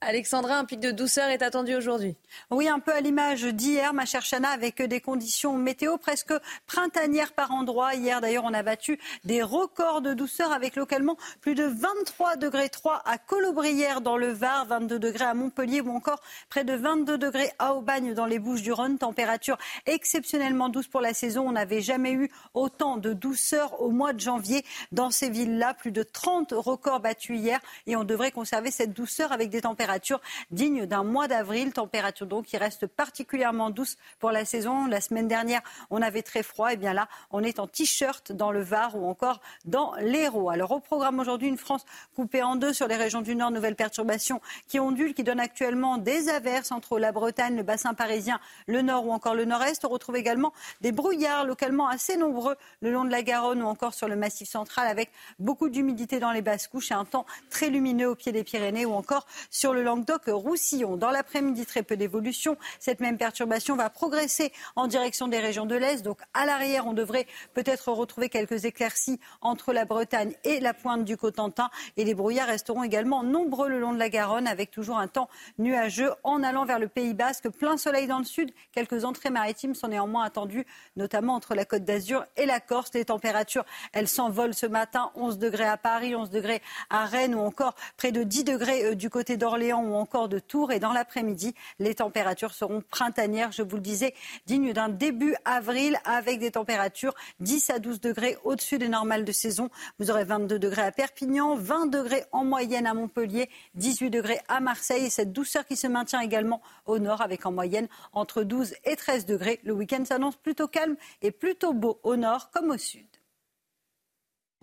[0.00, 2.16] Alexandra, un pic de douceur est attendu aujourd'hui.
[2.52, 6.32] Oui, un peu à l'image d'hier, ma chère Chana, avec des conditions météo presque
[6.68, 7.96] printanières par endroit.
[7.96, 12.68] Hier, d'ailleurs, on a battu des records de douceur avec localement plus de 23 degrés
[12.68, 17.18] 3 à Colobrières dans le Var, 22 degrés à Montpellier ou encore près de 22
[17.18, 18.98] degrés à Aubagne dans les Bouches-du-Rhône.
[18.98, 21.48] Température exceptionnellement douce pour la saison.
[21.48, 25.74] On n'avait jamais eu autant de douceur au mois de janvier dans ces villes-là.
[25.74, 27.58] Plus de 30 records battus hier
[27.88, 30.20] et on devrait conserver cette douceur avec des températures température
[30.50, 34.86] digne d'un mois d'avril, température donc qui reste particulièrement douce pour la saison.
[34.86, 38.52] La semaine dernière, on avait très froid, et bien là, on est en t-shirt dans
[38.52, 40.50] le Var ou encore dans l'Hérault.
[40.50, 43.76] Alors au programme aujourd'hui, une France coupée en deux sur les régions du Nord, nouvelles
[43.76, 48.82] perturbations qui ondulent, qui donnent actuellement des averses entre la Bretagne, le bassin parisien, le
[48.82, 49.86] Nord ou encore le Nord-Est.
[49.86, 50.52] On retrouve également
[50.82, 54.50] des brouillards localement assez nombreux le long de la Garonne ou encore sur le Massif
[54.50, 58.32] central avec beaucoup d'humidité dans les basses couches et un temps très lumineux au pied
[58.32, 60.96] des Pyrénées ou encore sur le le Languedoc-Roussillon.
[60.96, 62.56] Dans l'après-midi, très peu d'évolution.
[62.80, 66.02] Cette même perturbation va progresser en direction des régions de l'Est.
[66.02, 71.04] Donc à l'arrière, on devrait peut-être retrouver quelques éclaircies entre la Bretagne et la pointe
[71.04, 71.70] du Cotentin.
[71.96, 75.28] Et les brouillards resteront également nombreux le long de la Garonne avec toujours un temps
[75.58, 77.48] nuageux en allant vers le Pays Basque.
[77.50, 78.50] Plein soleil dans le sud.
[78.72, 82.90] Quelques entrées maritimes sont néanmoins attendues, notamment entre la Côte d'Azur et la Corse.
[82.94, 85.12] Les températures, elles s'envolent ce matin.
[85.14, 88.94] 11 degrés à Paris, 11 degrés à Rennes ou encore près de 10 degrés euh,
[88.94, 90.72] du côté d'Orléans ou encore de Tours.
[90.72, 94.14] Et dans l'après-midi, les températures seront printanières, je vous le disais,
[94.46, 99.32] dignes d'un début avril avec des températures 10 à 12 degrés au-dessus des normales de
[99.32, 99.70] saison.
[99.98, 104.60] Vous aurez 22 degrés à Perpignan, 20 degrés en moyenne à Montpellier, 18 degrés à
[104.60, 105.06] Marseille.
[105.06, 108.96] Et cette douceur qui se maintient également au nord avec en moyenne entre 12 et
[108.96, 109.60] 13 degrés.
[109.64, 113.06] Le week-end s'annonce plutôt calme et plutôt beau au nord comme au sud.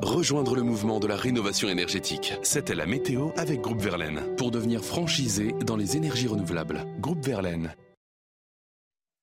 [0.03, 2.33] Rejoindre le mouvement de la rénovation énergétique.
[2.43, 6.85] C'était la météo avec Groupe Verlaine pour devenir franchisé dans les énergies renouvelables.
[6.99, 7.73] Groupe Verlaine.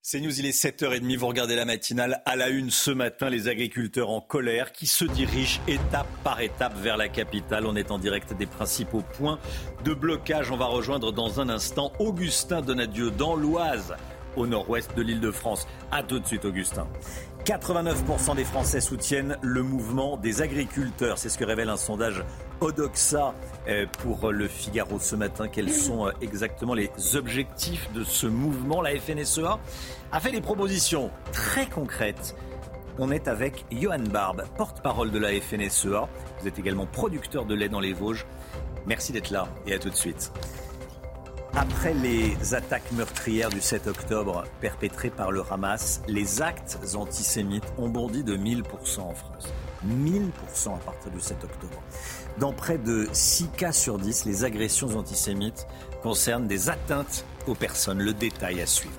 [0.01, 3.49] C'est News, il est 7h30, vous regardez la matinale à la une ce matin, les
[3.49, 7.67] agriculteurs en colère qui se dirigent étape par étape vers la capitale.
[7.67, 9.39] On est en direct des principaux points
[9.85, 10.51] de blocage.
[10.51, 13.95] On va rejoindre dans un instant Augustin Donadieu dans l'Oise,
[14.37, 15.67] au nord-ouest de l'île de France.
[15.91, 16.89] A tout de suite Augustin.
[17.45, 21.19] 89% des Français soutiennent le mouvement des agriculteurs.
[21.19, 22.23] C'est ce que révèle un sondage
[22.61, 23.35] Odoxa
[23.67, 25.49] euh, pour le Figaro ce matin.
[25.49, 28.81] Quels sont euh, exactement les objectifs de ce mouvement?
[28.81, 29.59] La FNSEA
[30.13, 32.37] a fait des propositions très concrètes.
[32.99, 36.09] On est avec Johan Barbe, porte-parole de la FNSEA.
[36.41, 38.25] Vous êtes également producteur de lait dans les Vosges.
[38.87, 40.31] Merci d'être là et à tout de suite.
[41.55, 47.91] Après les attaques meurtrières du 7 octobre perpétrées par le Hamas, les actes antisémites ont
[47.91, 49.53] bondi de 1000% en France.
[49.87, 51.83] 1000% à partir du 7 octobre.
[52.39, 55.67] Dans près de 6 cas sur 10, les agressions antisémites
[56.03, 58.01] concernent des atteintes aux personnes.
[58.01, 58.97] Le détail à suivre.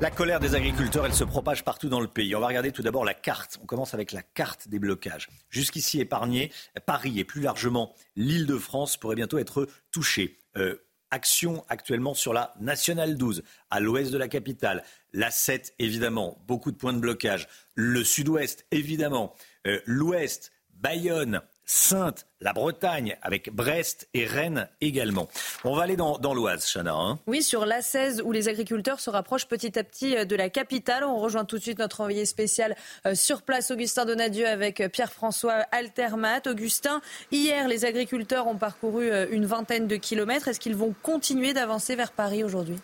[0.00, 2.36] La colère des agriculteurs, elle se propage partout dans le pays.
[2.36, 3.58] On va regarder tout d'abord la carte.
[3.62, 5.28] On commence avec la carte des blocages.
[5.50, 6.52] Jusqu'ici épargné,
[6.86, 10.38] Paris et plus largement l'île de France pourraient bientôt être touchés.
[10.56, 10.76] Euh,
[11.14, 14.82] action actuellement sur la Nationale 12, à l'ouest de la capitale.
[15.12, 17.46] La 7, évidemment, beaucoup de points de blocage.
[17.76, 19.34] Le sud-ouest, évidemment.
[19.66, 25.28] Euh, l'ouest, Bayonne, Sainte, la Bretagne, avec Brest et Rennes également.
[25.64, 26.92] On va aller dans, l'Oise, Chana.
[26.92, 27.18] Hein.
[27.26, 31.04] oui, sur l'A16, où les agriculteurs se rapprochent petit à petit euh, de la capitale.
[31.04, 32.76] On rejoint tout de suite notre envoyé spécial
[33.06, 36.42] euh, sur place, Augustin Donadieu, avec euh, Pierre-François Altermat.
[36.46, 37.00] Augustin,
[37.32, 40.48] hier, les agriculteurs ont parcouru une vingtaine de kilomètres.
[40.48, 42.76] Est-ce qu'ils vont continuer d'avancer vers Paris aujourd'hui?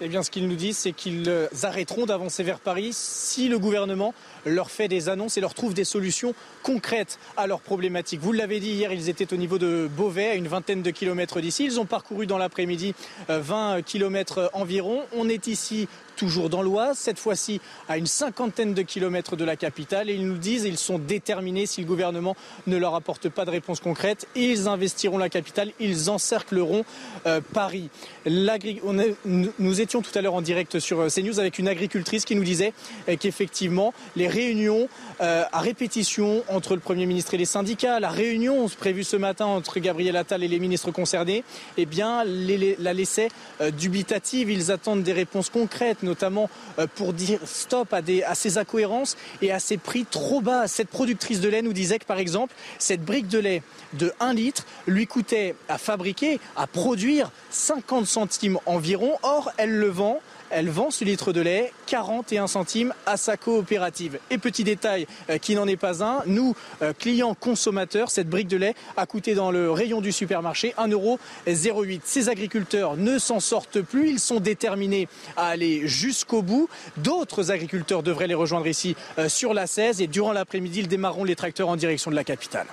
[0.00, 4.12] Eh bien, ce qu'ils nous disent, c'est qu'ils arrêteront d'avancer vers Paris si le gouvernement
[4.44, 8.20] leur fait des annonces et leur trouve des solutions concrètes à leurs problématiques.
[8.20, 11.40] Vous l'avez dit hier, ils étaient au niveau de Beauvais, à une vingtaine de kilomètres
[11.40, 11.64] d'ici.
[11.64, 12.94] Ils ont parcouru dans l'après-midi
[13.28, 15.02] 20 euh, kilomètres environ.
[15.16, 19.56] On est ici toujours dans l'Oise, cette fois-ci à une cinquantaine de kilomètres de la
[19.56, 20.10] capitale.
[20.10, 23.50] Et ils nous disent, ils sont déterminés si le gouvernement ne leur apporte pas de
[23.50, 24.28] réponse concrète.
[24.36, 26.84] Ils investiront la capitale, ils encercleront
[27.26, 27.90] euh, Paris.
[28.26, 32.44] nous étions tout à l'heure en direct sur euh, CNews avec une agricultrice qui nous
[32.44, 32.72] disait
[33.18, 34.88] qu'effectivement, les réunion
[35.20, 39.46] euh, à répétition entre le Premier ministre et les syndicats, la réunion prévue ce matin
[39.46, 41.44] entre Gabriel Attal et les ministres concernés,
[41.76, 43.28] eh bien, la laissait
[43.60, 44.50] euh, dubitative.
[44.50, 49.52] Ils attendent des réponses concrètes, notamment euh, pour dire stop à, à ces incohérences et
[49.52, 50.66] à ces prix trop bas.
[50.66, 53.62] Cette productrice de lait nous disait que, par exemple, cette brique de lait
[53.92, 59.12] de 1 litre lui coûtait à fabriquer, à produire 50 centimes environ.
[59.22, 60.20] Or, elle le vend
[60.50, 64.18] elle vend ce litre de lait 41 centimes à sa coopérative.
[64.30, 68.48] Et petit détail euh, qui n'en est pas un, nous, euh, clients consommateurs, cette brique
[68.48, 72.00] de lait a coûté dans le rayon du supermarché 1,08€.
[72.04, 76.68] Ces agriculteurs ne s'en sortent plus, ils sont déterminés à aller jusqu'au bout.
[76.96, 81.24] D'autres agriculteurs devraient les rejoindre ici euh, sur la 16 et durant l'après-midi, ils démarreront
[81.24, 82.66] les tracteurs en direction de la capitale.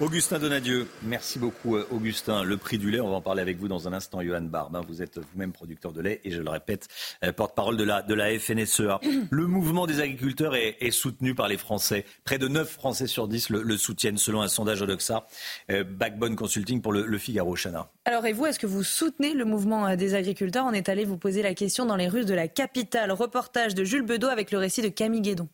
[0.00, 2.42] Augustin Donadieu, merci beaucoup euh, Augustin.
[2.42, 4.22] Le prix du lait, on va en parler avec vous dans un instant.
[4.22, 4.80] Johan Barbe, hein.
[4.88, 6.88] vous êtes vous-même producteur de lait et je le répète,
[7.22, 8.98] euh, porte-parole de la, de la FNSEA.
[9.30, 12.06] Le mouvement des agriculteurs est, soutenu par les Français.
[12.24, 15.26] Près de 9 Français sur 10 le, soutiennent selon un sondage Odoxa,
[15.70, 17.90] euh, Backbone Consulting pour le, Figaro Chana.
[18.06, 20.64] Alors et vous, est-ce que vous soutenez le mouvement des agriculteurs?
[20.66, 23.12] On est allé vous poser la question dans les rues de la capitale.
[23.12, 25.48] Reportage de Jules Bedeau avec le récit de Camille Guédon.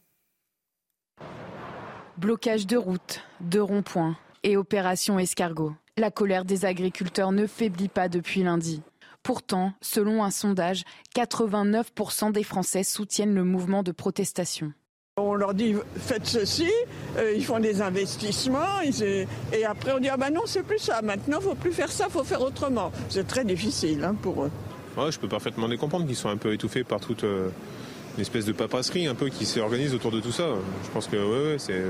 [2.17, 4.17] Blocage de routes, de ronds-points
[4.47, 5.75] et opération escargot.
[5.99, 8.81] La colère des agriculteurs ne faiblit pas depuis lundi.
[9.25, 10.85] Pourtant, selon un sondage,
[11.17, 14.73] 89% des Français soutiennent le mouvement de protestation.
[15.17, 16.71] On leur dit faites ceci,
[17.17, 21.01] euh, ils font des investissements et, après on dit ah ben non c'est plus ça,
[21.03, 22.93] maintenant faut plus faire ça, faut faire autrement.
[23.09, 24.51] C'est très difficile hein, pour eux.
[25.11, 27.49] je peux parfaitement les comprendre qu'ils sont un peu étouffés par toute euh,
[28.17, 30.49] une espèce de paperasserie un peu qui s'organise autour de tout ça.
[30.85, 31.83] Je pense que ouais, c'est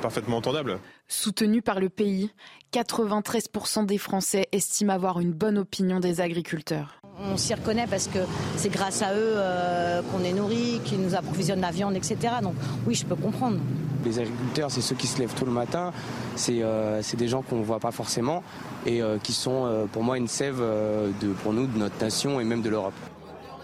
[0.00, 0.78] parfaitement entendable.
[1.08, 2.30] Soutenu par le pays,
[2.72, 7.00] 93% des Français estiment avoir une bonne opinion des agriculteurs.
[7.18, 8.18] On s'y reconnaît parce que
[8.56, 12.16] c'est grâce à eux euh, qu'on est nourri, qu'ils nous approvisionnent la viande, etc.
[12.42, 12.54] Donc
[12.86, 13.58] oui, je peux comprendre.
[14.04, 15.92] Les agriculteurs, c'est ceux qui se lèvent tôt le matin,
[16.34, 18.42] c'est euh, des gens qu'on ne voit pas forcément
[18.86, 22.44] et euh, qui sont pour moi une sève de, pour nous, de notre nation et
[22.44, 22.94] même de l'Europe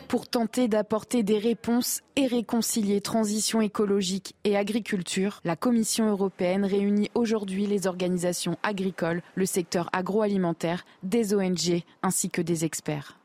[0.09, 7.11] pour tenter d'apporter des réponses et réconcilier transition écologique et agriculture, la Commission européenne réunit
[7.15, 13.19] aujourd'hui les organisations agricoles, le secteur agroalimentaire, des ONG ainsi que des experts.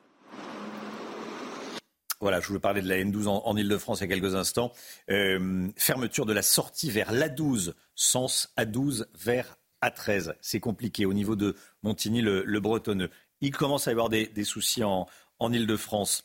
[2.19, 4.71] Voilà, je voulais parler de la N12 en, Ile-de-France il y a quelques instants.
[5.09, 10.33] Euh, fermeture de la sortie vers l'A12, sens A12 vers A13.
[10.41, 13.09] C'est compliqué au niveau de Montigny-le-Bretonneux.
[13.41, 15.07] Il commence à y avoir des, soucis en,
[15.39, 16.23] en Ile-de-France.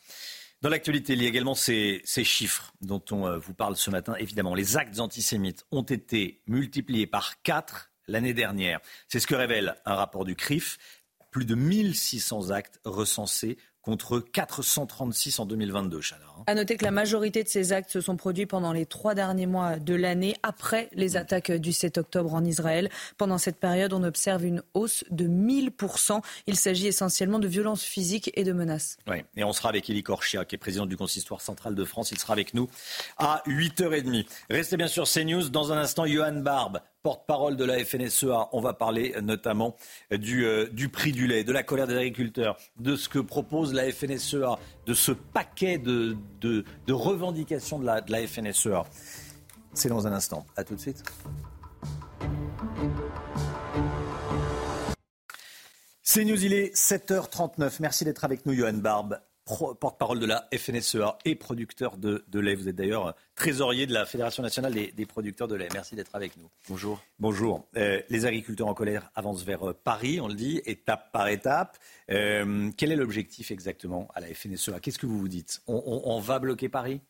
[0.60, 4.16] Dans l'actualité, il y a également ces, chiffres dont on euh, vous parle ce matin.
[4.18, 8.80] Évidemment, les actes antisémites ont été multipliés par 4 l'année dernière.
[9.06, 10.78] C'est ce que révèle un rapport du CRIF.
[11.30, 13.56] Plus de 1600 actes recensés
[13.88, 16.20] contre 436 en 2022, Chana.
[16.28, 16.42] Hein.
[16.46, 19.46] À noter que la majorité de ces actes se sont produits pendant les trois derniers
[19.46, 22.90] mois de l'année, après les attaques du 7 octobre en Israël.
[23.16, 26.20] Pendant cette période, on observe une hausse de 1000%.
[26.46, 28.98] Il s'agit essentiellement de violences physiques et de menaces.
[29.06, 32.12] Oui, et on sera avec Elie Korchia, qui est président du Consistoire central de France.
[32.12, 32.68] Il sera avec nous
[33.16, 34.26] à 8h30.
[34.50, 35.48] Restez bien sûr CNews.
[35.48, 38.50] Dans un instant, Johan Barbe, porte-parole de la FNSEA.
[38.52, 39.74] On va parler notamment
[40.10, 43.72] du, euh, du, prix du lait, de la colère des agriculteurs, de ce que propose
[43.72, 48.84] la FNSEA, de ce paquet de, de, revendications de la, de la FNSEA.
[49.72, 50.44] C'est dans un instant.
[50.54, 51.02] À tout de suite.
[56.02, 57.76] C'est News, il est 7h39.
[57.80, 59.18] Merci d'être avec nous, Johan Barbe
[59.80, 62.54] porte-parole de la FNSEA et producteur de, lait.
[62.54, 65.68] Vous êtes d'ailleurs trésorier de la Fédération nationale des, producteurs de lait.
[65.72, 66.48] Merci d'être avec nous.
[66.68, 67.00] Bonjour.
[67.18, 67.66] Bonjour.
[67.76, 71.78] Euh, les agriculteurs en colère avancent vers euh, Paris, on le dit, étape par étape.
[72.10, 75.62] Euh, quel est l'objectif exactement à la FNSEA Qu'est-ce que vous vous dites?
[75.66, 77.00] On, va bloquer Paris?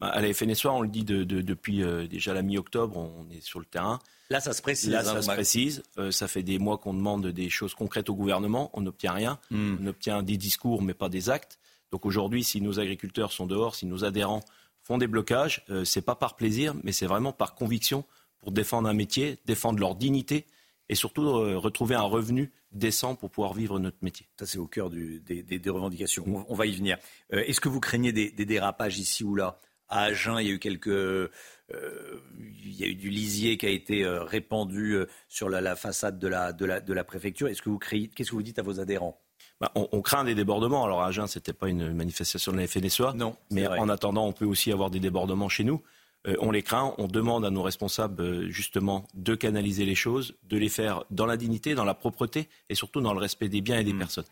[0.00, 3.66] Bah, À la FNSEA, on le dit depuis déjà la mi-octobre, on est sur le
[3.66, 3.98] terrain.
[4.30, 4.90] Là, ça se précise.
[4.90, 5.82] Là, ça hein, se précise.
[6.10, 8.70] ça fait des mois qu'on demande des choses concrètes au gouvernement.
[8.72, 9.38] On n'obtient rien.
[9.50, 9.76] Hmm.
[9.80, 11.58] On obtient des discours, mais pas des actes.
[11.92, 14.42] Donc aujourd'hui, si nos agriculteurs sont dehors, si nos adhérents
[14.86, 18.04] font des blocages, euh, ce n'est pas par plaisir, mais c'est vraiment par conviction
[18.38, 20.46] pour défendre un métier, défendre leur dignité
[20.88, 24.28] et surtout euh, retrouver un revenu décent pour pouvoir vivre notre métier.
[24.38, 25.20] Ça, c'est au cœur des,
[25.66, 26.44] revendications.
[26.48, 26.98] On, va y venir.
[27.32, 29.58] Euh, est-ce que vous craignez des, dérapages ici ou là?
[29.88, 30.86] À Agen, il y a eu quelques.
[30.86, 34.98] il y a eu du lisier qui a été répandu
[35.28, 37.46] sur la, façade de la, de la préfecture.
[37.46, 39.20] Est-ce que vous qu'est-ce que vous dites à vos adhérents?
[39.60, 40.84] Bah, on, craint des débordements.
[40.84, 43.14] Alors à Agen, c'était pas une manifestation de la FNSEA.
[43.14, 43.36] Non.
[43.50, 45.82] Mais en attendant, on peut aussi avoir des débordements chez nous.
[46.26, 46.94] Euh, on les craint.
[46.98, 51.26] On demande à nos responsables euh, justement de canaliser les choses, de les faire dans
[51.26, 53.98] la dignité, dans la propreté et surtout dans le respect des biens et des mmh.
[53.98, 54.24] personnes.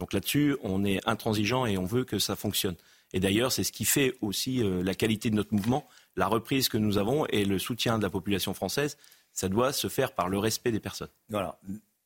[0.00, 2.76] Donc là-dessus, on est intransigeant et on veut que ça fonctionne.
[3.12, 5.86] Et d'ailleurs, c'est ce qui fait aussi euh, la qualité de notre mouvement,
[6.16, 8.96] la reprise que nous avons et le soutien de la population française.
[9.32, 11.08] Ça doit se faire par le respect des personnes.
[11.28, 11.58] Voilà.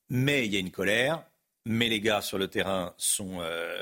[0.08, 1.24] Mais il y a une colère,
[1.66, 3.76] mais les gars sur le terrain sont euh,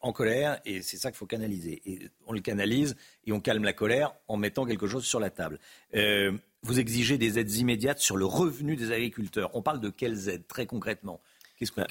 [0.00, 1.82] en colère et c'est ça qu'il faut canaliser.
[1.84, 5.28] Et on le canalise et on calme la colère en mettant quelque chose sur la
[5.28, 5.60] table.
[5.94, 6.32] Euh,
[6.62, 9.50] vous exigez des aides immédiates sur le revenu des agriculteurs.
[9.54, 11.20] On parle de quelles aides très concrètement?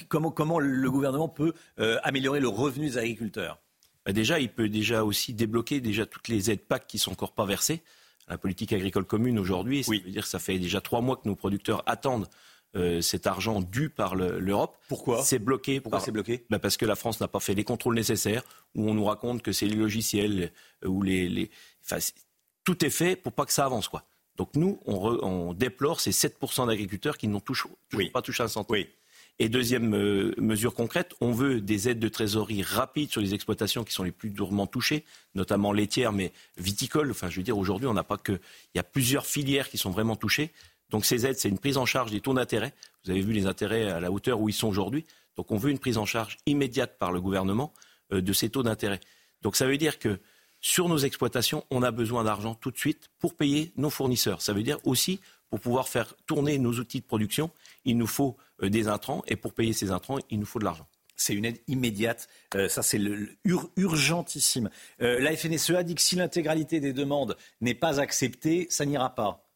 [0.08, 3.60] Comment, comment, le gouvernement peut euh, améliorer le revenu des agriculteurs?
[4.04, 7.34] Bah, déjà, il peut déjà aussi débloquer déjà toutes les aides PAC qui sont encore
[7.34, 7.82] pas versées.
[8.26, 11.28] La politique agricole commune aujourd'hui, ça veut dire que ça fait déjà trois mois que
[11.28, 12.28] nos producteurs attendent
[12.76, 14.78] euh, cet argent dû par l'Europe.
[14.88, 15.22] Pourquoi?
[15.22, 15.80] C'est bloqué.
[15.80, 16.44] Pourquoi c'est bloqué?
[16.50, 18.42] Bah Parce que la France n'a pas fait les contrôles nécessaires,
[18.74, 20.52] où on nous raconte que c'est les logiciels,
[20.84, 21.50] euh, où les, les...
[21.84, 21.98] Enfin,
[22.64, 23.88] tout est fait pour pas que ça avance.
[23.88, 24.04] quoi.
[24.36, 27.72] Donc nous, on, déplore ces 7% d'agriculteurs qui n'ont toujours,
[28.12, 28.72] pas touché un centime.
[28.74, 28.88] Oui.
[29.38, 33.84] Et deuxième euh, mesure concrète, on veut des aides de trésorerie rapides sur les exploitations
[33.84, 37.10] qui sont les plus durement touchées, notamment laitières, mais viticoles.
[37.10, 38.32] Enfin, je veux dire, aujourd'hui, on n'a pas que.
[38.32, 40.52] Il y a plusieurs filières qui sont vraiment touchées.
[40.90, 42.74] Donc ces aides, c'est une prise en charge des taux d'intérêt.
[43.04, 45.06] Vous avez vu les intérêts à la hauteur où ils sont aujourd'hui.
[45.36, 47.72] Donc on veut une prise en charge immédiate par le gouvernement
[48.12, 49.00] euh, de ces taux d'intérêt.
[49.42, 50.18] Donc ça veut dire que
[50.60, 54.42] sur nos exploitations, on a besoin d'argent tout de suite pour payer nos fournisseurs.
[54.42, 57.50] Ça veut dire aussi pour pouvoir faire tourner nos outils de production,
[57.84, 60.64] il nous faut euh, des intrants et pour payer ces intrants, il nous faut de
[60.64, 60.86] l'argent.
[61.16, 62.28] C'est une aide immédiate.
[62.54, 63.00] Euh, ça, c'est
[63.76, 64.70] urgentissime.
[64.98, 69.49] La FNSEA dit que si l'intégralité des demandes n'est pas acceptée, ça n'ira pas.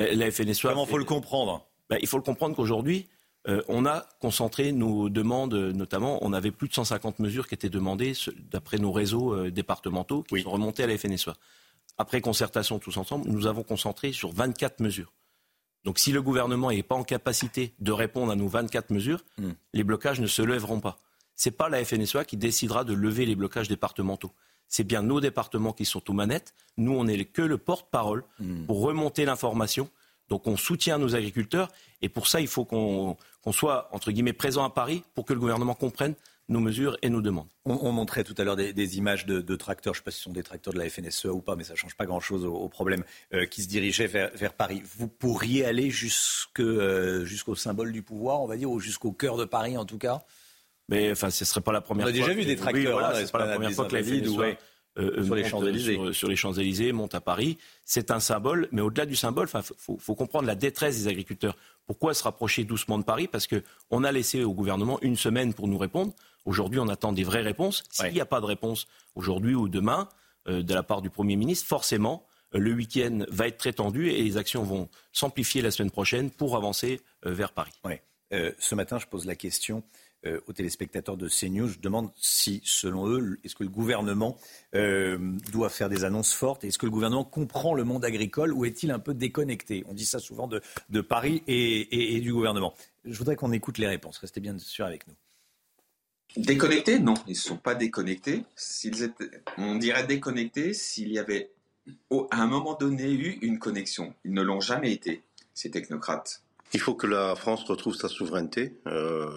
[0.00, 0.70] Mais la FNSEA.
[0.70, 3.08] Comment faut le comprendre ben, Il faut le comprendre qu'aujourd'hui,
[3.68, 8.12] on a concentré nos demandes, notamment, on avait plus de 150 mesures qui étaient demandées
[8.50, 11.34] d'après nos réseaux départementaux qui sont remontés à la FNSEA.
[11.96, 15.12] Après concertation tous ensemble, nous avons concentré sur 24 mesures.
[15.84, 19.50] Donc si le gouvernement n'est pas en capacité de répondre à nos 24 mesures, hmm.
[19.72, 20.98] les blocages ne se lèveront pas.
[21.36, 24.32] Ce n'est pas la FNSEA qui décidera de lever les blocages départementaux.
[24.70, 26.54] C'est bien nos départements qui sont aux manettes.
[26.78, 28.64] Nous, on n'est que le porte-parole hmm.
[28.64, 29.90] pour remonter l'information.
[30.30, 31.68] Donc on soutient nos agriculteurs
[32.02, 33.16] et pour ça, il faut qu'on
[33.52, 36.14] soit, entre guillemets, présent à Paris pour que le gouvernement comprenne
[36.48, 37.48] nos mesures et nos demandes.
[37.64, 40.24] On, montrait tout à l'heure des, images de, tracteurs, je ne sais pas si ce
[40.24, 42.68] sont des tracteurs de la FNSEA ou pas, mais ça ne change pas grand-chose au,
[42.68, 44.82] problème, euh, qui se dirigeaient vers, Paris.
[44.98, 45.92] Vous pourriez aller
[46.58, 49.98] euh, jusqu'au symbole du pouvoir, on va dire, ou jusqu'au cœur de Paris en tout
[49.98, 50.24] cas?
[50.90, 52.12] Mais enfin, ce ne serait pas la première fois.
[52.12, 52.96] On a déjà vu des tracteurs.
[52.96, 54.58] Oui, voilà, pas la première fois que la FNSEA
[54.98, 56.12] euh, sur les Champs-Élysées.
[56.12, 57.58] Sur, les Champs-Élysées, monte à Paris.
[57.84, 61.56] C'est un symbole, mais au-delà du symbole, il faut, faut, comprendre la détresse des agriculteurs.
[61.86, 63.28] Pourquoi se rapprocher doucement de Paris?
[63.28, 66.12] Parce qu'on a laissé au gouvernement une semaine pour nous répondre.
[66.44, 67.84] Aujourd'hui, on attend des vraies réponses.
[67.90, 70.08] S'il n'y a pas de réponse aujourd'hui ou demain
[70.48, 74.08] euh, de la part du Premier ministre, forcément, euh, le week-end va être très tendu
[74.08, 77.72] et les actions vont s'amplifier la semaine prochaine pour avancer euh, vers Paris.
[78.30, 79.82] ce matin, je pose la question
[80.46, 81.68] aux téléspectateurs de CNews.
[81.68, 84.36] Je demande si, selon eux, est-ce que le gouvernement
[84.72, 88.90] doit faire des annonces fortes Est-ce que le gouvernement comprend le monde agricole ou est-il
[88.90, 89.84] un peu déconnecté?
[89.88, 92.74] On dit ça souvent de, Paris et, et, du gouvernement.
[93.04, 94.18] Je voudrais qu'on écoute les réponses.
[94.18, 95.14] Restez bien sûr avec nous.
[96.36, 96.98] Déconnectés?
[97.00, 98.44] Non, ils ne sont pas déconnectés.
[98.54, 101.50] S'ils étaient, on dirait déconnectés s'il y avait
[102.30, 104.14] à un moment donné eu une connexion.
[104.24, 105.22] Ils ne l'ont jamais été,
[105.54, 106.42] ces technocrates.
[106.72, 109.28] Il faut que la France retrouve sa souveraineté euh,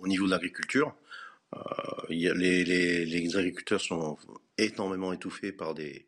[0.00, 0.94] au niveau de l'agriculture.
[1.54, 1.58] Euh,
[2.08, 4.16] les, agriculteurs sont
[4.58, 6.06] énormément étouffés par des,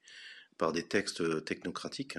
[0.59, 2.19] par des textes technocratiques.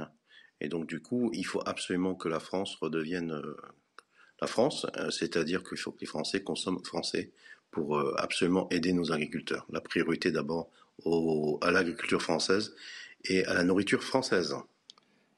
[0.62, 3.58] Et donc, du coup, il faut absolument que la France redevienne euh,
[4.42, 7.32] la France, c'est-à-dire qu'il faut que les Français consomment français
[7.72, 9.66] pour euh, absolument aider nos agriculteurs.
[9.70, 10.70] La priorité d'abord
[11.62, 12.76] à l'agriculture française
[13.26, 14.56] et à la nourriture française.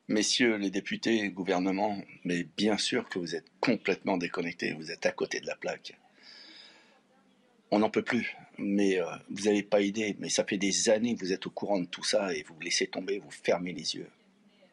[0.08, 5.06] Messieurs les députés et gouvernement, mais bien sûr que vous êtes complètement déconnectés, vous êtes
[5.06, 5.98] à côté de la plaque.
[7.72, 11.16] On n'en peut plus, mais euh, vous n'avez pas idée, mais ça fait des années
[11.16, 13.96] que vous êtes au courant de tout ça et vous laissez tomber, vous fermez les
[13.96, 14.10] yeux.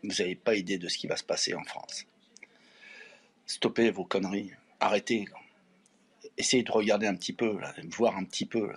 [0.05, 2.05] Vous n'avez pas idée de ce qui va se passer en France.
[3.47, 4.51] Stoppez vos conneries,
[4.81, 5.27] arrêtez
[6.39, 7.56] essayez de regarder un petit peu,
[7.97, 8.70] voir un petit peu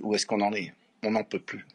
[0.00, 0.72] où est-ce qu'on en est.
[1.02, 1.66] On n'en peut plus.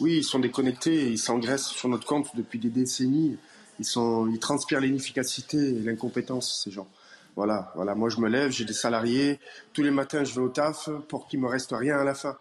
[0.00, 3.36] Oui, ils sont déconnectés, ils s'engraissent sur notre compte depuis des décennies.
[3.78, 6.88] Ils, sont, ils transpirent l'inefficacité et l'incompétence, ces gens.
[7.36, 7.94] Voilà, voilà.
[7.94, 9.40] Moi, je me lève, j'ai des salariés.
[9.72, 12.36] Tous les matins, je vais au taf pour qu'il me reste rien à la fin.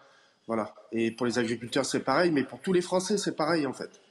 [0.48, 0.74] Voilà.
[0.92, 4.02] Et pour les agriculteurs, c'est pareil, mais pour tous les Français, c'est pareil, en fait.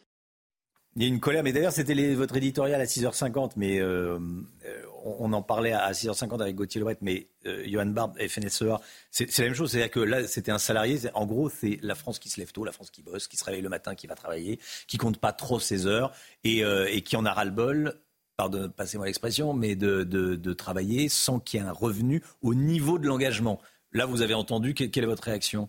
[0.97, 4.19] Il y a une colère, mais d'ailleurs, c'était votre éditorial à 6h50, mais euh,
[4.65, 8.81] euh, on, en parlait à 6h50 avec Gauthier Lebret, mais euh, Johan Barbe, FNSEA,
[9.13, 9.71] c'est la même chose.
[9.71, 10.99] C'est-à-dire que là, c'était un salarié.
[11.15, 13.45] En gros, c'est la France qui se lève tôt, la France qui bosse, qui se
[13.45, 14.59] réveille le matin, qui va travailler,
[14.89, 16.13] qui compte pas trop ses heures
[16.43, 16.65] et,
[17.03, 17.95] qui en a ras-le-bol
[18.77, 23.61] passez-moi l'expression, mais de, travailler sans qu'il y ait un revenu au niveau de l'engagement.
[23.93, 25.69] Là, vous avez entendu, quelle est votre réaction?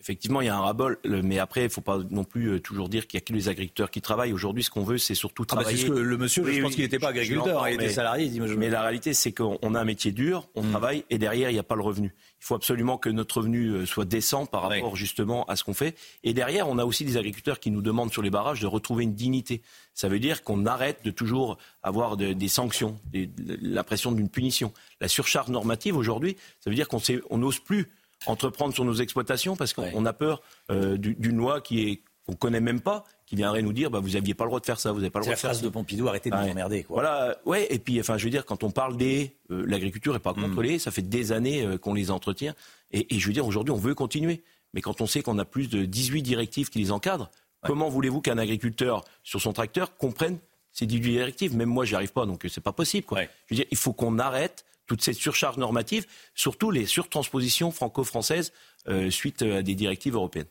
[0.00, 2.60] Effectivement, il y a un rabol, mais après, il ne faut pas non plus euh,
[2.60, 4.32] toujours dire qu'il y a que les agriculteurs qui travaillent.
[4.32, 5.88] Aujourd'hui, ce qu'on veut, c'est surtout ah bah, travailler.
[5.88, 8.30] que le monsieur, je pense qu'il n'était pas agriculteur, il était salarié.
[8.56, 10.70] Mais la réalité, c'est qu'on a un métier dur, on hmm.
[10.70, 12.14] travaille, et derrière, il n'y a pas le revenu.
[12.40, 15.74] Il faut absolument que notre revenu euh, soit décent par rapport justement à ce qu'on
[15.74, 15.96] fait.
[16.22, 19.02] Et derrière, on a aussi des agriculteurs qui nous demandent sur les barrages de retrouver
[19.02, 19.62] une dignité.
[19.94, 24.72] Ça veut dire qu'on arrête de toujours avoir des sanctions, la pression d'une punition.
[25.00, 27.88] La surcharge normative aujourd'hui, ça veut dire qu'on n'ose plus
[28.26, 32.60] entreprendre sur nos exploitations parce qu'on a peur euh, d'une loi qui est qu'on connaît
[32.60, 34.92] même pas, qui viendrait nous dire bah, vous n'aviez pas le droit de faire ça,
[34.92, 35.48] vous n'avez pas le droit de faire ça.
[35.48, 36.84] la phrase de Pompidou, arrêtez de nous emmerder.
[36.84, 36.96] Quoi.
[36.96, 39.34] Voilà, ouais, et puis enfin, je veux dire, quand on parle des.
[39.50, 40.42] Euh, l'agriculture n'est pas mm.
[40.42, 42.54] contrôlée, ça fait des années euh, qu'on les entretient.
[42.90, 44.42] Et, et, je veux dire, aujourd'hui, on veut continuer.
[44.74, 47.30] Mais quand on sait qu'on a plus de 18 directives qui les encadrent,
[47.62, 50.38] comment voulez-vous qu'un agriculteur sur son tracteur comprenne
[50.72, 51.56] ces 18 directives?
[51.56, 53.06] Même moi, j'y arrive pas, donc c'est pas possible.
[53.06, 53.22] Quoi.
[53.22, 58.52] Je veux dire, il faut qu'on arrête toute cette surcharge normative, surtout les surtranspositions franco-françaises
[58.88, 60.48] euh, suite à des directives européennes.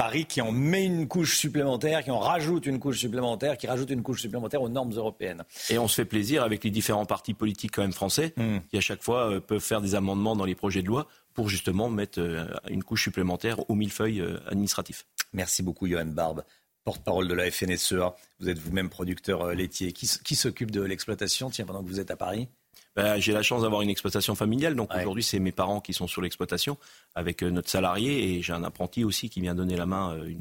[0.00, 3.90] Paris qui en met une couche supplémentaire, qui en rajoute une couche supplémentaire, qui rajoute
[3.90, 5.44] une couche supplémentaire aux normes européennes.
[5.68, 8.60] Et on se fait plaisir avec les différents partis politiques quand même français, hmm.
[8.70, 11.50] qui à chaque fois euh, peuvent faire des amendements dans les projets de loi pour
[11.50, 15.06] justement mettre euh, une couche supplémentaire au millefeuille euh, administratif.
[15.34, 16.44] Merci beaucoup Johan Barbe,
[16.84, 18.14] porte-parole de la FNSEA.
[18.38, 19.92] Vous êtes vous-même producteur laitier.
[19.92, 22.48] Qui, qui s'occupe de l'exploitation, tiens, pendant que vous êtes à Paris?
[22.96, 26.08] Bah, j'ai la chance d'avoir une exploitation familiale, donc aujourd'hui c'est mes parents qui sont
[26.08, 26.76] sur l'exploitation
[27.14, 30.34] avec euh, notre salarié et j'ai un apprenti aussi qui vient donner la main euh,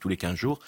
[0.00, 0.58] tous les 15 jours.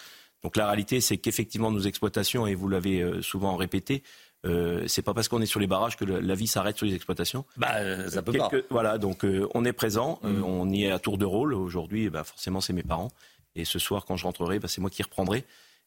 [0.44, 4.04] Donc la réalité c'est qu'effectivement nos exploitations, et vous l'avez euh, souvent répété,
[4.44, 6.94] euh, c'est pas parce qu'on est sur les barrages que la vie s'arrête sur les
[6.94, 7.44] exploitations.
[7.56, 8.50] Bah, ça peut pas.
[8.70, 10.44] Voilà, donc on est présent, mm.
[10.44, 11.54] on y est à tour de rôle.
[11.54, 13.10] Aujourd'hui, bah, forcément, c'est mes parents.
[13.56, 15.44] Et ce soir, quand je rentrerai, bah, c'est moi qui reprendrai.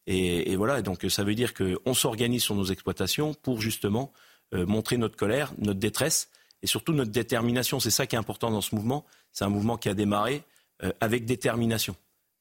[0.08, 4.12] Et, et, voilà, donc ça veut dire qu'on s'organise sur nos exploitations pour justement
[4.54, 6.30] montrer notre colère, notre détresse
[6.62, 7.80] et surtout notre détermination.
[7.80, 9.06] C'est ça qui est important dans ce mouvement.
[9.32, 10.44] C'est un mouvement qui a démarré
[10.84, 11.96] euh, avec détermination.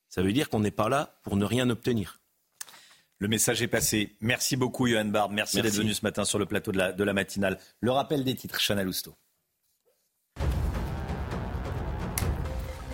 [0.08, 2.20] Ça veut dire qu'on n'est pas là pour ne rien obtenir.
[3.18, 4.16] Le message est passé.
[4.20, 5.32] Merci beaucoup, Johan Barbe.
[5.32, 7.58] Merci, d'être venu ce matin sur le plateau de la, de la matinale.
[7.80, 9.14] Le rappel des titres, Chana Lousteau.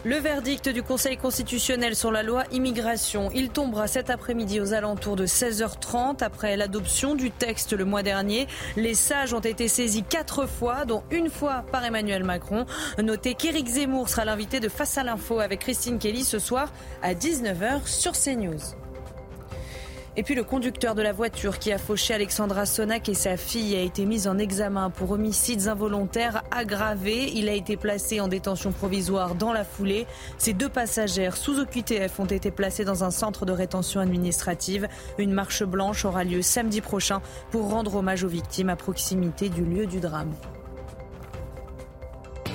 [0.06, 5.16] Le verdict du Conseil constitutionnel sur la loi immigration, il tombera cet après-midi aux alentours
[5.16, 8.46] de 16h30 après l'adoption du texte le mois dernier.
[8.76, 12.66] Les sages ont été saisis quatre fois, dont une fois par Emmanuel Macron.
[13.02, 16.70] Notez qu'Éric Zemmour sera l'invité de Face à l'info avec Christine Kelly ce soir
[17.00, 18.83] à 19h sur CNews.
[20.16, 23.74] Et puis le conducteur de la voiture qui a fauché Alexandra Sonac et sa fille
[23.74, 27.32] a été mis en examen pour homicides involontaires aggravés.
[27.34, 30.06] Il a été placé en détention provisoire dans la foulée.
[30.38, 34.86] Ces deux passagères sous OQTF ont été placés dans un centre de rétention administrative.
[35.18, 37.20] Une marche blanche aura lieu samedi prochain
[37.50, 40.32] pour rendre hommage aux victimes à proximité du lieu du drame.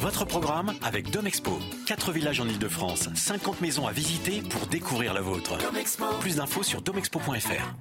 [0.10, 1.60] Votre programme avec Domexpo.
[1.86, 5.56] 4 villages en Ile-de-France, 50 maisons à visiter pour découvrir la vôtre.
[6.20, 7.76] Plus d'infos sur domexpo.fr.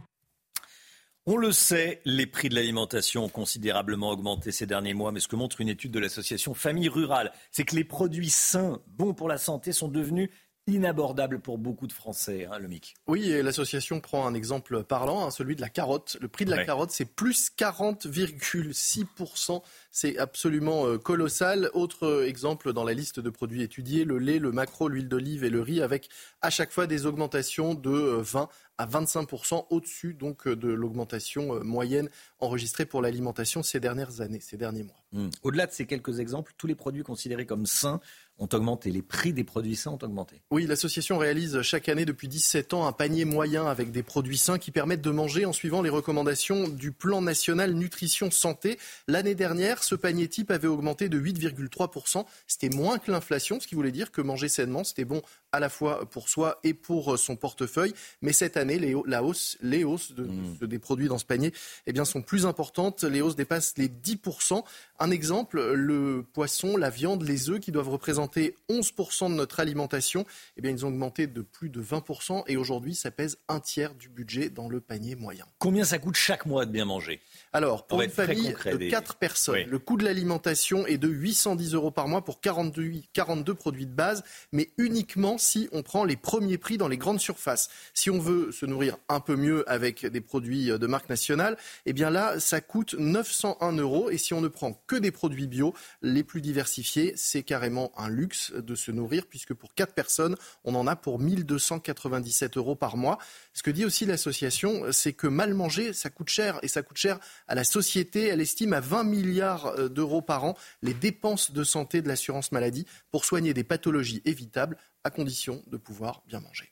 [1.25, 5.29] On le sait, les prix de l'alimentation ont considérablement augmenté ces derniers mois, mais ce
[5.29, 9.29] que montre une étude de l'association Famille Rurale, c'est que les produits sains, bons pour
[9.29, 10.29] la santé, sont devenus
[10.69, 12.95] inabordable pour beaucoup de Français, hein, le MIC.
[13.07, 16.19] Oui, et l'association prend un exemple parlant, hein, celui de la carotte.
[16.21, 19.63] Le prix de la carotte, c'est plus 40,6%.
[19.91, 21.71] C'est absolument euh, colossal.
[21.73, 25.43] Autre euh, exemple dans la liste de produits étudiés, le lait, le macro, l'huile d'olive
[25.43, 26.11] et le riz, avec
[26.43, 28.47] à chaque fois des augmentations de 20 euh,
[28.81, 32.09] à 25% au-dessus donc de l'augmentation moyenne
[32.39, 35.03] enregistrée pour l'alimentation ces dernières années, ces derniers mois.
[35.11, 35.31] Mmh.
[35.43, 37.99] Au-delà de ces quelques exemples, tous les produits considérés comme sains
[38.39, 40.41] ont augmenté, les prix des produits sains ont augmenté.
[40.51, 44.59] Oui, l'association réalise chaque année depuis 17 ans un panier moyen avec des produits sains
[44.59, 48.79] qui permettent de manger en suivant les recommandations du plan national nutrition santé.
[49.07, 52.25] L'année dernière, ce panier type avait augmenté de 8,3%.
[52.47, 55.23] C'était moins que l'inflation, ce qui voulait dire que manger sainement, c'était bon
[55.53, 57.95] à la fois pour soi et pour son portefeuille.
[58.23, 60.67] Mais cette année, les, la hausse, les hausses de, mmh.
[60.67, 61.53] des produits dans ce panier
[61.87, 63.05] eh bien, sont plus importantes.
[63.05, 64.63] Les hausses dépassent les 10%.
[64.99, 70.27] Un exemple, le poisson, la viande, les œufs qui doivent représenter 11% de notre alimentation,
[70.57, 73.95] eh bien, ils ont augmenté de plus de 20% et aujourd'hui, ça pèse un tiers
[73.95, 75.47] du budget dans le panier moyen.
[75.59, 77.21] Combien ça coûte chaque mois de bien manger?
[77.53, 81.91] Alors, pour une famille de 4 personnes, le coût de l'alimentation est de 810 euros
[81.91, 84.23] par mois pour 42, 42 produits de base,
[84.53, 87.71] mais uniquement si on prend les premiers prix dans les grandes surfaces.
[87.95, 91.57] Si on veut se nourrir un peu mieux avec des produits de marque nationale,
[91.87, 95.47] eh bien là, ça coûte 901 euros et si on ne prend que des produits
[95.47, 95.75] bio.
[96.03, 100.75] Les plus diversifiés, c'est carrément un luxe de se nourrir puisque pour 4 personnes, on
[100.75, 103.19] en a pour 1297 euros par mois.
[103.55, 106.99] Ce que dit aussi l'association, c'est que mal manger, ça coûte cher et ça coûte
[106.99, 107.19] cher
[107.49, 108.27] à la société.
[108.27, 112.53] Elle estime à 20 milliards euh, d'euros par an les dépenses de santé de l'assurance
[112.53, 116.71] maladie pour soigner des pathologies évitables à condition de pouvoir bien manger.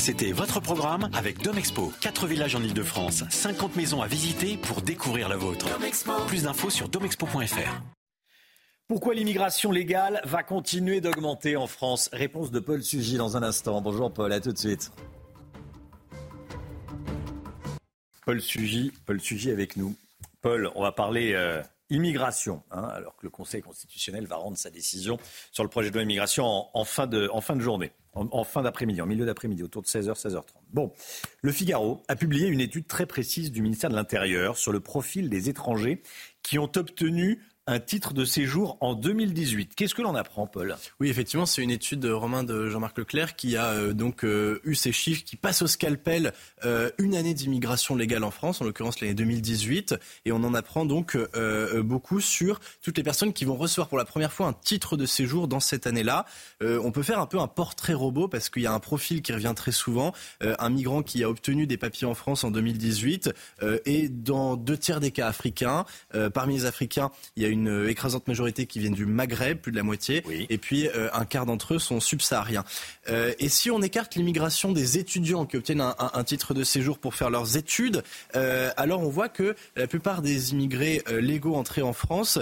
[0.00, 1.92] C'était votre programme avec Domexpo.
[2.00, 5.66] 4 villages en Ile-de-France, 50 maisons à visiter pour découvrir la vôtre.
[6.28, 7.82] Plus d'infos sur domexpo.fr.
[8.88, 12.08] Pourquoi l'immigration légale va continuer d'augmenter en France?
[12.12, 13.80] Réponse de Paul Sugy dans un instant.
[13.80, 14.92] Bonjour Paul, à tout de suite.
[18.26, 19.94] Paul Sugy, Paul Sugy avec nous.
[20.42, 24.68] Paul, on va parler euh, immigration, hein, alors que le Conseil constitutionnel va rendre sa
[24.68, 25.16] décision
[25.52, 29.06] sur le projet de loi immigration en, fin, de, en journée, en, fin d'après-midi, en
[29.06, 30.42] milieu d'après-midi, autour de 16h, 16h30.
[30.72, 30.92] Bon,
[31.40, 35.30] le Figaro a publié une étude très précise du ministère de l'Intérieur sur le profil
[35.30, 36.02] des étrangers
[36.42, 39.74] qui ont obtenu un titre de séjour en 2018.
[39.74, 40.76] Qu'est-ce que l'on apprend, Paul?
[41.00, 44.60] Oui, effectivement, c'est une étude de Romain de Jean-Marc Leclerc qui a euh, donc euh,
[44.64, 46.32] eu ces chiffres qui passent au scalpel
[46.64, 50.84] euh, une année d'immigration légale en France, en l'occurrence l'année 2018, et on en apprend
[50.84, 51.16] donc
[51.78, 55.06] beaucoup sur toutes les personnes qui vont recevoir pour la première fois un titre de
[55.06, 56.26] séjour dans cette année-là.
[56.60, 59.32] on peut faire un peu un portrait robot parce qu'il y a un profil qui
[59.32, 63.32] revient très souvent, un migrant qui a obtenu des papiers en France en 2018
[63.84, 65.84] et dans deux tiers des cas africains.
[66.34, 69.72] parmi les Africains, il y a une une écrasante majorité qui viennent du Maghreb, plus
[69.72, 72.64] de la moitié, et puis euh, un quart d'entre eux sont subsahariens.
[73.08, 77.14] Euh, et si on écarte l'immigration des étudiants qui obtiennent un, titre de séjour pour
[77.14, 78.02] faire leurs études,
[78.34, 82.38] euh, alors on voit que la plupart des immigrés légaux entrés en France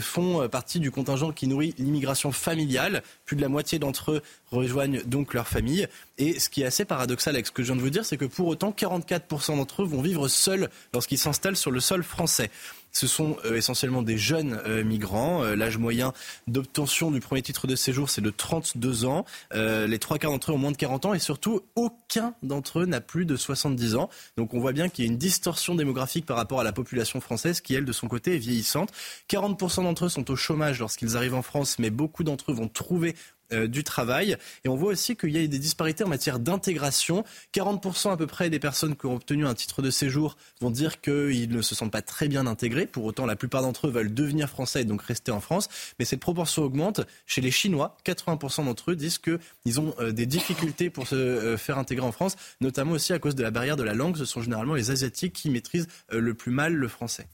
[0.00, 3.02] font partie du contingent qui nourrit l'immigration familiale.
[3.24, 5.88] Plus de la moitié d'entre eux rejoignent donc leur famille.
[6.18, 8.16] Et ce qui est assez paradoxal avec ce que je viens de vous dire, c'est
[8.16, 12.50] que pour autant, 44% d'entre eux vont vivre seuls lorsqu'ils s'installent sur le sol français.
[12.94, 15.42] Ce sont euh, essentiellement des jeunes euh, migrants.
[15.42, 16.12] Euh, l'âge moyen
[16.46, 19.24] d'obtention du premier titre de séjour, c'est de 32 ans.
[19.52, 22.86] les trois quarts d'entre eux ont moins de 40 ans et surtout, aucun d'entre eux
[22.86, 24.08] n'a plus de 70 ans.
[24.36, 27.20] Donc on voit bien qu'il y a une distorsion démographique par rapport à la population
[27.20, 28.90] française qui, elle, de son côté, est vieillissante.
[29.28, 32.68] 40% d'entre eux sont au chômage lorsqu'ils arrivent en France, mais beaucoup d'entre eux vont
[32.68, 33.16] trouver
[33.52, 34.36] du travail.
[34.64, 37.24] Et on voit aussi qu'il y a des disparités en matière d'intégration.
[37.54, 41.00] 40% à peu près des personnes qui ont obtenu un titre de séjour vont dire
[41.00, 42.86] qu'ils ne se sentent pas très bien intégrés.
[42.86, 45.68] Pour autant, la plupart d'entre eux veulent devenir français et donc rester en France.
[45.98, 47.00] Mais cette proportion augmente.
[47.26, 51.56] Chez les Chinois, 80% d'entre eux disent qu'ils ont euh, des difficultés pour se euh,
[51.56, 54.16] faire intégrer en France, notamment aussi à cause de la barrière de la langue.
[54.16, 57.26] Ce sont généralement les Asiatiques qui maîtrisent le plus mal le français.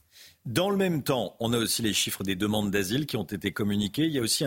[0.47, 3.51] Dans le même temps, on a aussi les chiffres des demandes d'asile qui ont été
[3.51, 4.05] communiqués.
[4.05, 4.43] Il y a aussi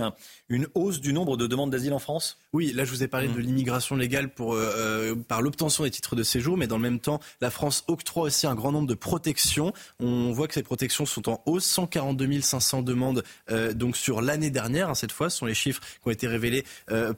[0.48, 2.36] une hausse du nombre de demandes d'asile en France?
[2.52, 3.40] Oui, là je vous ai parlé de mmh.
[3.40, 6.98] l'immigration légale pour, euh, euh, par l'obtention des titres de séjour, mais dans le même
[6.98, 9.72] temps, la France octroie aussi un grand nombre de protections.
[10.00, 13.22] On voit que ces protections sont en hausse, 142 500 demandes
[13.52, 16.26] euh, donc sur l'année dernière, hein, cette fois, ce sont les chiffres qui ont été
[16.26, 16.64] révélés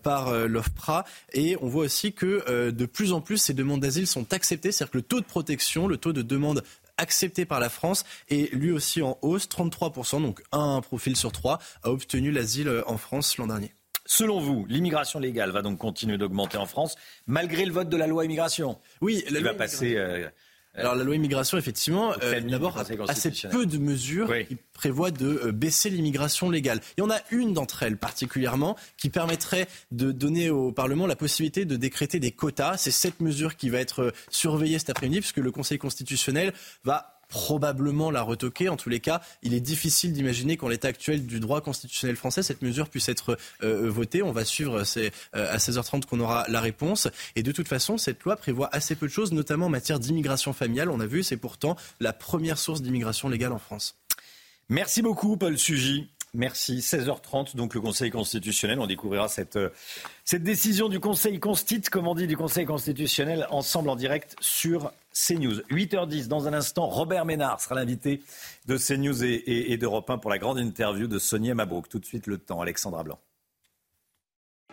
[0.03, 1.05] par l'OFPRA.
[1.33, 4.91] Et on voit aussi que de plus en plus, ces demandes d'asile sont acceptées, c'est-à-dire
[4.91, 6.63] que le taux de protection, le taux de demande
[6.99, 11.59] accepté par la France et lui aussi en hausse, 33%, donc un profil sur trois
[11.83, 13.75] a obtenu l'asile euh, en France l'an dernier.
[14.07, 16.97] Selon vous, l'immigration légale va donc continuer d'augmenter en France
[17.27, 18.79] malgré le vote de la loi immigration?
[19.01, 19.97] Oui, la loi va passer.
[19.97, 20.29] Euh,
[20.77, 22.79] alors la loi immigration, effectivement, euh, d'abord
[23.09, 26.81] assez peu de mesures qui prévoient de baisser l'immigration légale.
[26.97, 31.17] Il y en a une d'entre elles particulièrement qui permettrait de donner au Parlement la
[31.17, 32.77] possibilité de décréter des quotas.
[32.77, 36.53] C'est cette mesure qui va être surveillée cet après-midi puisque le Conseil constitutionnel
[36.85, 38.69] va probablement la retoquer.
[38.69, 42.43] En tous les cas, il est difficile d'imaginer qu'en l'état actuel du droit constitutionnel français,
[42.43, 44.23] cette mesure puisse être euh, votée.
[44.23, 47.09] On va suivre, c'est euh, à 16h30 qu'on aura la réponse.
[47.35, 50.53] Et de toute façon, cette loi prévoit assez peu de choses, notamment en matière d'immigration
[50.53, 50.91] familiale.
[50.91, 53.97] On a vu, c'est pourtant la première source d'immigration légale en France.
[54.69, 56.09] Merci beaucoup, Paul Sugy.
[56.35, 56.81] Merci.
[56.81, 58.79] 16h30, donc le Conseil constitutionnel.
[58.79, 59.71] On découvrira cette, euh,
[60.25, 64.93] cette décision du Conseil constit, comme on dit, du Conseil constitutionnel, ensemble en direct sur
[65.17, 65.61] CNews.
[65.71, 68.23] 8h10, dans un instant, Robert Ménard sera l'invité
[68.67, 71.89] de CNews et, et, d'Europe 1 pour la grande interview de Sonia Mabrouk.
[71.89, 73.19] Tout de suite, le temps, Alexandra Blanc.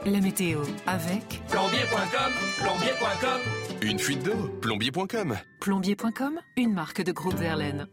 [0.06, 3.40] La météo avec plombier.com, plombier.com.
[3.82, 5.38] Une fuite d'eau, plombier.com.
[5.62, 7.88] Plombier.com, une marque de groupe Verlaine.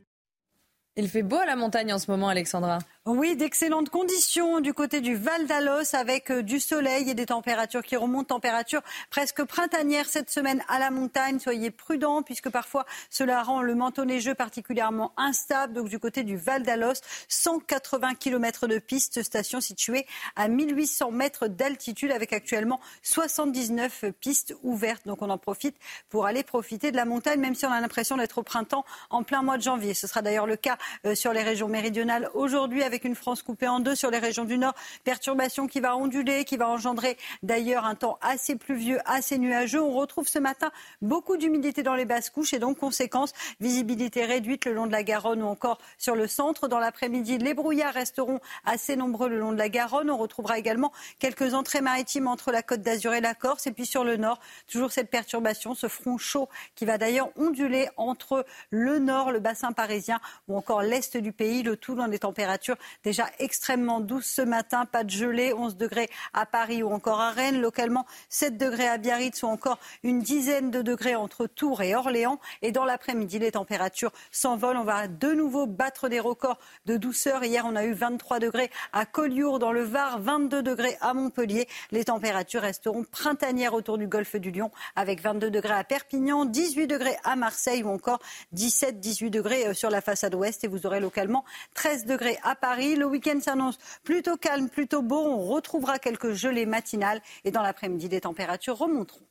[0.97, 2.79] Il fait beau à la montagne en ce moment, Alexandra.
[3.07, 7.83] Oui, d'excellentes conditions du côté du Val d'Alos avec euh, du soleil et des températures
[7.83, 11.39] qui remontent, températures presque printanières cette semaine à la montagne.
[11.39, 15.73] Soyez prudents puisque parfois cela rend le manteau neigeux particulièrement instable.
[15.73, 20.07] Donc du côté du Val d'Alos, 180 km de piste, station située
[20.37, 25.07] à 1800 mètres d'altitude avec actuellement 79 pistes ouvertes.
[25.07, 25.77] Donc on en profite
[26.11, 29.23] pour aller profiter de la montagne même si on a l'impression d'être au printemps en
[29.23, 29.95] plein mois de janvier.
[29.95, 33.69] Ce sera d'ailleurs le cas euh, sur les régions méridionales aujourd'hui avec une France coupée
[33.69, 34.75] en deux sur les régions du Nord.
[35.05, 39.83] Perturbation qui va onduler, qui va engendrer d'ailleurs un temps assez pluvieux, assez nuageux.
[39.83, 40.71] On retrouve ce matin
[41.03, 45.03] beaucoup d'humidité dans les basses couches et donc conséquence, visibilité réduite le long de la
[45.03, 46.69] Garonne ou encore sur le centre.
[46.69, 50.11] Dans l'après-midi, les brouillards resteront assez nombreux le long de la Garonne.
[50.11, 53.67] On retrouvera également quelques entrées maritimes entre la côte d'Azur et la Corse.
[53.67, 54.41] Et puis sur le nord,
[54.71, 59.73] toujours cette perturbation, ce front chaud qui va d'ailleurs onduler entre le nord, le bassin
[59.73, 64.43] parisien ou encore l'est du pays, le tout dans des températures déjà extrêmement douce ce
[64.43, 64.87] matin.
[64.87, 67.61] Pas de gelée, 11 degrés à Paris ou encore à Rennes.
[67.61, 72.41] Localement, 7 degrés à Biarritz ou encore une dizaine de degrés entre Tours et Orléans.
[72.63, 74.77] Et dans l'après-midi, les températures s'envolent.
[74.77, 77.45] On va de nouveau battre des records de douceur.
[77.45, 81.69] Hier, on a eu 23 degrés à Collioure dans le Var, 22 degrés à Montpellier.
[81.91, 86.87] Les températures resteront printanières autour du golfe du Lion avec 22 degrés à Perpignan, 18
[86.87, 88.21] degrés à Marseille ou encore
[88.55, 91.45] 17-18 degrés euh, sur la façade ouest et vous aurez localement
[91.75, 92.70] 13 degrés à Paris.
[92.77, 95.19] Le week-end s'annonce plutôt calme, plutôt beau.
[95.19, 99.27] On retrouvera quelques gelées matinales et dans l'après-midi, les températures remonteront.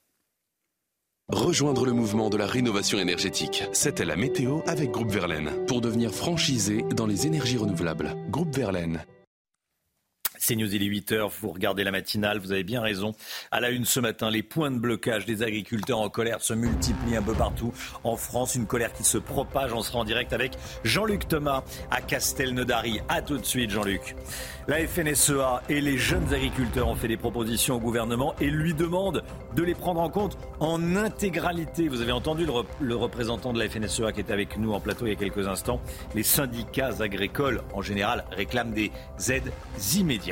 [1.30, 3.64] Rejoindre le mouvement de la rénovation énergétique.
[3.72, 8.16] C'était la météo avec Groupe Verlaine pour devenir franchisé dans les énergies renouvelables.
[8.30, 9.06] Groupe Verlaine.
[10.42, 13.12] C'est News, il est 8h, vous regardez la matinale, vous avez bien raison.
[13.52, 17.18] À la une ce matin, les points de blocage des agriculteurs en colère se multiplient
[17.18, 17.74] un peu partout
[18.06, 18.56] en France.
[18.56, 19.74] Une colère qui se propage.
[19.74, 20.54] On sera en direct avec
[20.86, 23.02] Jean-Luc Thomas à Castelnaudary.
[23.10, 24.16] A tout de suite, Jean-Luc.
[24.70, 29.24] La FNSEA et les jeunes agriculteurs ont fait des propositions au gouvernement et lui demandent
[29.56, 31.90] de les prendre en compte en intégralité.
[31.90, 35.06] Vous avez entendu le, le représentant de la FNSEA qui était avec nous en plateau
[35.06, 35.82] il y a quelques instants.
[36.16, 38.92] Les syndicats agricoles, en général, réclament des
[39.28, 39.52] aides
[39.96, 40.29] immédiates.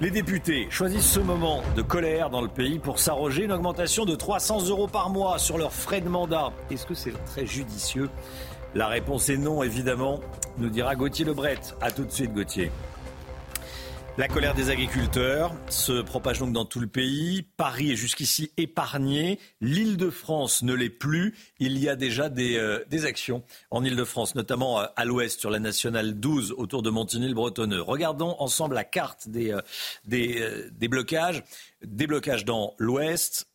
[0.00, 4.14] Les députés choisissent ce moment de colère dans le pays pour s'arroger une augmentation de
[4.14, 6.52] 300 euros par mois sur leurs frais de mandat.
[6.70, 8.10] Est-ce que c'est très judicieux?
[8.74, 10.20] La réponse est non, évidemment,
[10.58, 11.58] nous dira Gauthier Lebret.
[11.80, 12.70] A tout de suite, Gauthier.
[14.18, 17.42] La colère des agriculteurs se propage donc dans tout le pays.
[17.42, 19.38] Paris est jusqu'ici épargné.
[19.60, 21.34] L'Île-de-France ne l'est plus.
[21.58, 25.58] Il y a déjà des, euh, actions en Île-de-France, notamment euh, à l'ouest sur la
[25.58, 27.82] nationale 12 autour de Montigny-le-Bretonneux.
[27.82, 29.60] Regardons ensemble la carte des, euh,
[30.06, 31.44] des, blocages.
[31.84, 33.50] Des blocages dans l'ouest,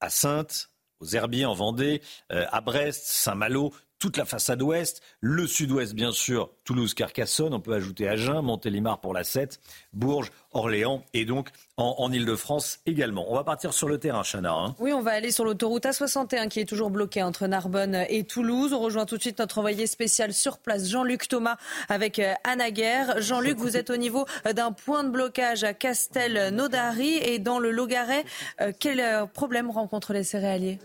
[0.00, 3.72] à Sainte, aux Herbiers en Vendée, à Brest, Saint-Malo,
[4.02, 9.00] toute la façade ouest, le sud-ouest bien sûr, Toulouse, Carcassonne, on peut ajouter Agen, Montélimar
[9.00, 9.60] pour la 7,
[9.92, 13.30] Bourges, Orléans et donc en, Ile-de-France également.
[13.30, 14.52] On va partir sur le terrain, Chana.
[14.52, 14.74] Hein.
[14.80, 18.72] Oui, on va aller sur l'autoroute A61 qui est toujours bloquée entre Narbonne et Toulouse.
[18.72, 21.56] On rejoint tout de suite notre envoyé spécial sur place, Jean-Luc Thomas,
[21.88, 23.22] avec euh, Anna Guerre.
[23.22, 27.70] Jean-Luc, vous êtes au niveau euh, d'un point de blocage à Castel-Naudary et dans le
[27.70, 28.24] Logaret.
[28.60, 30.80] Euh, quel problème rencontrent les céréaliers?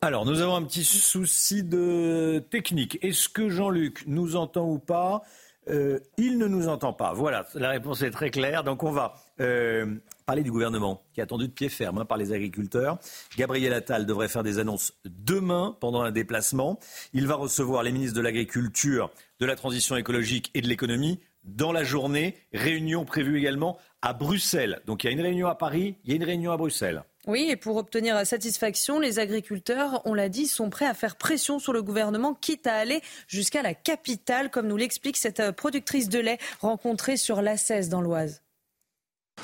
[0.00, 2.98] Alors, nous avons un petit souci de technique.
[3.02, 5.22] Est-ce que Jean-Luc nous entend ou pas
[5.68, 7.14] euh, Il ne nous entend pas.
[7.14, 8.64] Voilà, la réponse est très claire.
[8.64, 9.94] Donc, on va euh,
[10.26, 12.98] parler du gouvernement qui est attendu de pied ferme hein, par les agriculteurs.
[13.36, 16.78] Gabriel Attal devrait faire des annonces demain pendant un déplacement.
[17.12, 19.10] Il va recevoir les ministres de l'Agriculture,
[19.40, 22.36] de la Transition écologique et de l'économie dans la journée.
[22.52, 24.80] Réunion prévue également à Bruxelles.
[24.86, 27.02] Donc il y a une réunion à Paris, il y a une réunion à Bruxelles.
[27.26, 31.58] Oui, et pour obtenir satisfaction, les agriculteurs, on l'a dit, sont prêts à faire pression
[31.58, 36.18] sur le gouvernement, quitte à aller jusqu'à la capitale, comme nous l'explique cette productrice de
[36.18, 38.42] lait rencontrée sur l'A16 dans l'Oise.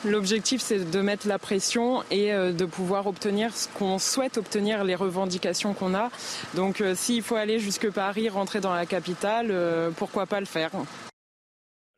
[0.04, 4.84] L'objectif, c'est de mettre la pression et euh, de pouvoir obtenir ce qu'on souhaite obtenir,
[4.84, 6.10] les revendications qu'on a.
[6.54, 10.46] Donc euh, s'il faut aller jusque Paris, rentrer dans la capitale, euh, pourquoi pas le
[10.46, 10.70] faire?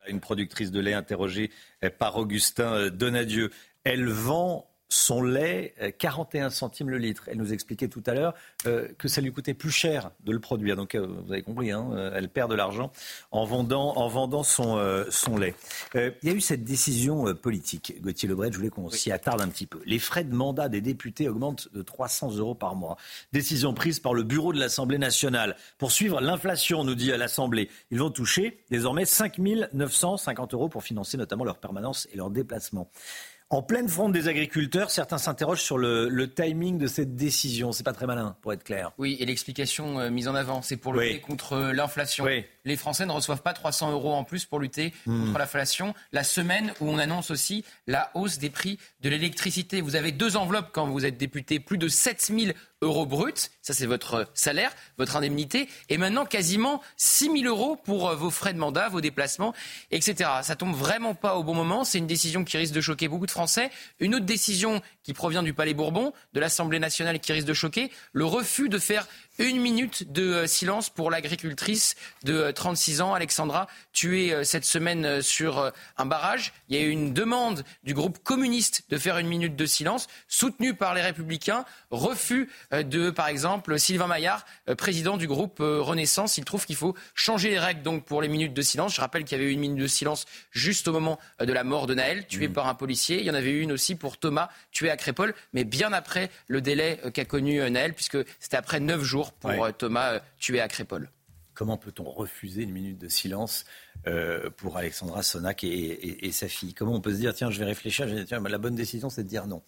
[0.08, 1.50] Une productrice de lait interrogée
[1.98, 3.50] par Augustin Donadieu.
[3.84, 7.24] Elle vend son lait 41 euh, centimes le litre.
[7.28, 8.34] Elle nous expliquait tout à l'heure
[8.66, 10.76] euh, que ça lui coûtait plus cher de le produire.
[10.76, 12.92] Donc euh, vous avez compris, hein, elle perd de l'argent
[13.30, 15.54] en vendant, en vendant son, son lait.
[15.94, 17.94] il y a eu cette décision politique.
[18.02, 19.80] Gauthier Lebret, je voulais qu'on s'y attarde un petit peu.
[19.86, 22.96] Les frais de mandat des députés augmentent de 300 euros par mois.
[23.32, 25.56] Décision prise par le bureau de l'Assemblée nationale.
[25.78, 29.38] Pour suivre l'inflation, nous dit à l'Assemblée, ils vont toucher désormais 5
[29.72, 32.90] 950 euros pour financer notamment leur permanence et leur déplacement.
[33.52, 37.70] En pleine fronde des agriculteurs, certains s'interrogent sur le, timing de cette décision.
[37.72, 38.92] C'est pas très malin, pour être clair.
[38.96, 42.24] Oui, et l'explication euh, mise en avant, c'est pour lutter contre l'inflation.
[42.64, 45.26] Les Français ne reçoivent pas 300 euros en plus pour lutter hmm.
[45.26, 45.94] contre l'inflation.
[46.12, 49.80] La semaine où on annonce aussi la hausse des prix de l'électricité.
[49.80, 53.32] Vous avez deux enveloppes quand vous êtes député, plus de 7000 euros bruts,
[53.62, 58.30] ça c'est votre salaire, votre indemnité, et maintenant quasiment 6 000 euros pour euh, vos
[58.30, 59.54] frais de mandat, vos déplacements,
[59.90, 60.28] etc.
[60.42, 63.26] Ça tombe vraiment pas au bon moment, c'est une décision qui risque de choquer beaucoup
[63.26, 63.70] de Français.
[64.00, 67.90] Une autre décision qui provient du Palais Bourbon, de l'Assemblée nationale qui risque de choquer,
[68.12, 69.06] le refus de faire
[69.38, 76.04] Une minute de silence pour l'agricultrice de 36 ans, Alexandra, tuée cette semaine sur un
[76.04, 76.52] barrage.
[76.68, 80.06] Il y a eu une demande du groupe communiste de faire une minute de silence,
[80.28, 81.64] soutenue par les Républicains.
[81.90, 84.44] Refus de, par exemple, Sylvain Maillard,
[84.76, 86.36] président du groupe Renaissance.
[86.36, 88.94] Il trouve qu'il faut changer les règles donc pour les minutes de silence.
[88.94, 91.64] Je rappelle qu'il y avait eu une minute de silence juste au moment de la
[91.64, 92.52] mort de Naël, tué mmh.
[92.52, 93.20] par un policier.
[93.20, 96.30] Il y en avait eu une aussi pour Thomas, tué à Crépole, mais bien après
[96.48, 101.10] le délai qu'a connu Naël, puisque c'était après neuf jours pour Thomas tué à Crépole.
[101.54, 103.66] Comment peut-on refuser une minute de silence
[104.06, 106.72] euh, pour Alexandra Sonac et, sa fille?
[106.72, 109.10] Comment on peut se dire, tiens, je vais réfléchir, je vais tiens, la bonne décision,
[109.10, 109.62] c'est de dire non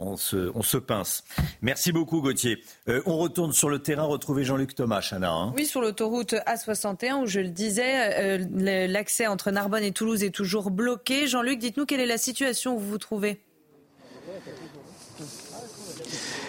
[0.00, 1.24] on se, on se pince.
[1.60, 2.62] Merci beaucoup, Gauthier.
[2.88, 5.30] Euh, on retourne sur le terrain, retrouver Jean-Luc Thomas, Chana.
[5.30, 5.52] Hein.
[5.54, 10.34] Oui, sur l'autoroute A61, où je le disais, euh, l'accès entre Narbonne et Toulouse est
[10.34, 11.26] toujours bloqué.
[11.26, 13.40] Jean-Luc, dites-nous quelle est la situation où vous vous trouvez?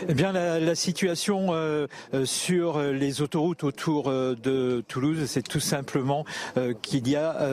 [0.10, 5.60] Eh bien, la, situation euh, euh, sur les autoroutes autour euh, de Toulouse, c'est tout
[5.60, 6.26] simplement
[6.82, 7.48] qu'il y a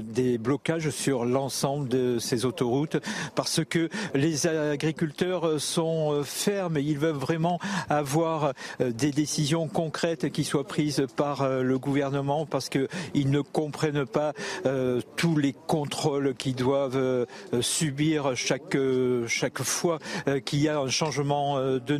[0.00, 2.96] des blocages sur l'ensemble de ces autoroutes
[3.34, 6.78] parce que les agriculteurs sont fermes.
[6.78, 7.58] Ils veulent vraiment
[7.88, 14.32] avoir des décisions concrètes qui soient prises par le gouvernement parce qu'ils ne comprennent pas
[15.16, 17.26] tous les contrôles qu'ils doivent
[17.60, 18.76] subir chaque,
[19.26, 19.98] chaque fois
[20.44, 21.93] qu'il y a un changement de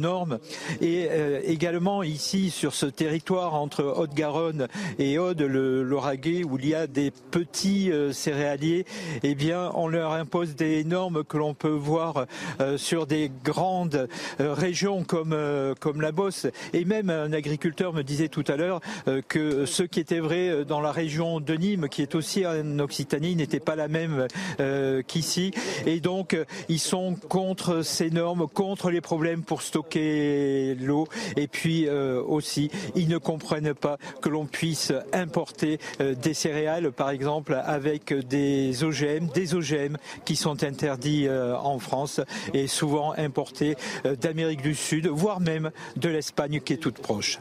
[0.80, 4.68] Et euh, également ici, sur ce territoire entre Haute-Garonne
[4.98, 8.86] et Aude, le Lauragais, où il y a des petits euh, céréaliers,
[9.22, 12.26] eh bien, on leur impose des normes que l'on peut voir
[12.60, 14.08] euh, sur des grandes
[14.38, 15.36] régions comme,
[15.80, 16.46] comme la Bosse.
[16.72, 18.80] Et même un agriculteur me disait tout à l'heure
[19.28, 23.36] que ce qui était vrai dans la région de Nîmes, qui est aussi en Occitanie,
[23.36, 24.26] n'était pas la même
[25.06, 25.52] qu'ici.
[25.86, 26.36] Et donc,
[26.68, 29.83] ils sont contre ces normes, contre les problèmes pour stocker
[30.80, 31.06] l'eau.
[31.36, 36.92] Et puis euh, aussi, ils ne comprennent pas que l'on puisse importer euh, des céréales,
[36.92, 42.20] par exemple, avec des OGM, des OGM qui sont interdits euh, en France
[42.52, 43.76] et souvent importés
[44.20, 47.38] d'Amérique du Sud, voire même de l'Espagne qui est toute proche.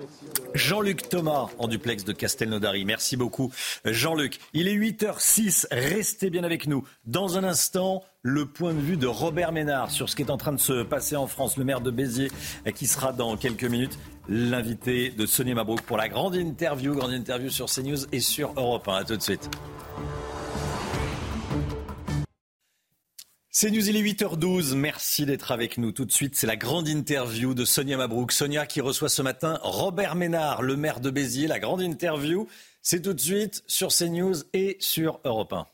[0.54, 2.86] Jean-Luc Thomas en duplex de Castelnaudary.
[2.86, 3.52] Merci beaucoup,
[3.86, 4.40] Jean-Luc.
[4.54, 5.68] Il est 8h06.
[5.72, 6.84] Restez bien avec nous.
[7.06, 10.38] Dans un instant, le point de vue de Robert Ménard sur ce qui est en
[10.38, 11.58] train de se passer en France.
[11.58, 12.32] Le maire de Béziers
[12.74, 17.50] qui sera dans quelques minutes l'invité de Sonia Mabrouk pour la grande interview, grande interview
[17.50, 18.96] sur CNews et sur Europe 1.
[18.96, 19.50] A tout de suite.
[23.50, 24.74] C'est News, il est 8h12.
[24.74, 25.92] Merci d'être avec nous.
[25.92, 28.32] Tout de suite, c'est la grande interview de Sonia Mabrouk.
[28.32, 31.48] Sonia qui reçoit ce matin Robert Ménard, le maire de Béziers.
[31.48, 32.48] La grande interview,
[32.82, 35.68] c'est tout de suite sur CNews et sur Europe 1.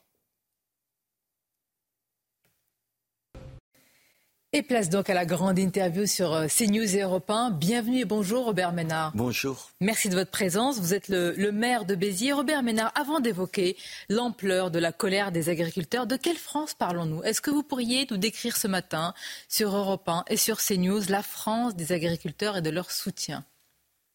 [4.52, 7.52] Et place donc à la grande interview sur euh, CNews et Europe 1.
[7.52, 9.12] Bienvenue et bonjour Robert Ménard.
[9.14, 9.70] Bonjour.
[9.80, 10.80] Merci de votre présence.
[10.80, 12.34] Vous êtes le, maire de Béziers.
[12.34, 13.78] Robert Ménard, avant d'évoquer
[14.10, 17.22] l'ampleur de la colère des agriculteurs, de quelle France parlons-nous?
[17.22, 19.14] Est-ce que vous pourriez nous décrire ce matin
[19.50, 23.46] sur Europe 1 et sur CNews la France des agriculteurs et de leur soutien?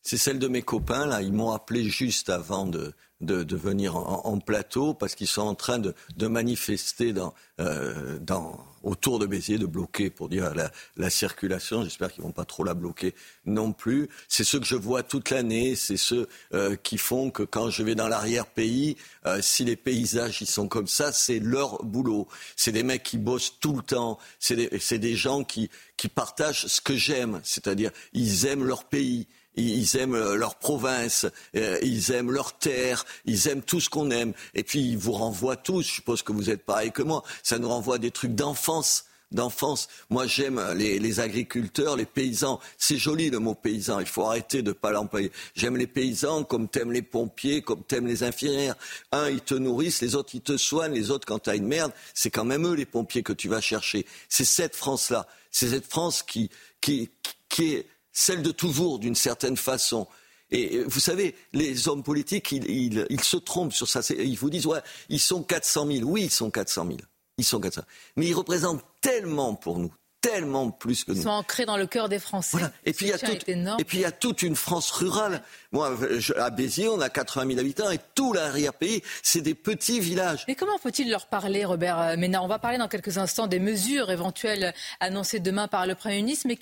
[0.03, 1.07] C'est celle de mes copains.
[1.07, 5.55] Là, ils m'ont appelé juste avant de, de, venir en, plateau parce qu'ils sont en
[5.55, 10.53] train de, manifester dans, euh, dans, autour de Béziers, de bloquer pour dire
[10.97, 11.83] la, circulation.
[11.83, 13.15] J'espère qu'ils vont pas trop la bloquer
[13.47, 14.09] non plus.
[14.29, 15.75] C'est ce que je vois toute l'année.
[15.75, 18.97] C'est ceux euh, qui font que quand je vais dans l'arrière-pays,
[19.27, 22.29] euh, si les paysages ils sont comme ça, c'est leur boulot.
[22.57, 24.19] C'est des mecs qui bossent tout le temps.
[24.39, 29.27] C'est des, des gens qui, qui partagent ce que j'aime, c'est-à-dire ils aiment leur pays
[29.57, 31.27] ils aiment euh, leur province,
[31.57, 34.33] euh, ils aiment leur terre, ils aiment tout ce qu'on aime.
[34.55, 37.59] Et puis ils vous renvoient tous, je suppose que vous êtes pareil que moi, ça
[37.59, 39.05] nous renvoie des trucs d'enfance
[39.35, 39.89] d'enfance.
[40.11, 42.61] Moi, j'aime les, agriculteurs, les paysans.
[42.79, 44.01] C'est joli le mot paysan.
[44.01, 45.31] Il faut arrêter de ne pas l'employer.
[45.55, 48.77] J'aime les paysans comme t'aimes les pompiers, comme t'aimes les infirmières.
[49.13, 50.95] Un, ils te nourrissent, les autres, ils te soignent.
[50.95, 53.61] Les autres, quand t'as une merde, c'est quand même eux les pompiers que tu vas
[53.61, 54.07] chercher.
[54.29, 55.27] C'est cette France-là.
[55.51, 56.51] C'est cette France qui,
[56.81, 57.11] qui,
[57.49, 60.07] qui est celle de toujours d'une certaine façon.
[60.51, 64.01] Et vous savez, les hommes politiques, ils, se trompent sur ça.
[64.17, 66.09] Ils vous disent, ouais, ils sont 400 000.
[66.09, 66.99] Oui, ils sont 400 000.
[67.37, 67.87] Ils sont 400 000.
[68.17, 69.93] Mais ils représentent tellement pour nous,
[70.25, 71.19] tellement plus que nous.
[71.19, 72.59] Ils sont ancrés dans le cœur des Français.
[72.85, 75.43] Et, puis, il y a et puis il y a toute une France rurale.
[75.73, 75.97] Moi,
[76.37, 80.45] à Béziers, on a 80 000 habitants et tout l'arrière-pays, c'est des petits villages.
[80.49, 82.45] Mais comment faut-il leur parler, Robert Ménard?
[82.45, 86.47] On va parler dans quelques instants des mesures éventuelles annoncées demain par le Premier ministre.
[86.49, 86.59] Mais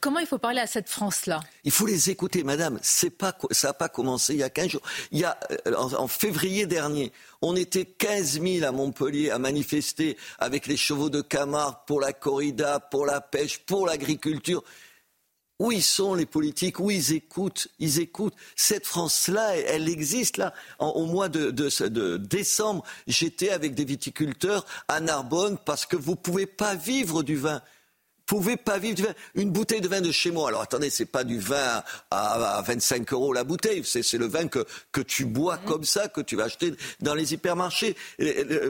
[0.00, 1.40] comment il faut parler à cette France-là?
[1.64, 2.78] Il faut les écouter, madame.
[3.18, 4.82] Pas, ça n'a pas commencé il y a 15 jours.
[5.10, 7.12] Il y a, euh, en février dernier,
[7.42, 12.12] on était 15 000 à Montpellier à manifester avec les chevaux de Camargue pour la
[12.12, 14.62] corrida, pour la pêche, pour l'agriculture.
[15.58, 16.80] Où ils sont les politiques?
[16.80, 17.68] Où ils écoutent?
[17.78, 18.36] Ils écoutent.
[18.56, 20.54] Cette France-là, elle, existe là.
[20.78, 26.16] au mois de, de décembre, j'étais avec des viticulteurs à Narbonne parce que vous ne
[26.16, 27.60] pouvez pas vivre du vin
[28.30, 29.14] pouvez pas vivre du vin.
[29.34, 30.48] Une bouteille de vin de chez moi.
[30.48, 31.82] Alors attendez, c'est pas du vin
[32.12, 33.82] à, 25 euros la bouteille.
[33.84, 35.64] C'est le vin que, que tu bois mmh.
[35.66, 37.96] comme ça, que tu vas acheter dans les hypermarchés.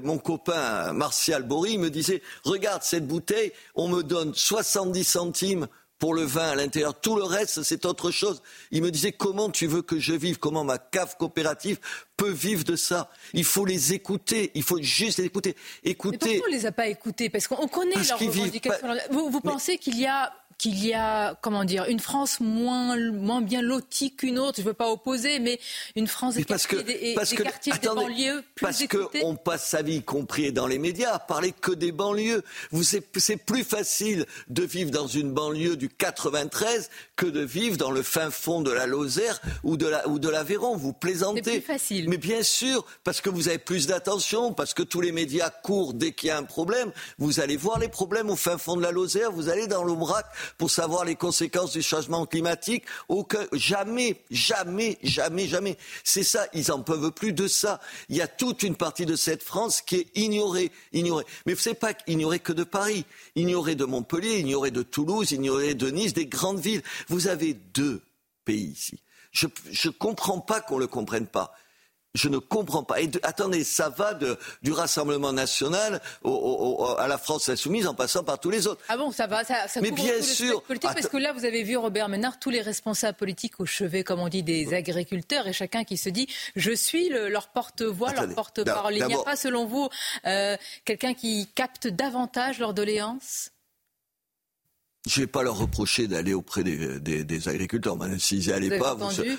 [0.02, 5.68] mon copain Martial Bory me disait, regarde cette bouteille, on me donne 70 centimes
[6.00, 6.98] pour le vin à l'intérieur.
[6.98, 8.42] Tout le reste, c'est autre chose.
[8.72, 11.78] Il me disait comment tu veux que je vive, comment ma cave coopérative
[12.16, 13.10] peut vivre de ça?
[13.34, 15.54] Il faut les écouter, il faut juste les écouter.
[15.84, 16.18] Écouter.
[16.22, 17.28] Mais pourquoi on les a pas écoutés?
[17.28, 18.88] Parce qu'on connaît leurs revendications.
[19.10, 23.62] Vous, pensez qu'il y a qu'il y a, comment dire, une France moins, moins bien
[23.62, 24.56] lotie qu'une autre.
[24.58, 25.58] Je ne veux pas opposer, mais
[25.96, 29.66] une France des, parce que, des, parce que, quartiers des banlieues plus Parce qu'on passe
[29.66, 32.42] sa vie, y compris dans les médias, à parler que des banlieues.
[32.82, 38.02] C'est plus facile de vivre dans une banlieue du 93 que de vivre dans le
[38.02, 40.76] fin fond de la Lozère ou de la ou de l'Aveyron.
[40.76, 41.40] Vous plaisantez.
[41.42, 42.08] C'est plus facile.
[42.08, 45.94] Mais bien sûr, parce que vous avez plus d'attention, parce que tous les médias courent
[45.94, 46.92] dès qu'il y a un problème.
[47.18, 49.32] Vous allez voir les problèmes au fin fond de la Lozère.
[49.32, 50.26] Vous allez dans l'Aubrac
[50.58, 52.84] pour savoir les conséquences du changement climatique.
[53.08, 55.76] Aucun, jamais, jamais, jamais, jamais.
[56.04, 57.80] C'est ça, ils en peuvent plus de ça.
[58.08, 61.24] Il y a toute une partie de cette France qui est ignorée, ignorée.
[61.46, 63.04] Mais c'est pas ignorée que de Paris,
[63.36, 66.82] ignorée de Montpellier, ignorée de Toulouse, ignorée de Nice, des grandes villes.
[67.08, 68.02] Vous avez deux
[68.44, 69.00] pays ici.
[69.32, 71.54] Je ne comprends pas qu'on ne le comprenne pas.
[72.14, 73.00] Je ne comprends pas.
[73.00, 78.40] Et attendez, ça va de, du Rassemblement national à la France insoumise en passant par
[78.40, 78.82] tous les autres.
[78.88, 80.62] Ah bon, ça va, ça, ça Mais bien sûr.
[80.62, 84.02] Politique, parce que là, vous avez vu Robert Ménard, tous les responsables politiques au chevet,
[84.02, 88.34] comme on dit, des agriculteurs, et chacun qui se dit, je suis leur porte-voix, leur
[88.34, 88.96] porte-parole.
[88.96, 89.88] Il n'y a pas, selon vous,
[90.26, 93.50] euh, quelqu'un qui capte davantage leurs doléances
[95.06, 97.96] je ne vais pas leur reprocher d'aller auprès des, des, des agriculteurs.
[98.18, 98.96] S'ils n'y allaient pas,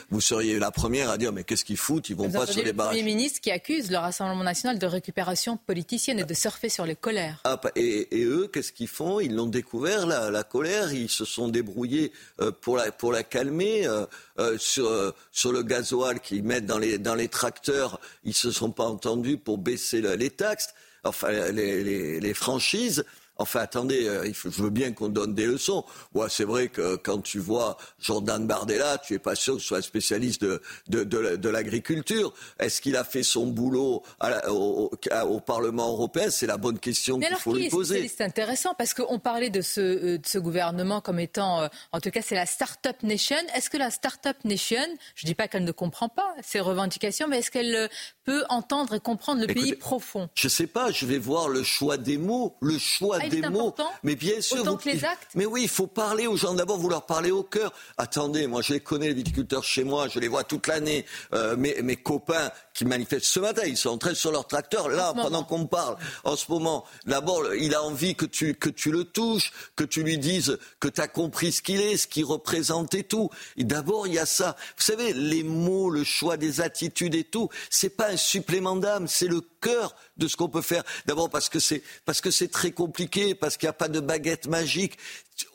[0.10, 2.10] vous, seriez la première à dire mais qu'est-ce qu'ils foutent?
[2.10, 2.96] Ils vont pas sur les barrages.
[2.96, 6.86] Le Premier ministre qui accuse le Rassemblement national de récupération politicienne et de surfer sur
[6.86, 7.42] les colères.
[7.44, 9.20] Ah, et, et, eux, qu'est-ce qu'ils font?
[9.20, 10.94] Ils l'ont découvert, la, la, colère.
[10.94, 13.86] Ils se sont débrouillés euh, pour, la, pour la calmer.
[13.86, 14.06] Euh,
[14.40, 14.90] euh, sur,
[15.32, 18.86] sur le gasoil qu'ils mettent dans les, dans les tracteurs, ils ne se sont pas
[18.86, 20.74] entendus pour baisser les taxes,
[21.04, 23.06] enfin les, les, les franchises.
[23.42, 25.84] Enfin, attendez, euh, je veux bien qu'on donne des leçons.
[26.30, 29.80] C'est vrai que quand tu vois Jordan Bardella, tu es pas sûr que ce soit
[29.80, 32.34] un spécialiste de, de, de, l'agriculture.
[32.60, 34.04] Est-ce qu'il a fait son boulot
[34.48, 34.92] au,
[35.24, 36.30] au, Parlement européen?
[36.30, 38.08] C'est la bonne question qu'il faut lui poser.
[38.08, 42.00] C'est intéressant parce qu'on parlait de ce, euh, de ce gouvernement comme étant, euh, en
[42.00, 43.38] tout cas, c'est la Start-up Nation.
[43.56, 44.86] Est-ce que la Start-up Nation,
[45.16, 47.90] je ne dis pas qu'elle ne comprend pas ces revendications, mais est-ce qu'elle
[48.24, 50.30] peut entendre et comprendre le pays profond?
[50.36, 53.50] Je ne sais pas, je vais voir le choix des mots, le choix ah, des
[53.50, 53.74] mots.
[54.04, 55.30] Mais bien sûr, Autant que les actes.
[55.36, 56.54] Mais oui, il faut parler aux gens.
[56.54, 57.72] D'abord, vous leur parlez au cœur.
[57.98, 61.06] Attendez, moi, je les connais les viticulteurs chez moi, je les vois toute l'année.
[61.34, 62.52] Euh, mes, mes copains
[62.82, 65.98] qui manifestent ce matin, ils sont en train sur leur tracteur là pendant qu'on parle.
[66.24, 70.02] En ce moment, d'abord, il a envie que tu que tu le touches, que tu
[70.02, 73.30] lui dises que tu as compris ce qu'il est, ce qu'il représente et tout.
[73.56, 74.56] Et d'abord, il y a ça.
[74.78, 79.08] Vous savez, les mots, le choix des attitudes et tout, c'est pas un supplément d'âme,
[79.08, 80.84] c'est le cœur de ce qu'on peut faire.
[81.06, 84.00] D'abord parce que c'est parce que c'est très compliqué, parce qu'il n'y a pas de
[84.00, 84.98] baguette magique.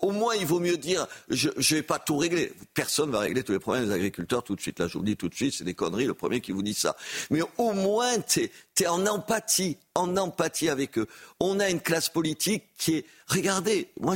[0.01, 2.53] Au moins, il vaut mieux dire je ne vais pas tout régler.
[2.75, 4.79] Personne ne va régler tous les problèmes des agriculteurs tout de suite.
[4.79, 6.07] Là, je vous le dis tout de suite, c'est des conneries.
[6.07, 6.97] Le premier qui vous dit ça.
[7.31, 8.51] Mais au moins, tu
[8.81, 11.07] es, en empathie, en empathie avec eux.
[11.41, 13.05] On a une classe politique qui est.
[13.29, 14.15] Regardez, moi,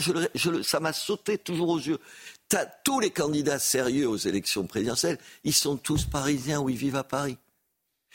[0.62, 1.98] ça m'a sauté toujours aux yeux.
[2.84, 7.04] tous les candidats sérieux aux élections présidentielles, ils sont tous parisiens ou ils vivent à
[7.04, 7.36] Paris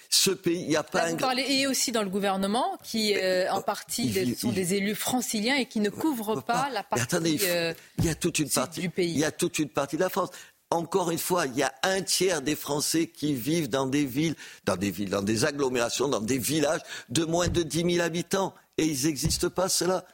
[0.09, 1.15] ce pays, il n'y a pas un...
[1.15, 5.65] Parlez, et aussi dans le gouvernement, qui euh, en partie sont des élus franciliens et
[5.65, 8.89] qui ne couvrent pas, la partie attendez, euh, il, y a toute une partie du
[8.89, 9.11] pays.
[9.11, 10.29] Il y a toute une partie de la France.
[10.71, 14.35] Encore une fois, il y a un tiers des Français qui vivent dans des villes,
[14.65, 18.53] dans des villes, dans des agglomérations, dans des villages de moins de 10 000 habitants.
[18.77, 20.05] Et ils n'existent pas, cela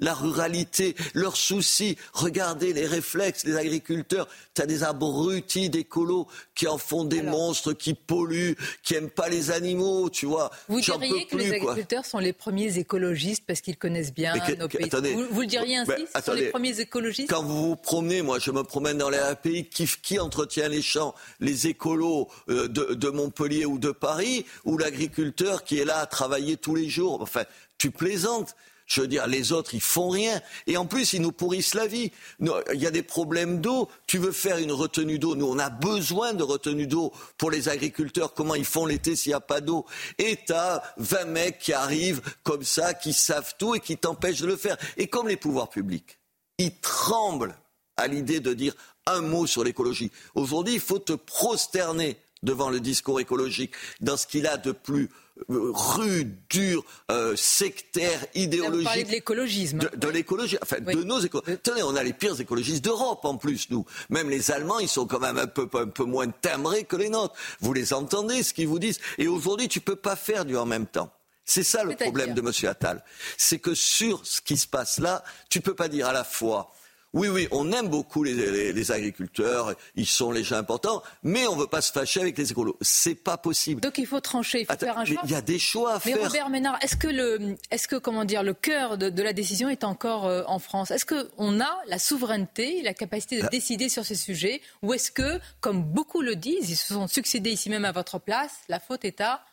[0.00, 1.96] la ruralité, leurs soucis.
[2.12, 4.28] Regardez les réflexes des agriculteurs.
[4.54, 9.28] Tu as des abrutis d'écolos qui en font des monstres, qui polluent, qui aiment pas
[9.28, 10.50] les animaux, tu vois.
[10.68, 14.90] Vous diriez que les agriculteurs sont les premiers écologistes parce qu'ils connaissent bien nos pays.
[14.90, 18.50] vous, le diriez ainsi Ce sont les premiers écologistes Quand vous vous promenez, moi je
[18.50, 23.08] me promène dans les pays, qui, qui entretient les champs Les écolos euh, de, de
[23.08, 27.44] Montpellier ou de Paris ou l'agriculteur qui est là à travailler tous les jours Enfin,
[27.78, 28.54] tu plaisantes.
[28.90, 30.42] Je veux dire, les autres, ils font rien.
[30.66, 32.10] Et en plus, ils nous pourrissent la vie.
[32.40, 33.88] Il y a des problèmes d'eau.
[34.08, 35.36] Tu veux faire une retenue d'eau?
[35.36, 38.34] Nous, on a besoin de retenue d'eau pour les agriculteurs.
[38.34, 39.86] Comment ils font l'été s'il n'y a pas d'eau?
[40.18, 44.48] Et t'as 20 mecs qui arrivent comme ça, qui savent tout et qui t'empêchent de
[44.48, 44.76] le faire.
[44.96, 46.18] Et comme les pouvoirs publics,
[46.58, 47.56] ils tremblent
[47.96, 48.74] à l'idée de dire
[49.06, 50.10] un mot sur l'écologie.
[50.34, 55.10] Aujourd'hui, il faut te prosterner devant le discours écologique, dans ce qu'il a de plus
[55.48, 58.78] rude, dur, euh, sectaire, idéologique.
[58.78, 59.78] Vous parlez de l'écologisme.
[59.78, 61.62] De, l'écologie, enfin de nos écologistes.
[61.62, 63.84] Tenez, on a les pires écologistes d'Europe en plus, nous.
[64.08, 67.08] Même les Allemands, ils sont quand même un peu, un peu moins timbrés que les
[67.08, 67.34] nôtres.
[67.60, 69.00] Vous les entendez, ce qu'ils vous disent.
[69.18, 71.12] Et aujourd'hui, tu peux pas faire du en même temps.
[71.44, 72.52] C'est ça le problème de M.
[72.70, 73.02] Attal.
[73.36, 76.72] C'est que sur ce qui se passe là, tu peux pas dire à la fois
[77.12, 81.62] oui, oui, on aime beaucoup les, agriculteurs, ils sont les gens importants, mais on ne
[81.62, 82.76] veut pas se fâcher avec les écolos.
[82.80, 83.80] C'est pas possible.
[83.80, 85.20] Donc il faut trancher, il faut faire un choix.
[85.24, 86.22] Il y a des choix à mais faire.
[86.22, 89.82] Robert Ménard, est-ce que le, est-ce que comment dire, le cœur de, la décision est
[89.82, 90.92] encore euh, en France?
[90.92, 93.48] Est-ce qu'on a la souveraineté, la capacité de ah.
[93.48, 97.50] décider sur ces sujets, ou est-ce que, comme beaucoup le disent, ils se sont succédés
[97.50, 99.44] ici même à votre place, la faute est à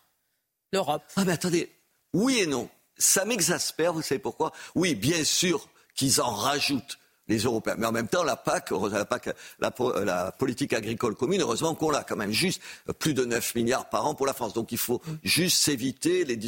[0.71, 1.03] l'Europe?
[1.15, 1.71] Ah mais attendez,
[2.13, 2.69] oui et non.
[2.99, 4.51] Ça m'exaspère, vous savez pourquoi?
[4.75, 7.75] Oui, bien sûr qu'ils en rajoutent les Européens.
[7.77, 9.29] Mais en même temps, la PAC, la, PAC,
[9.59, 12.61] la, politique agricole commune, heureusement qu'on l'a quand même juste
[12.99, 14.53] plus de 9 milliards par an pour la France.
[14.53, 16.39] Donc il faut juste s'éviter les...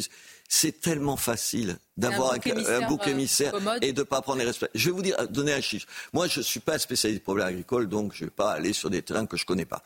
[0.48, 4.70] C'est tellement facile d'avoir un, bouc émissaire, euh, et de ne pas prendre les respects.
[4.74, 5.86] Je vais vous dire, donner un chiffre.
[6.12, 8.72] Moi, je ne suis pas spécialiste des problèmes agricoles, donc je ne vais pas aller
[8.72, 9.84] sur des terrains que je ne connais pas.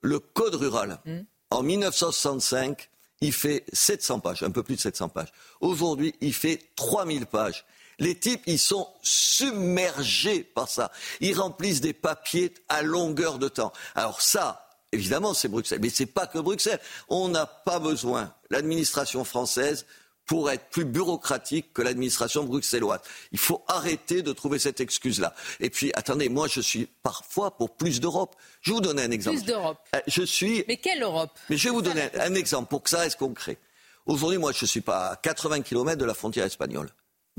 [0.00, 1.20] Le Code rural, hmm.
[1.50, 2.90] en 1965,
[3.20, 5.32] il fait 700 pages, un peu plus de 700 pages.
[5.60, 7.64] Aujourd'hui, il fait 3000 pages.
[8.00, 10.90] Les types, ils sont submergés par ça.
[11.20, 13.72] Ils remplissent des papiers à longueur de temps.
[13.94, 15.80] Alors ça, évidemment, c'est Bruxelles.
[15.80, 16.80] Mais c'est pas que Bruxelles.
[17.08, 19.86] On n'a pas besoin, l'administration française,
[20.30, 23.00] pour être plus bureaucratique que l'administration bruxelloise.
[23.32, 25.34] Il faut arrêter de trouver cette excuse-là.
[25.58, 28.36] Et puis, attendez, moi, je suis parfois pour plus d'Europe.
[28.60, 29.38] Je vais vous donner un exemple.
[29.38, 29.78] Plus d'Europe.
[29.96, 30.64] Euh, je suis.
[30.68, 31.32] Mais quelle Europe?
[31.48, 33.58] Mais je vais vous donner un, exemple pour que ça reste concret.
[34.06, 36.90] Aujourd'hui, moi, je ne suis pas à 80 km de la frontière espagnole.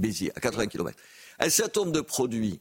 [0.02, 0.98] Béziers, à 80 km.
[1.40, 2.60] Un certain nombre de produits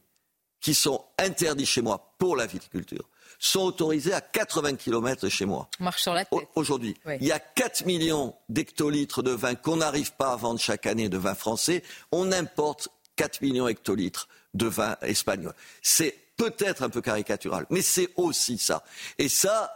[0.61, 3.09] qui sont interdits chez moi pour la viticulture
[3.39, 5.67] sont autorisés à 80 km chez moi.
[5.79, 6.47] marche sur la tête.
[6.55, 10.85] Aujourd'hui, il y a 4 millions d'hectolitres de vin qu'on n'arrive pas à vendre chaque
[10.85, 11.83] année de vin français.
[12.11, 15.53] On importe 4 millions d'hectolitres de vin espagnol.
[15.81, 18.83] C'est peut-être un peu caricatural, mais c'est aussi ça.
[19.17, 19.73] Et ça,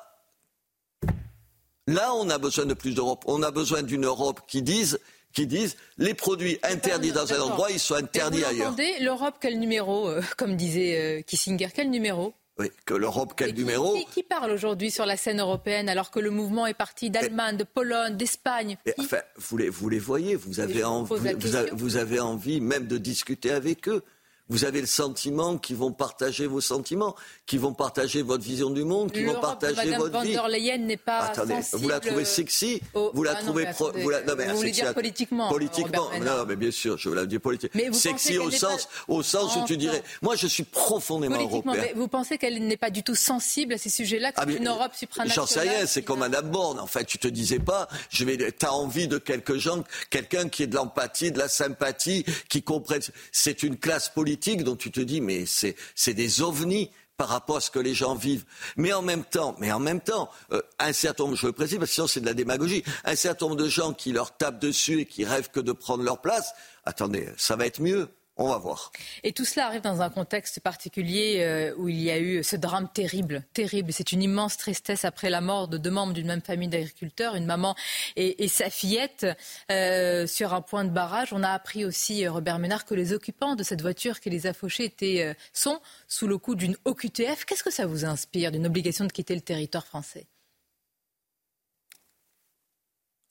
[1.88, 3.24] là, on a besoin de plus d'Europe.
[3.26, 5.00] On a besoin d'une Europe qui dise
[5.36, 8.76] qui disent les produits interdits dans un endroit, ils sont interdits vous ailleurs.
[9.02, 12.34] L'Europe, quel numéro euh, Comme disait euh, Kissinger, quel numéro?
[12.58, 13.98] Oui, que l'Europe, quel numéro?
[14.14, 17.66] qui, parle aujourd'hui sur la scène européenne alors que le mouvement est parti d'Allemagne, de
[17.66, 18.78] Pologne, d'Espagne?
[18.98, 21.36] Enfin, vous les, vous les voyez, vous avez, envie,
[21.74, 24.04] vous avez envie même de discuter avec eux
[24.48, 27.16] vous avez le sentiment qu'ils vont partager vos sentiments,
[27.48, 30.80] qu'ils vont partager votre vision du monde, qu'ils vont partager Madame votre van vie.
[30.80, 33.92] n'est pas Attendez, vous la trouvez sexy Vous la ah trouvez pro...
[33.94, 34.22] vous, la...
[34.22, 37.42] non, mais vous voulez dire politiquement Politiquement, non, mais bien sûr, je veux la dire
[37.42, 37.82] politiquement.
[37.94, 41.74] Sexy au sens, au sens où tu dirais, moi je suis profondément européen.
[41.76, 44.68] Mais vous pensez qu'elle n'est pas du tout sensible à ces sujets-là, que ah, une
[44.68, 46.80] Europe supranationale J'en sais rien, c'est comme Madame Borne.
[46.80, 50.64] En fait, tu te disais pas, je vais, t'as envie de quelque gens, quelqu'un qui
[50.64, 53.02] ait de l'empathie, de la sympathie, qui comprenne.
[53.32, 57.62] C'est une classe politique dont tu te dis mais c'est des ovnis par rapport à
[57.62, 58.46] ce que les gens vivent.
[58.76, 61.78] Mais en même temps, mais en même temps, euh, un certain nombre, je le précise,
[61.78, 64.60] parce que sinon c'est de la démagogie, un certain nombre de gens qui leur tapent
[64.60, 66.54] dessus et qui rêvent que de prendre leur place,
[66.84, 68.10] attendez, ça va être mieux.
[68.38, 68.92] On va voir.
[69.24, 72.58] Et tout cela arrive dans un contexte particulier euh, où il y a eu ce
[72.58, 73.94] drame terrible, terrible.
[73.94, 77.46] C'est une immense tristesse après la mort de deux membres d'une même famille d'agriculteurs, une
[77.46, 77.76] maman
[78.18, 79.26] et, sa fillette,
[79.72, 81.32] euh, sur un point de barrage.
[81.32, 84.48] On a appris aussi, euh, Robert Ménard, que les occupants de cette voiture qui les
[84.48, 85.80] a fauchés étaient, sont
[86.10, 87.46] sous le coup d'une OQTF.
[87.46, 90.28] Qu'est-ce que ça vous inspire d'une obligation de quitter le territoire français?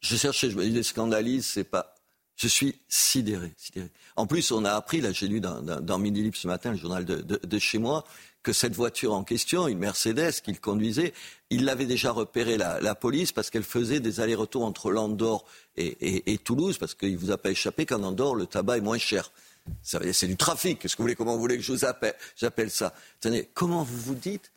[0.01, 1.94] Je cherchais, je me disais, scandalise, c'est pas
[2.37, 3.91] je suis sidéré, sidéré.
[4.17, 7.05] En plus, on a appris, là j'ai lu dans, dans, Libre ce matin, le journal
[7.05, 8.05] de, chez moi,
[8.43, 11.15] que cette voiture en question, une Mercedes qu'il conduisait,
[11.51, 15.45] il l'avait déjà repérée la, police parce qu'elle faisait des allers-retours entre l'Andorre
[15.77, 18.99] et, Toulouse, parce qu'il ne vous a pas échappé qu'en Andorre, le tabac est moins
[18.99, 19.31] cher.
[19.83, 20.79] C'est du trafic.
[20.79, 22.95] Qu'est-ce que vous voulez, comment vous voulez que je vous appelle, j'appelle ça?
[23.21, 24.51] Tenez, comment vous vous dites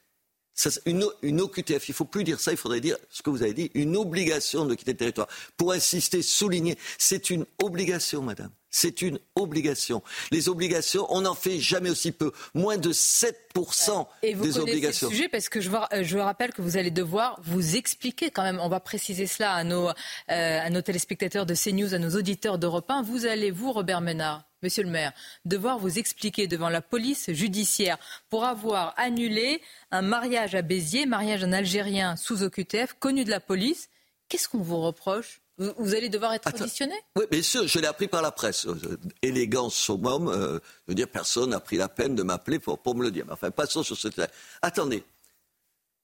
[0.85, 3.43] une, une, OQTF, il ne faut plus dire ça, il faudrait dire ce que vous
[3.43, 5.27] avez dit, une obligation de quitter le territoire.
[5.55, 8.51] Pour insister, souligner, c'est une obligation, madame.
[8.78, 10.04] C'est une obligation.
[10.30, 12.32] Les obligations, on n'en fait jamais aussi peu.
[12.54, 15.10] Moins de 7% Et vous des obligations.
[15.10, 18.30] Le sujet parce que je vous, euh, je rappelle que vous allez devoir vous expliquer
[18.30, 18.60] quand même.
[18.62, 19.94] On va préciser cela à nos, euh,
[20.28, 23.02] à nos téléspectateurs de CNews, à nos auditeurs d'Europe 1.
[23.02, 25.12] Vous allez, vous, Robert Ménard, Monsieur le maire,
[25.45, 27.98] devoir vous expliquer devant la police judiciaire
[28.30, 29.60] pour avoir annulé
[29.90, 33.90] un mariage à Béziers, mariage d'un Algérien sous OQTF, connu de la police.
[34.30, 35.41] Qu'est-ce qu'on vous reproche?
[35.57, 36.93] Vous, allez devoir être auditionné?
[37.15, 38.67] Oui, bien sûr, je l'ai appris par la presse.
[38.67, 42.77] Euh, élégance summum, euh, je veux dire, personne n'a pris la peine de m'appeler pour,
[42.77, 43.25] pour me le dire.
[43.25, 44.27] Mais enfin, passons sur ce terrain.
[44.61, 45.03] Attendez,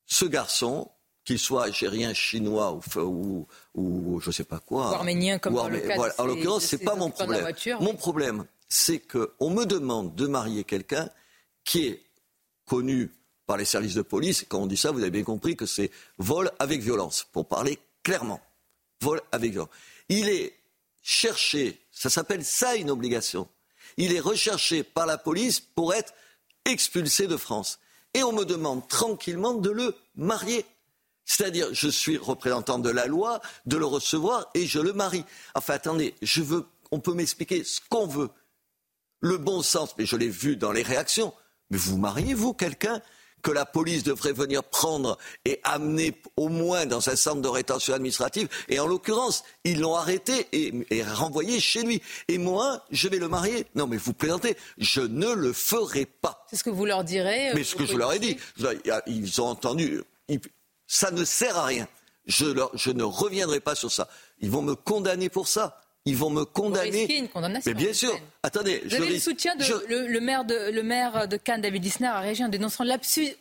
[0.08, 0.90] ce garçon,
[1.24, 4.92] qu'il soit algérien, chinois ou, ou, ou, je ne sais pas quoi.
[4.92, 7.48] Ou arménien, comme dans le cas voilà, En l'occurrence, ce n'est pas mon problème.
[7.80, 11.10] mon problème, c'est qu'on me demande de marier quelqu'un
[11.64, 12.04] qui est
[12.66, 13.12] connu
[13.46, 14.46] par les services de police.
[14.50, 17.80] Quand on dit ça, vous avez bien compris que c'est vol avec violence, pour parler
[18.04, 18.42] clairement.
[20.10, 20.54] Il est
[21.02, 23.48] cherché, ça s'appelle ça une obligation.
[23.98, 26.14] Il est recherché par la police pour être
[26.66, 27.80] expulsé de France.
[28.14, 30.66] Et on me demande tranquillement de le marier.
[31.26, 35.26] C'est-à-dire, je suis représentant de la loi, de le recevoir et je le marie.
[35.56, 38.30] Enfin, attendez, je veux, on peut m'expliquer ce qu'on veut.
[39.20, 41.34] Le bon sens, mais je l'ai vu dans les réactions.
[41.70, 43.02] Mais vous mariez, vous, quelqu'un
[43.44, 47.94] que la police devrait venir prendre et amener au moins dans un centre de rétention
[47.94, 48.48] administrative.
[48.70, 52.02] Et en l'occurrence, ils l'ont arrêté et, renvoyé chez lui.
[52.30, 53.68] Et moi, je vais le marier.
[53.76, 56.46] Non, mais vous plaisantez, je ne le ferai pas.
[56.50, 57.50] C'est ce que vous leur direz.
[57.50, 58.38] Euh, mais ce que je leur ai dit,
[59.08, 60.02] ils ont entendu.
[60.88, 61.88] ça ne sert à rien.
[62.26, 64.08] Je, je ne reviendrai pas sur ça.
[64.40, 67.18] Ils vont me condamner pour ça ils vont me condamner.
[67.18, 68.18] Une condamnation, mais bien sûr.
[68.42, 72.08] Attendez, vous avez le soutien de le, maire de le maire de Cannes, David Lisner,
[72.08, 73.38] a réagi en dénonçant l'absurdité.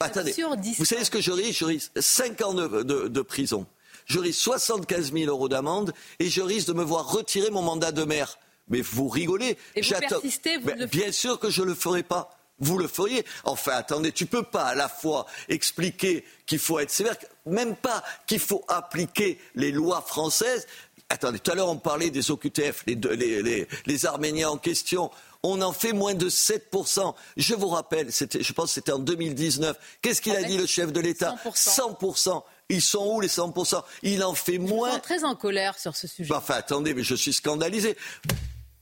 [0.78, 3.66] Vous savez ce que je risque Je risque 5 ans de, prison.
[4.06, 7.92] Je risque 75 000 euros d'amende et je risque de me voir retirer mon mandat
[7.92, 8.38] de maire.
[8.68, 9.58] Mais vous rigolez.
[9.74, 12.38] Et vous persistez, vous le Bien sûr que je ne le ferai pas.
[12.58, 13.24] Vous le feriez.
[13.42, 18.04] Enfin, attendez, tu peux pas à la fois expliquer qu'il faut être sévère, même pas
[18.28, 20.68] qu'il faut appliquer les lois françaises,
[21.12, 25.10] Attendez, tout à l'heure on parlait des OQTF, les, Arméniens en question.
[25.42, 27.14] On en fait moins de 7%.
[27.36, 29.76] Je vous rappelle, je pense que c'était en 2019.
[30.00, 32.42] Qu'est-ce qu'il a dit le chef de l'État 100%.
[32.70, 34.94] Ils sont où les 100% Il en fait moins.
[34.94, 36.32] Sont très en colère sur ce sujet.
[36.32, 37.94] Enfin, attendez, mais je suis scandalisé.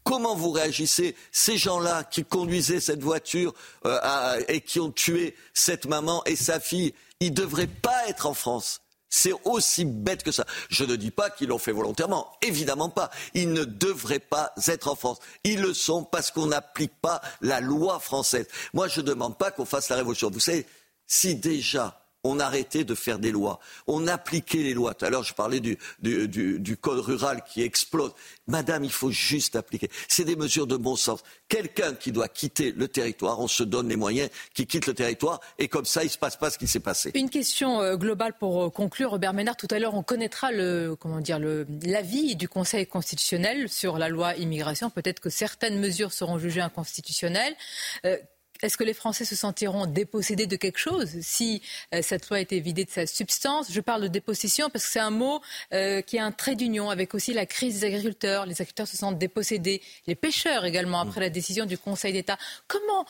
[0.05, 3.55] Comment vous réagissez Ces gens-là qui conduisaient cette voiture
[3.87, 8.27] euh, et qui ont tué cette maman et sa fille, ils ne devraient pas être
[8.27, 8.83] en France.
[9.11, 10.47] C'est aussi bête que ça.
[10.69, 12.33] Je ne dis pas qu'ils l'ont fait volontairement.
[12.43, 13.11] Évidemment pas.
[13.35, 15.19] Ils ne devraient pas être en France.
[15.43, 18.47] Ils le sont parce qu'on n'applique pas la loi française.
[18.73, 20.31] Moi, je ne demande pas qu'on fasse la révolution.
[20.31, 20.65] Vous savez,
[21.09, 23.61] si déjà on arrêtait de faire des lois.
[23.87, 24.95] On appliquait les lois.
[24.95, 25.77] Tout à l'heure, je parlais du,
[26.81, 28.13] code rural qui explose.
[28.47, 29.89] Madame, il faut juste appliquer.
[30.09, 31.21] C'est des mesures de bon sens.
[31.49, 35.41] Quelqu'un qui doit quitter le territoire, on se donne les moyens, qui quitte le territoire,
[35.59, 37.13] et comme ça, il ne se passe pas ce qui s'est passé.
[37.15, 39.57] Une question euh, globale pour euh, conclure, Robert Ménard.
[39.57, 40.51] Tout à l'heure, on connaîtra
[40.99, 44.91] comment dire, l'avis du Conseil constitutionnel sur la loi immigration.
[44.91, 47.55] Peut-être que certaines mesures seront jugées inconstitutionnelles.
[48.05, 48.17] Euh,
[48.63, 51.63] est-ce que les Français se sentiront dépossédés de quelque chose si
[51.95, 53.73] euh, cette loi a été vidée de sa substance?
[53.73, 55.41] Je parle de dépossession parce que c'est un mot
[55.73, 58.47] euh, qui a un trait d'union avec aussi la crise des agriculteurs.
[58.47, 62.39] Les agriculteurs se sentent dépossédés, les pêcheurs également après la décision du Conseil d'État.
[62.69, 63.07] Comment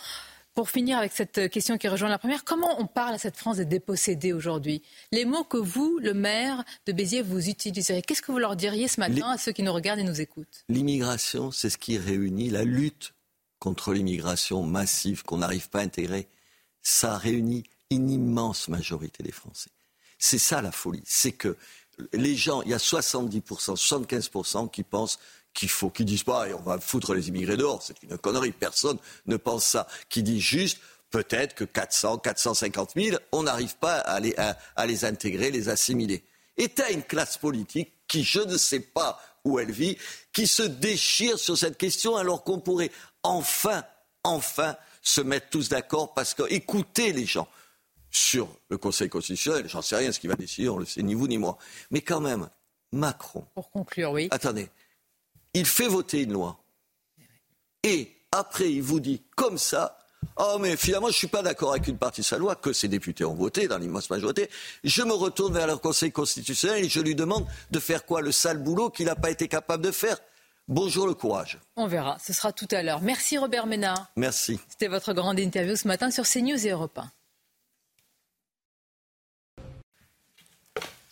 [0.54, 3.58] pour finir avec cette question qui rejoint la première, comment on parle à cette France
[3.58, 4.82] des dépossédés aujourd'hui?
[5.12, 8.88] Les mots que vous, le maire de Béziers, vous utiliseriez, qu'est-ce que vous leur diriez
[8.88, 10.64] ce matin à ceux qui nous regardent et nous écoutent?
[10.68, 13.12] L'immigration, c'est ce qui réunit la lutte
[13.60, 16.26] contre l'immigration massive qu'on n'arrive pas à intégrer,
[16.82, 19.70] ça réunit une immense majorité des Français.
[20.18, 21.02] C'est ça la folie.
[21.06, 21.56] C'est que
[22.12, 25.18] les gens, il y a 70%, 75% qui pensent
[25.52, 28.98] qu'il faut, qui disent pas, on va foutre les immigrés dehors, c'est une connerie, personne
[29.26, 29.86] ne pense ça.
[30.08, 30.78] Qui dit juste,
[31.10, 36.22] peut-être que 400, 450 000, on n'arrive pas à les, à, les intégrer, les assimiler.
[36.56, 39.96] Et tu as une classe politique qui, je ne sais pas où elle vit,
[40.32, 42.90] qui se déchire sur cette question alors qu'on pourrait
[43.22, 43.84] enfin,
[44.24, 47.48] enfin se mettre tous d'accord parce que écoutez les gens
[48.10, 51.14] sur le Conseil constitutionnel, j'en sais rien ce qu'il va décider, on le sait ni
[51.14, 51.58] vous ni moi.
[51.90, 52.48] Mais quand même,
[52.92, 53.46] Macron.
[53.54, 54.28] Pour conclure, oui.
[54.30, 54.68] Attendez,
[55.54, 56.58] il fait voter une loi.
[57.82, 59.96] Et après, il vous dit comme ça,
[60.36, 62.72] Oh, mais finalement, je ne suis pas d'accord avec une partie de sa loi que
[62.72, 64.48] ses députés ont voté dans l'immense majorité.
[64.84, 68.32] Je me retourne vers le Conseil constitutionnel et je lui demande de faire quoi Le
[68.32, 70.18] sale boulot qu'il n'a pas été capable de faire.
[70.70, 71.58] Bonjour le courage.
[71.74, 73.02] On verra, ce sera tout à l'heure.
[73.02, 74.06] Merci Robert Ménard.
[74.14, 74.60] Merci.
[74.68, 77.10] C'était votre grande interview ce matin sur CNews et Europe 1.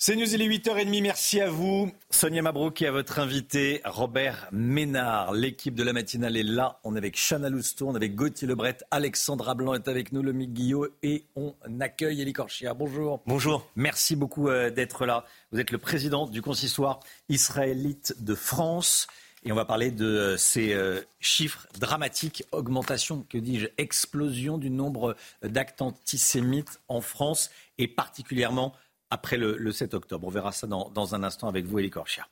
[0.01, 1.91] C'est News, il est 8h30, merci à vous.
[2.09, 5.33] Sonia Mabrouk et à votre invité, Robert Ménard.
[5.33, 6.79] L'équipe de la matinale est là.
[6.85, 10.23] On est avec Chana Lousteau, on est avec Gauthier Lebret, Alexandra Blanc est avec nous,
[10.23, 12.75] le Guillot et on accueille Elie Corchia.
[12.75, 13.23] Bonjour.
[13.27, 13.69] Bonjour.
[13.75, 15.25] Merci beaucoup euh, d'être là.
[15.51, 19.09] Vous êtes le président du consistoire israélite de France.
[19.45, 24.71] Et on va parler de euh, ces euh, chiffres dramatiques, augmentation, que dis-je, explosion du
[24.71, 28.75] nombre d'actes antisémites en France et particulièrement
[29.11, 30.27] après le, 7 octobre.
[30.27, 32.27] On verra ça dans, un instant avec vous, Elie Corchia.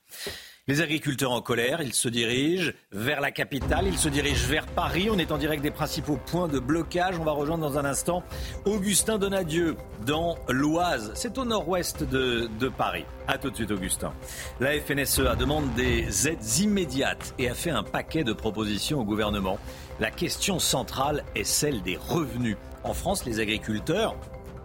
[0.68, 5.08] Les agriculteurs en colère, ils se dirigent vers la capitale, ils se dirigent vers Paris.
[5.08, 7.16] On est en direct des principaux points de blocage.
[7.20, 8.24] On va rejoindre dans un instant
[8.64, 11.12] Augustin Donadieu dans l'Oise.
[11.14, 13.04] C'est au nord-ouest de, Paris.
[13.28, 14.12] A tout de suite, Augustin.
[14.58, 19.60] La FNSEA demande des aides immédiates et a fait un paquet de propositions au gouvernement.
[20.00, 22.56] La question centrale est celle des revenus.
[22.82, 24.16] En France, les agriculteurs,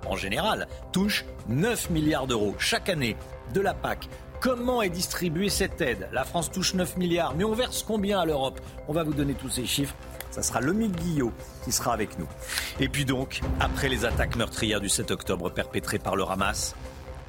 [0.05, 3.15] en général, touchent 9 milliards d'euros chaque année
[3.53, 4.09] de la PAC.
[4.39, 6.09] Comment est distribuée cette aide?
[6.11, 8.59] La France touche 9 milliards, mais on verse combien à l'Europe?
[8.87, 9.95] On va vous donner tous ces chiffres.
[10.31, 11.31] Ça sera Lomique Guillot
[11.63, 12.27] qui sera avec nous.
[12.79, 16.75] Et puis donc, après les attaques meurtrières du 7 octobre perpétrées par le Hamas,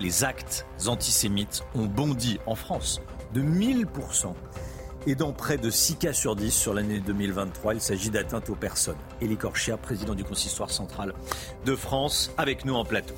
[0.01, 3.01] les actes antisémites ont bondi en France
[3.35, 4.35] de 1000%.
[5.05, 8.55] Et dans près de 6 cas sur 10 sur l'année 2023, il s'agit d'atteinte aux
[8.55, 8.97] personnes.
[9.21, 11.13] Elie Corchia, président du Consistoire central
[11.65, 13.15] de France, avec nous en plateau.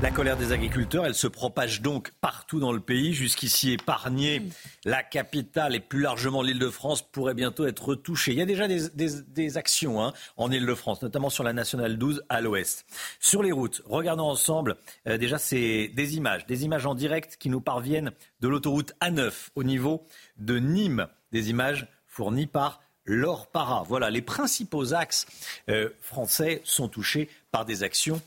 [0.00, 3.12] La colère des agriculteurs, elle se propage donc partout dans le pays.
[3.12, 4.42] Jusqu'ici épargnée,
[4.84, 8.30] la capitale et plus largement l'Île-de-France pourrait bientôt être touchée.
[8.30, 12.40] Il y a déjà des, actions hein, en Île-de-France, notamment sur la nationale 12 à
[12.40, 12.86] l'ouest.
[13.18, 14.76] Sur les routes, regardons ensemble
[15.08, 19.32] euh, déjà c'est des images, des images en direct qui nous parviennent de l'autoroute A9
[19.56, 20.06] au niveau
[20.36, 21.08] de Nîmes.
[21.32, 23.82] Des images fournies par Laure Para.
[23.82, 25.26] Voilà, les principaux axes
[25.68, 28.22] euh, français sont touchés par des actions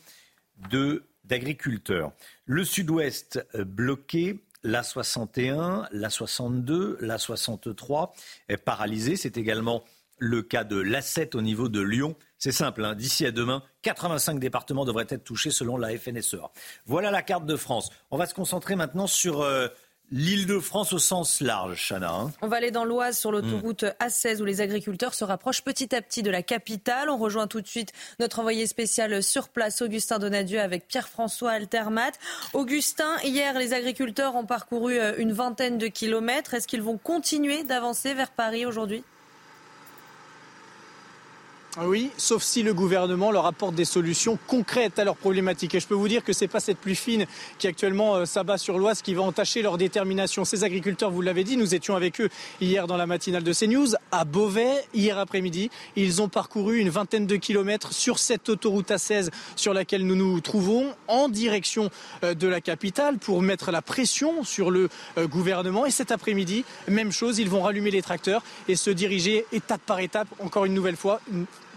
[0.70, 2.12] de d'agriculteurs.
[2.46, 8.14] Le sud-ouest euh, bloqué, la 61, la 62, la 63
[8.50, 9.16] est paralysée.
[9.16, 9.86] C'est également
[10.18, 12.16] le cas de l'A7 au niveau de Lyon.
[12.38, 12.96] C'est simple, hein.
[12.96, 16.52] d'ici à demain, 85 départements devraient être touchés selon la FNSEA.
[16.86, 17.92] Voilà la carte de France.
[18.12, 19.68] On va se concentrer maintenant sur euh,
[20.14, 22.12] L'Île-de-France au sens large, Chana.
[22.12, 22.32] Hein.
[22.42, 26.02] On va aller dans l'Oise sur l'autoroute A16 où les agriculteurs se rapprochent petit à
[26.02, 27.10] petit de la capitale.
[27.10, 32.12] On rejoint tout de suite notre envoyé spécial sur place, Augustin Donadieu, avec Pierre-François Altermat.
[32.52, 36.56] Augustin, hier, les agriculteurs ont parcouru euh, une vingtaine de kilomètres.
[36.56, 39.06] Est-ce qu'ils vont continuer d'avancer vers Paris aujourd'hui?
[41.80, 45.74] Oui, sauf si le gouvernement leur apporte des solutions concrètes à leurs problématiques.
[45.74, 47.26] Et je peux vous dire que ce n'est pas cette pluie fine
[47.60, 50.44] qui actuellement euh, s'abat sur l'Oise qui va entacher leur détermination.
[50.44, 52.28] Ces agriculteurs, vous l'avez dit, nous étions avec eux
[52.60, 55.70] hier dans la matinale de CNews à Beauvais, hier après-midi.
[55.96, 60.42] Ils ont parcouru une vingtaine de kilomètres sur cette autoroute A16 sur laquelle nous nous
[60.42, 61.90] trouvons en direction
[62.26, 65.86] euh, de la capitale pour mettre la pression sur le euh, gouvernement.
[65.86, 70.02] Et cet après-midi, même chose, ils vont rallumer les tracteurs et se diriger étape par
[70.02, 71.22] étape, encore une nouvelle fois,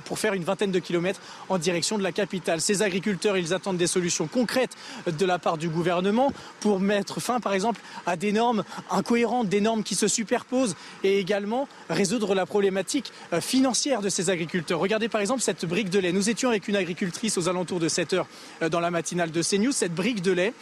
[0.05, 2.60] pour faire une vingtaine de kilomètres en direction de la capitale.
[2.60, 4.76] Ces agriculteurs, ils attendent des solutions concrètes
[5.06, 9.60] de la part du gouvernement pour mettre fin, par exemple, à des normes incohérentes, des
[9.60, 14.78] normes qui se superposent et également résoudre la problématique euh, financière de ces agriculteurs.
[14.78, 16.12] Regardez par exemple cette brique de lait.
[16.12, 18.26] Nous étions avec une agricultrice aux alentours de 7 heures
[18.62, 19.72] euh, dans la matinale de CNews.
[19.72, 20.52] Cette brique de lait,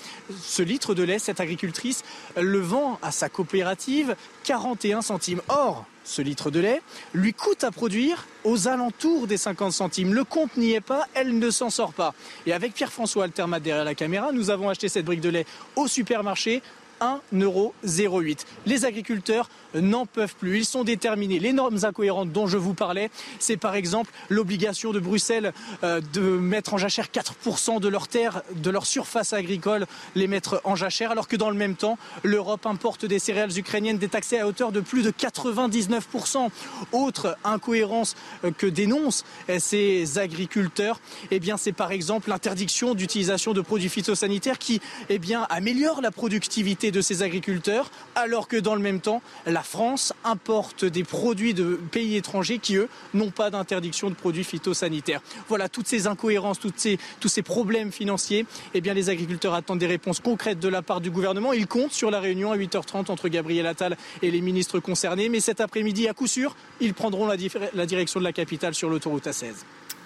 [0.43, 2.03] ce litre de lait, cette agricultrice
[2.37, 5.43] le vend à sa coopérative 41 centimes.
[5.49, 6.83] Or, ce litre de lait,
[7.15, 10.15] lui coûte à produire aux alentours des 50 centimes.
[10.15, 12.15] Le compte n'y est pas, elle ne s'en sort pas.
[12.47, 15.47] Et avec Pierre-François Altermat derrière la caméra, nous avons acheté cette brique de lait
[15.77, 16.63] au supermarché
[17.03, 18.39] 1,08€.
[18.67, 20.59] Les agriculteurs n'en peuvent plus.
[20.59, 21.39] Ils sont déterminés.
[21.39, 25.53] Les normes incohérentes dont je vous parlais, c'est par exemple l'obligation de Bruxelles
[25.83, 30.61] euh, de mettre en jachère 4% de leurs terres, de leur surface agricole, les mettre
[30.65, 34.47] en jachère, alors que dans le même temps, l'Europe importe des céréales ukrainiennes détaxées à
[34.47, 36.49] hauteur de plus de 99%.
[36.93, 38.15] Autre incohérence
[38.45, 41.01] euh, que dénoncent euh, ces agriculteurs,
[41.31, 46.11] eh bien, c'est par exemple l'interdiction d'utilisation de produits phytosanitaires qui, eh bien, améliore la
[46.11, 51.55] productivité de ces agriculteurs, alors que dans le même temps, la France importe des produits
[51.55, 55.21] de pays étrangers qui, eux, n'ont pas d'interdiction de produits phytosanitaires.
[55.49, 60.21] Voilà, toutes ces incohérences, tous ces problèmes financiers, eh bien, les agriculteurs attendent des réponses
[60.21, 61.53] concrètes de la part du gouvernement.
[61.53, 65.29] Ils comptent sur la réunion à 8h30 entre Gabriel Attal et les ministres concernés.
[65.29, 67.37] Mais cet après-midi, à coup sûr, ils prendront la,
[67.75, 69.55] la direction de la capitale sur l'autoroute A16.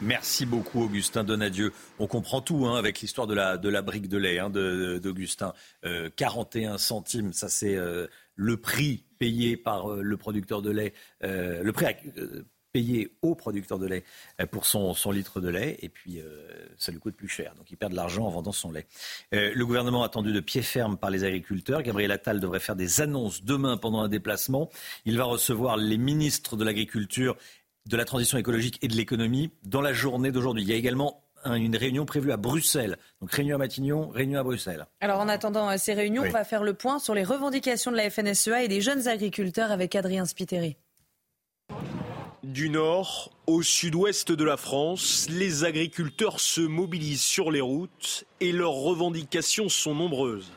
[0.03, 1.73] Merci beaucoup, Augustin Donadieu.
[1.99, 5.55] On comprend tout hein, avec l'histoire de la, de la brique de lait hein, d'Augustin.
[6.17, 10.93] 41 euh, centimes, ça c'est euh, le prix payé par euh, le producteur de lait,
[11.23, 11.87] le prix
[12.73, 14.05] payé au producteur de lait
[14.51, 16.21] pour son, son, litre de lait, et puis
[16.77, 17.55] ça lui coûte plus cher.
[17.55, 18.87] Donc il perd de l'argent en vendant son lait.
[19.33, 21.83] le gouvernement attendu de pied ferme par les agriculteurs.
[21.83, 24.69] Gabriel Attal devrait faire des annonces demain pendant un déplacement.
[25.07, 27.39] Il va recevoir les ministres de l'Agriculture
[27.87, 30.63] de la transition écologique et de l'économie dans la journée d'aujourd'hui.
[30.63, 32.99] Il y a également une réunion prévue à Bruxelles.
[33.21, 34.87] Donc réunion à Matignon, réunion à Bruxelles.
[35.01, 37.97] Alors en attendant euh, ces réunions, on va faire le point sur les revendications de
[37.97, 40.77] la FNSEA et des jeunes agriculteurs avec Adrien Spiteri.
[42.43, 48.53] Du nord au sud-ouest de la France, les agriculteurs se mobilisent sur les routes et
[48.53, 50.51] leurs revendications sont nombreuses.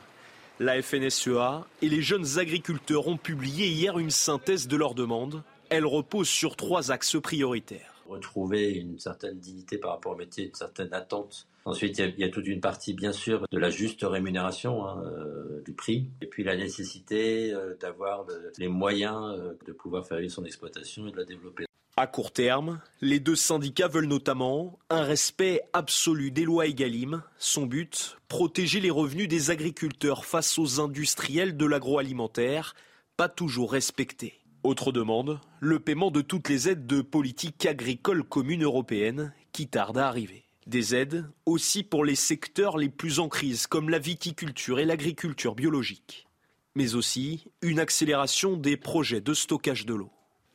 [0.60, 5.42] La FNSEA et les jeunes agriculteurs ont publié hier une synthèse de leurs demandes.
[5.70, 8.02] Elle repose sur trois axes prioritaires.
[8.08, 11.46] Retrouver une certaine dignité par rapport au métier, une certaine attente.
[11.64, 15.62] Ensuite, il y, a, toute une partie, bien sûr, de la juste rémunération hein, euh,
[15.64, 16.08] du prix.
[16.20, 18.26] Et puis la nécessité euh, d'avoir
[18.58, 21.66] les moyens euh, de pouvoir faire vivre son exploitation et de la développer.
[21.96, 27.22] À court terme, les deux syndicats veulent notamment un respect absolu des lois Egalim.
[27.38, 32.74] Son but, protéger les revenus des agriculteurs face aux industriels de l'agroalimentaire,
[33.16, 34.39] pas toujours respectés.
[34.62, 39.96] Autre demande, le paiement de toutes les aides de politique agricole commune européenne qui tardent
[39.96, 40.44] à arriver.
[40.66, 45.54] Des aides aussi pour les secteurs les plus en crise comme la viticulture et l'agriculture
[45.54, 46.28] biologique.
[46.74, 50.10] Mais aussi une accélération des projets de stockage de l'eau.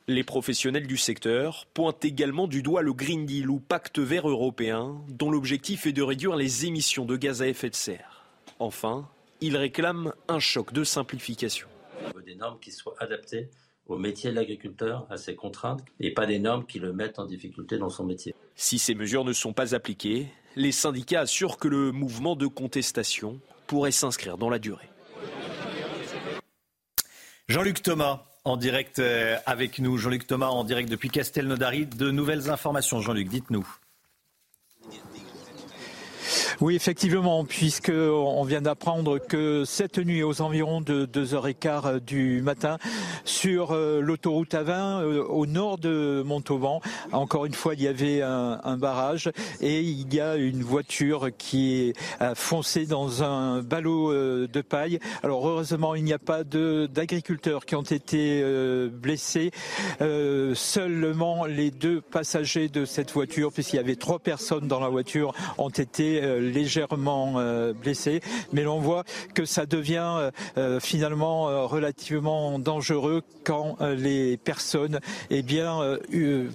[0.06, 5.00] Les professionnels du secteur pointent également du doigt le Green Deal ou pacte vert européen,
[5.08, 8.24] dont l'objectif est de réduire les émissions de gaz à effet de serre.
[8.60, 9.08] Enfin,
[9.40, 11.66] ils réclament un choc de simplification.
[12.24, 13.50] Des normes qui soient adaptées
[13.88, 17.26] au métier de l'agriculteur, à ses contraintes, et pas des normes qui le mettent en
[17.26, 18.34] difficulté dans son métier.
[18.54, 23.40] Si ces mesures ne sont pas appliquées, les syndicats assurent que le mouvement de contestation
[23.66, 24.88] pourrait s'inscrire dans la durée.
[27.48, 29.98] Jean-Luc Thomas, en direct euh, avec nous.
[29.98, 31.86] Jean-Luc Thomas en direct depuis Castelnaudary.
[31.86, 33.66] De nouvelles informations, Jean-Luc, dites-nous.
[36.62, 42.78] Oui, effectivement, puisque on vient d'apprendre que cette nuit, aux environs de 2h15 du matin,
[43.26, 46.80] sur euh, l'autoroute A20 euh, au nord de Montauban,
[47.12, 49.30] encore une fois, il y avait un, barrage
[49.60, 54.98] et il y a une voiture qui a foncé dans un ballot euh, de paille.
[55.22, 58.42] Alors heureusement, il n'y a pas d'agriculteurs qui ont été
[58.90, 59.50] blessés.
[60.00, 65.34] seulement les deux passagers de cette voiture, puisqu'il y avait trois personnes dans la voiture,
[65.58, 66.20] ont été
[66.50, 68.20] légèrement euh, blessés,
[68.52, 69.04] mais l'on voit
[69.34, 75.00] que ça devient euh, euh, finalement relativement dangereux quand les personnes
[75.30, 75.98] eh bien,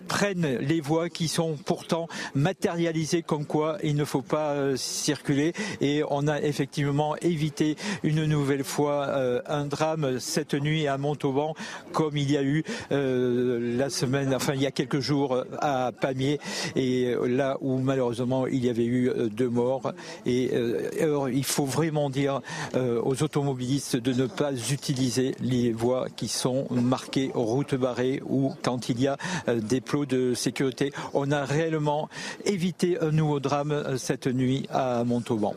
[0.08, 5.54] prennent les voies qui sont pourtant matérialisées comme quoi il ne faut pas circuler.
[5.80, 9.14] Et on a effectivement évité une nouvelle fois
[9.48, 11.56] un drame cette nuit à Montauban,
[11.94, 16.40] comme il y a eu la semaine, enfin il y a quelques jours à Pamiers,
[16.76, 19.81] et là où malheureusement il y avait eu deux morts.
[20.26, 22.42] Et euh, il faut vraiment dire
[22.76, 28.54] euh, aux automobilistes de ne pas utiliser les voies qui sont marquées route barrée ou
[28.62, 29.18] quand il y a
[29.48, 30.92] euh, des plots de sécurité.
[31.14, 32.10] On a réellement
[32.46, 35.56] évité un nouveau drame cette nuit à Montauban.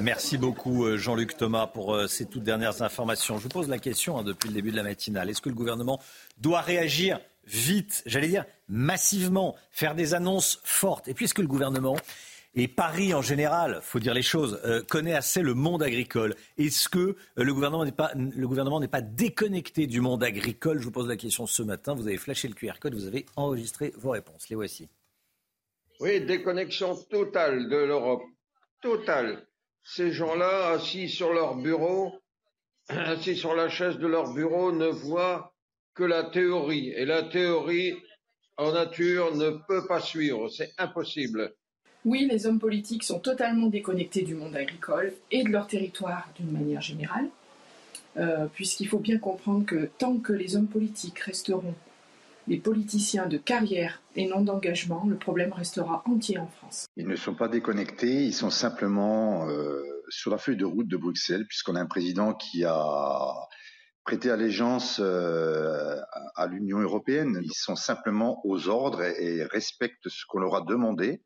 [0.00, 3.38] Merci beaucoup Jean-Luc Thomas pour ces toutes dernières informations.
[3.38, 5.30] Je vous pose la question hein, depuis le début de la matinale.
[5.30, 6.00] Est-ce que le gouvernement
[6.38, 11.08] doit réagir vite, j'allais dire massivement, faire des annonces fortes?
[11.08, 11.96] Et puis est-ce que le gouvernement
[12.56, 16.36] et Paris en général, faut dire les choses, euh, connaît assez le monde agricole.
[16.56, 20.78] Est-ce que euh, le gouvernement n'est pas le gouvernement n'est pas déconnecté du monde agricole?
[20.78, 21.94] Je vous pose la question ce matin.
[21.94, 24.48] Vous avez flashé le QR code, vous avez enregistré vos réponses.
[24.48, 24.88] Les voici.
[26.00, 28.22] Oui, déconnexion totale de l'Europe,
[28.80, 29.46] totale.
[29.82, 32.20] Ces gens-là, assis sur leur bureau,
[32.88, 35.52] assis sur la chaise de leur bureau, ne voient
[35.94, 36.90] que la théorie.
[36.90, 37.94] Et la théorie,
[38.56, 40.48] en nature, ne peut pas suivre.
[40.48, 41.54] C'est impossible.
[42.04, 46.50] Oui, les hommes politiques sont totalement déconnectés du monde agricole et de leur territoire d'une
[46.50, 47.28] manière générale,
[48.18, 51.74] euh, puisqu'il faut bien comprendre que tant que les hommes politiques resteront
[52.46, 56.86] des politiciens de carrière et non d'engagement, le problème restera entier en France.
[56.96, 60.98] Ils ne sont pas déconnectés, ils sont simplement euh, sur la feuille de route de
[60.98, 63.34] Bruxelles, puisqu'on a un président qui a
[64.04, 65.96] prêté allégeance euh,
[66.36, 67.40] à l'Union européenne.
[67.42, 71.22] Ils sont simplement aux ordres et respectent ce qu'on leur a demandé.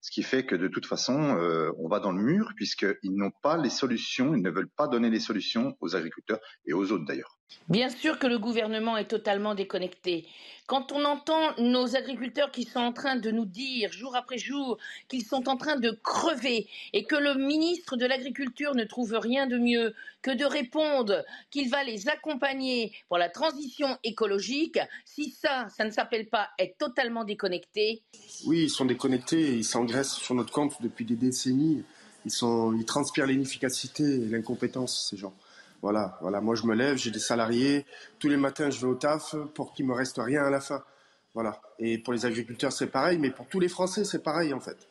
[0.00, 3.32] Ce qui fait que de toute façon, euh, on va dans le mur puisqu'ils n'ont
[3.42, 7.04] pas les solutions, ils ne veulent pas donner les solutions aux agriculteurs et aux autres
[7.04, 7.37] d'ailleurs.
[7.68, 10.26] Bien sûr que le gouvernement est totalement déconnecté.
[10.66, 14.76] Quand on entend nos agriculteurs qui sont en train de nous dire jour après jour
[15.08, 19.46] qu'ils sont en train de crever et que le ministre de l'Agriculture ne trouve rien
[19.46, 25.68] de mieux que de répondre qu'il va les accompagner pour la transition écologique, si ça,
[25.74, 28.02] ça ne s'appelle pas être totalement déconnecté.
[28.44, 31.82] Oui, ils sont déconnectés, ils s'engraissent sur notre compte depuis des décennies.
[32.26, 35.34] Ils, transpirent l'inefficacité et l'incompétence, ces gens.
[35.82, 36.40] Voilà, voilà.
[36.40, 37.86] Moi, je me lève, j'ai des salariés.
[38.18, 40.82] Tous les matins, je vais au taf pour qu'il me reste rien à la fin.
[41.34, 41.60] Voilà.
[41.78, 44.88] Et pour les agriculteurs, c'est pareil, mais pour tous les Français, c'est pareil, en fait.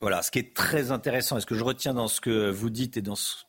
[0.00, 0.22] Voilà.
[0.22, 2.96] Ce qui est très intéressant, et ce que je retiens dans ce que vous dites
[2.96, 3.44] et dans ce,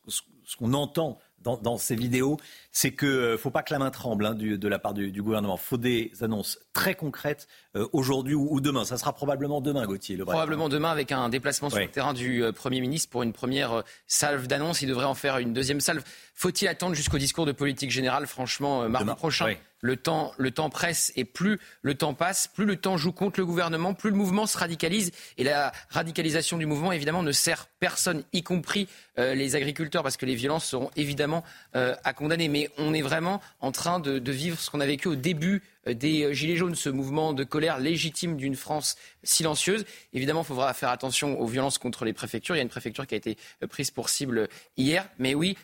[0.57, 2.37] qu'on entend dans, ces vidéos,
[2.71, 5.57] c'est que ne faut pas que la main tremble hein, de la part du, gouvernement.
[5.61, 7.47] Il faut des annonces très concrètes
[7.91, 8.85] aujourd'hui ou, demain.
[8.85, 10.17] Ça sera probablement demain, Gauthier.
[10.17, 13.83] Le probablement demain avec un déplacement sur le terrain du Premier ministre pour une première
[14.07, 14.81] salve d'annonces.
[14.81, 16.03] Il devrait en faire une deuxième salve.
[16.33, 21.11] Faut-il attendre jusqu'au discours de politique générale, franchement, mardi prochain le temps, le temps presse
[21.17, 24.47] et plus le temps passe, plus le temps joue contre le gouvernement, plus le mouvement
[24.47, 25.11] se radicalise.
[25.37, 28.87] Et la radicalisation du mouvement, évidemment, ne sert personne, y compris
[29.19, 31.43] euh, les agriculteurs, parce que les violences seront évidemment
[31.75, 32.47] euh, à condamner.
[32.47, 35.55] Mais on est vraiment en train de, de vivre ce qu'on a vécu au début
[35.55, 39.85] euh, des Gilets jaunes, ce mouvement de colère légitime d'une France silencieuse.
[40.13, 42.55] Évidemment, il faudra faire attention aux violences contre les préfectures.
[42.55, 43.37] Il y a une préfecture qui a été
[43.69, 44.47] prise pour cible
[44.77, 45.09] hier.
[45.19, 45.57] Mais oui,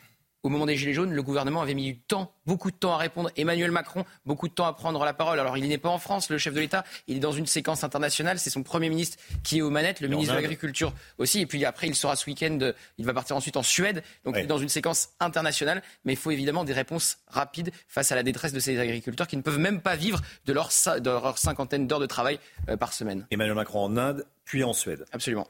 [0.43, 2.97] au moment des Gilets jaunes, le gouvernement avait mis du temps, beaucoup de temps à
[2.97, 3.29] répondre.
[3.35, 5.39] Emmanuel Macron, beaucoup de temps à prendre la parole.
[5.39, 6.85] Alors, il n'est pas en France, le chef de l'État.
[7.07, 8.39] Il est dans une séquence internationale.
[8.39, 11.41] C'est son Premier ministre qui est aux manettes, le ministre de l'Agriculture aussi.
[11.41, 12.57] Et puis après, il sera ce week-end,
[12.97, 14.03] il va partir ensuite en Suède.
[14.23, 15.83] Donc, il est dans une séquence internationale.
[16.05, 19.37] Mais il faut évidemment des réponses rapides face à la détresse de ces agriculteurs qui
[19.37, 22.39] ne peuvent même pas vivre de leur, de cinquantaine d'heures de travail
[22.69, 23.27] euh, par semaine.
[23.31, 25.05] Emmanuel Macron en Inde, puis en Suède.
[25.11, 25.47] Absolument.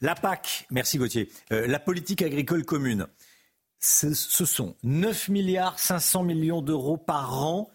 [0.00, 1.28] La PAC, merci Gauthier.
[1.52, 3.06] Euh, la politique agricole commune
[3.80, 7.70] ce, sont 9 milliards 500 millions d'euros par an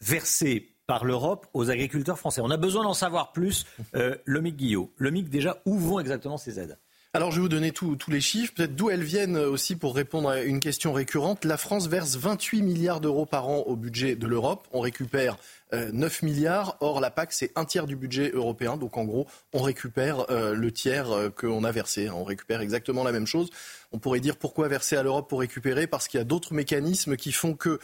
[0.00, 2.40] versés par l'Europe aux agriculteurs français.
[2.42, 3.64] On a besoin d'en savoir plus.
[3.94, 6.78] Euh, le MIC Guillot, le déjà, où vont exactement ces aides?
[7.14, 10.30] Alors je vais vous donner tous les chiffres, peut-être d'où elles viennent aussi pour répondre
[10.30, 11.44] à une question récurrente.
[11.44, 14.66] La France verse 28 milliards d'euros par an au budget de l'Europe.
[14.72, 15.36] On récupère
[15.72, 16.76] 9 euh, milliards.
[16.80, 18.76] Or, la PAC, c'est un tiers du budget européen.
[18.76, 22.10] Donc, en gros, on récupère euh, le tiers euh, qu'on a versé.
[22.10, 23.50] On récupère exactement la même chose.
[23.92, 25.86] On pourrait dire pourquoi verser à l'Europe pour récupérer?
[25.86, 27.78] Parce qu'il y a d'autres mécanismes qui font que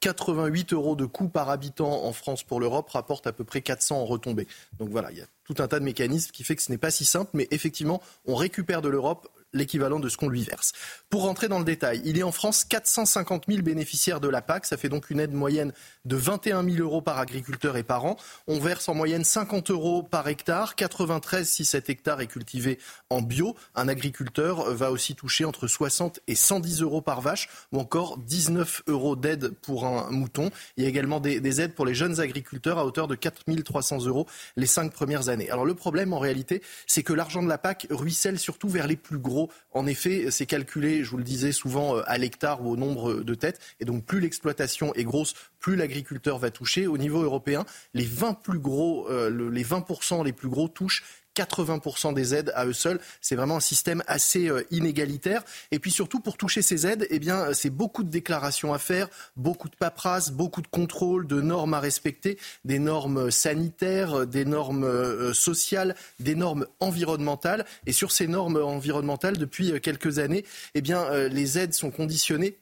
[0.00, 3.98] 88 euros de coût par habitant en France pour l'Europe rapportent à peu près 400
[3.98, 4.46] en retombées.
[4.78, 6.78] Donc voilà, il y a tout un tas de mécanismes qui fait que ce n'est
[6.78, 10.72] pas si simple, mais effectivement, on récupère de l'Europe l'équivalent de ce qu'on lui verse.
[11.08, 14.42] Pour rentrer dans le détail, il y a en France 450 000 bénéficiaires de la
[14.42, 14.66] PAC.
[14.66, 15.72] Ça fait donc une aide moyenne
[16.08, 18.16] de 21 000 euros par agriculteur et par an.
[18.46, 22.78] On verse en moyenne 50 euros par hectare, 93 si cet hectare est cultivé
[23.10, 23.54] en bio.
[23.74, 28.82] Un agriculteur va aussi toucher entre 60 et 110 euros par vache ou encore 19
[28.88, 30.50] euros d'aide pour un mouton.
[30.76, 33.44] Il y a également des, des, aides pour les jeunes agriculteurs à hauteur de 4
[33.64, 34.26] 300 euros
[34.56, 35.50] les cinq premières années.
[35.50, 38.96] Alors le problème en réalité, c'est que l'argent de la PAC ruisselle surtout vers les
[38.96, 42.72] plus gros en effet, c'est calculé, je vous le disais souvent, euh, à l'hectare ou
[42.72, 43.60] au nombre de têtes.
[43.78, 46.86] Et donc, plus l'exploitation est grosse, plus l'agriculteur va toucher.
[46.86, 51.02] Au niveau européen, les 20 plus gros, euh, les 20% les plus gros touchent
[51.34, 53.00] 80% des aides à eux seuls.
[53.20, 55.42] C'est vraiment un système assez euh, inégalitaire.
[55.70, 59.08] Et puis surtout, pour toucher ces aides, eh bien, c'est beaucoup de déclarations à faire,
[59.36, 64.84] beaucoup de paperasse, beaucoup de contrôles, de normes à respecter, des normes sanitaires, des normes
[64.84, 67.64] euh, sociales, des normes environnementales.
[67.86, 70.44] Et sur ces normes environnementales, depuis euh, quelques années,
[70.74, 72.56] eh bien, les aides sont conditionnées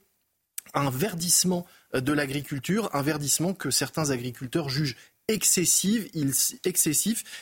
[0.74, 4.96] à un verdissement de l'agriculture, un verdissement que certains agriculteurs jugent
[5.28, 6.06] excessif.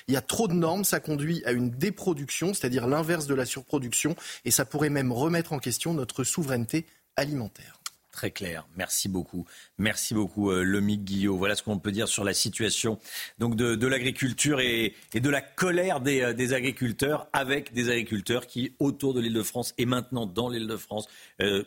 [0.08, 3.44] Il y a trop de normes, ça conduit à une déproduction, c'est-à-dire l'inverse de la
[3.44, 7.80] surproduction, et ça pourrait même remettre en question notre souveraineté alimentaire.
[8.14, 8.64] Très clair.
[8.76, 9.44] Merci beaucoup.
[9.76, 11.36] Merci beaucoup, euh, Lomique Guillot.
[11.36, 13.00] Voilà ce qu'on peut dire sur la situation
[13.40, 19.20] de, l'agriculture et, de la colère euh, des, agriculteurs avec des agriculteurs qui, autour de
[19.20, 21.08] l'île de France et maintenant dans l'île de France,
[21.40, 21.64] euh,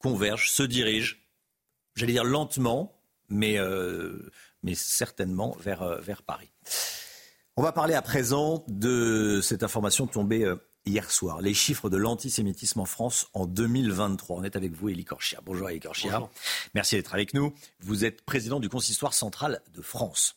[0.00, 1.14] convergent, se dirigent,
[1.96, 2.92] j'allais dire lentement,
[3.28, 3.58] mais
[4.66, 6.50] mais certainement vers, euh, vers Paris.
[7.56, 11.40] On va parler à présent de cette information tombée euh, hier soir.
[11.40, 14.36] Les chiffres de l'antisémitisme en France en 2023.
[14.36, 15.40] On est avec vous, Elie Corchia.
[15.44, 16.28] Bonjour, Elie Corchia.
[16.74, 17.54] Merci d'être avec nous.
[17.80, 20.36] Vous êtes président du Consistoire central de France.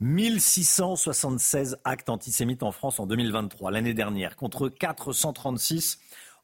[0.00, 5.98] 1676 actes antisémites en France en 2023, l'année dernière, contre 436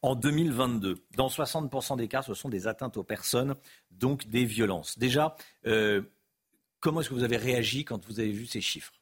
[0.06, 0.96] en 2022.
[1.16, 3.54] Dans 60% des cas, ce sont des atteintes aux personnes,
[3.90, 4.98] donc des violences.
[4.98, 6.02] Déjà, euh,
[6.86, 8.92] Comment est-ce que vous avez réagi quand vous avez vu ces chiffres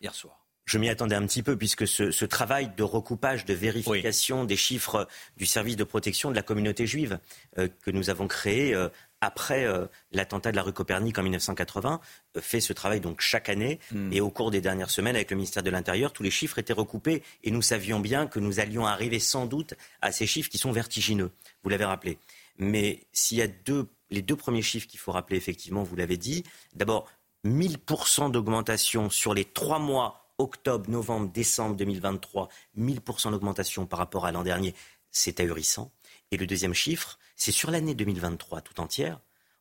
[0.00, 0.46] hier soir?
[0.64, 5.08] Je m'y attendais un petit peu puisque ce, travail de recoupage, de vérification des chiffres
[5.36, 7.18] du service de protection de la communauté juive
[7.58, 8.88] euh, que nous avons créé euh,
[9.20, 12.00] après euh, l'attentat de la rue Copernic en 1980
[12.40, 14.12] fait ce travail donc chaque année hmm.
[14.12, 16.72] et au cours des dernières semaines avec le ministère de l'Intérieur tous les chiffres étaient
[16.72, 20.58] recoupés et nous savions bien que nous allions arriver sans doute à ces chiffres qui
[20.58, 21.32] sont vertigineux
[21.62, 22.18] vous l'avez rappelé
[22.58, 26.16] mais s'il y a deux les deux premiers chiffres qu'il faut rappeler, effectivement, vous l'avez
[26.16, 26.44] dit.
[26.74, 27.08] D'abord,
[27.44, 34.32] 1000% d'augmentation sur les trois mois octobre, novembre, décembre 2023, 1000% d'augmentation par rapport à
[34.32, 34.74] l'an dernier,
[35.10, 35.90] c'est ahurissant.
[36.30, 39.20] Et le deuxième chiffre, c'est sur l'année 2023 tout entière,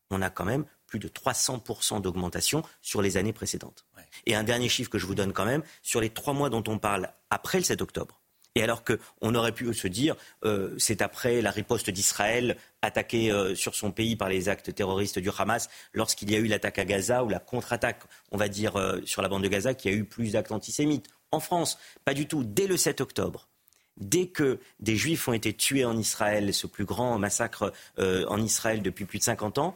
[0.09, 3.85] on a quand même plus de 300% d'augmentation sur les années précédentes.
[4.25, 6.63] Et un dernier chiffre que je vous donne quand même, sur les trois mois dont
[6.67, 8.21] on parle après le 7 octobre,
[8.55, 13.53] Et alors qu'on aurait pu se dire, euh, c'est après la riposte d'Israël attaqué euh,
[13.53, 16.85] sur son pays par les actes terroristes du Hamas, lorsqu'il y a eu l'attaque à
[16.85, 19.93] Gaza ou la contre-attaque, on va dire, euh, sur la bande de Gaza, qu'il y
[19.93, 21.07] a eu plus d'actes antisémites.
[21.31, 22.43] En France, pas du tout.
[22.43, 23.47] Dès le 7 octobre,
[23.97, 28.81] dès que des juifs ont été tués en Israël, ce plus grand massacre en Israël
[28.81, 29.75] depuis plus de 50 ans,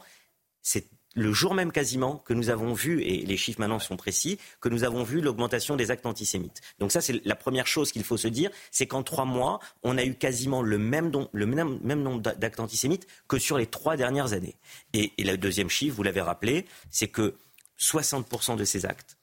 [0.62, 4.38] c'est le jour même quasiment que nous avons vu, et les chiffres maintenant sont précis,
[4.60, 6.60] que nous avons vu l'augmentation des actes antisémites.
[6.78, 9.98] Donc ça, c'est la première chose qu'il faut se dire, c'est qu'en trois mois, on
[9.98, 14.56] a eu quasiment le même, nombre d'actes antisémites que sur les trois dernières années.
[14.94, 17.34] Et, le deuxième chiffre, vous l'avez rappelé, c'est que
[17.78, 19.18] 60% de ces actes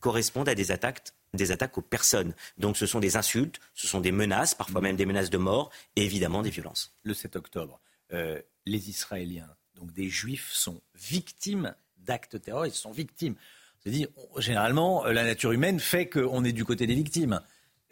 [0.00, 2.34] correspondent à des attaques des attaques aux personnes.
[2.58, 5.70] Donc ce sont des insultes, ce sont des menaces, parfois même des menaces de mort,
[5.96, 6.94] et évidemment des violences.
[7.02, 7.80] Le 7 octobre,
[8.12, 13.34] euh, les Israéliens donc des juifs sont victimes d'actes terroristes, sont victimes.
[13.78, 14.08] C'est-à-dire,
[14.38, 17.40] généralement, la nature humaine fait qu'on est du côté des victimes.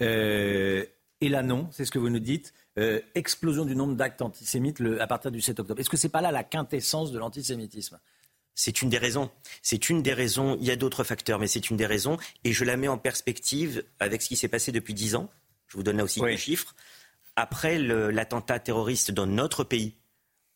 [0.01, 0.85] Euh,
[1.20, 2.52] et là, non, c'est ce que vous nous dites.
[2.78, 5.81] Euh, explosion du nombre d'actes antisémites à partir du 7 octobre.
[5.81, 8.01] Est-ce que ce n'est pas là la quintessence de l'antisémitisme?
[8.55, 9.31] C'est une des raisons.
[9.63, 10.57] C'est une des raisons.
[10.61, 12.19] Il y a d'autres facteurs, mais c'est une des raisons.
[12.45, 15.31] Et je la mets en perspective avec ce qui s'est passé depuis dix ans.
[15.69, 16.75] Je vous donne là aussi des chiffres.
[17.37, 19.95] Après l'attentat terroriste dans notre pays,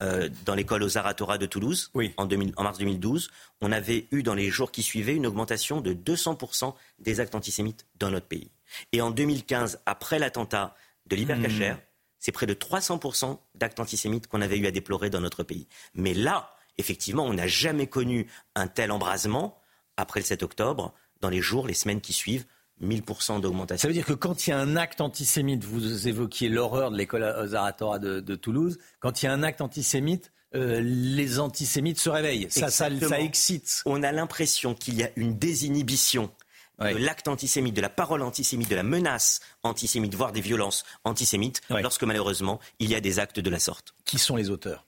[0.00, 3.30] euh, dans l'école aux Aratora de Toulouse en, en, mars 2012,
[3.60, 7.84] on avait eu dans les jours qui suivaient une augmentation de 200% des actes antisémites
[7.98, 8.52] dans notre pays.
[8.92, 10.76] Et en 2015, après l'attentat
[11.06, 11.78] de l'Hypercacher, mmh.
[12.20, 15.66] c'est près de 300% d'actes antisémites qu'on avait eu à déplorer dans notre pays.
[15.94, 19.60] Mais là, effectivement, on n'a jamais connu un tel embrasement
[19.96, 22.46] après le 7 octobre, dans les jours, les semaines qui suivent,
[22.82, 23.82] 1000% d'augmentation.
[23.82, 26.96] Ça veut dire que quand il y a un acte antisémite, vous évoquiez l'horreur de
[26.96, 31.98] l'école Zaratora de, de, Toulouse, quand il y a un acte antisémite, euh, les antisémites
[31.98, 32.46] se réveillent.
[32.50, 32.88] Ça, ça,
[33.18, 33.82] excite.
[33.84, 36.30] On a l'impression qu'il y a une désinhibition
[36.80, 41.60] de l'acte antisémite, de la parole antisémite, de la menace antisémite, voire des violences antisémites,
[41.70, 43.94] lorsque malheureusement il y a des actes de la sorte.
[44.04, 44.86] Qui sont les auteurs?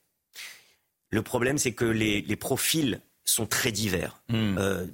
[1.11, 4.20] Le problème, c'est que les, profils sont très divers.
[4.28, 4.57] Hmm.
[4.59, 4.87] Euh,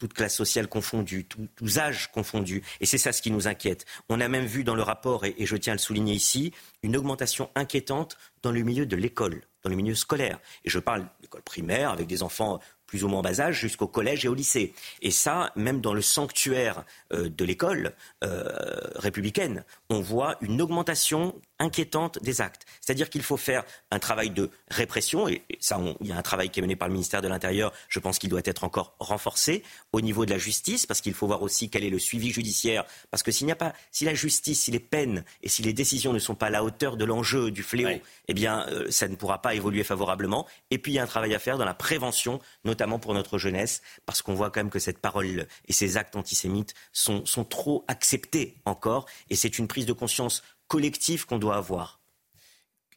[0.00, 2.62] toute classe sociale confondue, tous âges confondus.
[2.80, 3.84] Et c'est ça ce qui nous inquiète.
[4.08, 6.52] On a même vu dans le rapport, et, je tiens à le souligner ici,
[6.82, 10.40] une augmentation inquiétante dans le milieu de l'école, dans le milieu scolaire.
[10.64, 14.24] Et je parle d'école primaire, avec des enfants plus ou moins bas âge, jusqu'au collège
[14.24, 14.72] et au lycée.
[15.02, 17.92] Et ça, même dans le sanctuaire euh, de l'école
[18.24, 18.48] euh,
[18.96, 22.66] républicaine, on voit une augmentation inquiétante des actes.
[22.80, 26.50] C'est-à-dire qu'il faut faire un travail de répression, et ça, il y a un travail
[26.50, 29.62] qui est mené par le ministère de l'Intérieur, je pense qu'il doit être encore renforcé
[29.92, 32.84] au niveau de la justice, parce qu'il faut voir aussi quel est le suivi judiciaire,
[33.12, 35.72] parce que s'il n'y a pas, si la justice, si les peines et si les
[35.72, 39.06] décisions ne sont pas à la hauteur de l'enjeu, du fléau, eh bien, euh, ça
[39.06, 40.46] ne pourra pas évoluer favorablement.
[40.70, 43.12] Et puis, il y a un travail à faire dans la prévention, notamment notamment pour
[43.12, 47.26] notre jeunesse, parce qu'on voit quand même que cette parole et ces actes antisémites sont,
[47.26, 52.00] sont trop acceptés encore, et c'est une prise de conscience collective qu'on doit avoir.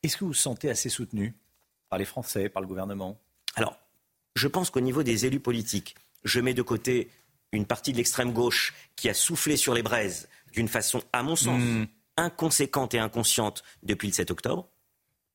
[0.04, 1.36] Est-ce que vous vous sentez assez soutenu
[1.90, 3.20] par les Français, par le gouvernement?
[3.56, 3.78] Alors,
[4.36, 7.10] je pense qu'au niveau des élus politiques, je mets de côté
[7.52, 11.36] une partie de l'extrême gauche qui a soufflé sur les braises d'une façon, à mon
[11.36, 11.86] sens, hmm.
[12.18, 14.70] inconséquente et inconsciente depuis le 7 octobre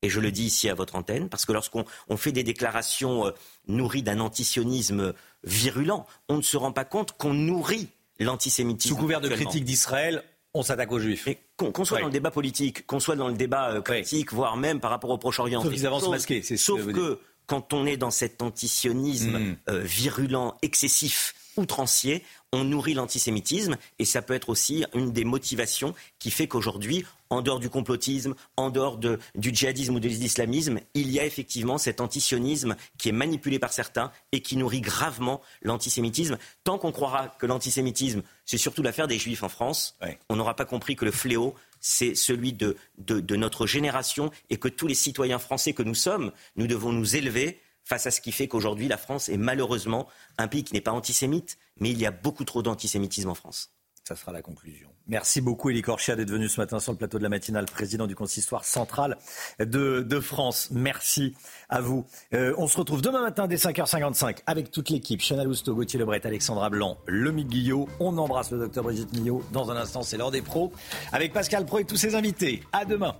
[0.02, 1.84] et je le dis ici à votre antenne, parce que lorsqu'on
[2.16, 3.32] fait des déclarations euh,
[3.66, 5.12] nourries d'un antisionisme
[5.42, 7.88] virulent, on ne se rend pas compte qu'on nourrit
[8.20, 8.94] l'antisémitisme.
[8.94, 10.22] Sous couvert de critique d'Israël,
[10.58, 11.28] on s'attaque aux juifs.
[11.56, 14.80] Qu'on soit dans le débat politique, qu'on soit dans le débat euh, critique, voire même
[14.80, 15.62] par rapport au Proche-Orient.
[15.62, 19.56] Sauf qu'ils avancent masqués, c'est Sauf que, quand on est dans cet antisionisme hmm.
[19.70, 22.22] euh, virulent, excessif, outrancier,
[22.52, 27.42] on nourrit l'antisémitisme et ça peut être aussi une des motivations qui fait qu'aujourd'hui, en
[27.42, 29.18] dehors du complotisme, en dehors du
[29.54, 34.10] djihadisme ou de l'islamisme, il y a effectivement cet antisionisme qui est manipulé par certains
[34.32, 36.38] et qui nourrit gravement l'antisémitisme.
[36.64, 39.96] Tant qu'on croira que l'antisémitisme, c'est surtout l'affaire des juifs en France,
[40.28, 44.68] on n'aura pas compris que le fléau, c'est celui de, de notre génération et que
[44.68, 48.32] tous les citoyens français que nous sommes, nous devons nous élever face à ce qui
[48.32, 52.04] fait qu'aujourd'hui la France est malheureusement un pays qui n'est pas antisémite, mais il y
[52.04, 53.70] a beaucoup trop d'antisémitisme en France.
[54.08, 54.88] Ça sera la conclusion.
[55.06, 58.06] Merci beaucoup, Elie Korchia, d'être venu ce matin sur le plateau de la matinale, président
[58.06, 59.18] du consistoire central
[59.58, 60.70] de, France.
[60.70, 61.34] Merci
[61.68, 62.06] à vous.
[62.32, 65.20] Euh, on se retrouve demain matin dès 5h55 avec toute l'équipe.
[65.20, 67.86] Chanel Gauthier Lebret, Alexandra Blanc, Lomi Guillot.
[68.00, 69.44] On embrasse le docteur Brigitte Millot.
[69.52, 70.72] Dans un instant, c'est l'heure des pros
[71.12, 72.62] avec Pascal Pro et tous ses invités.
[72.72, 73.14] À demain.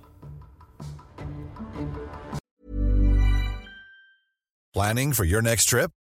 [4.73, 5.91] Planning for your next trip?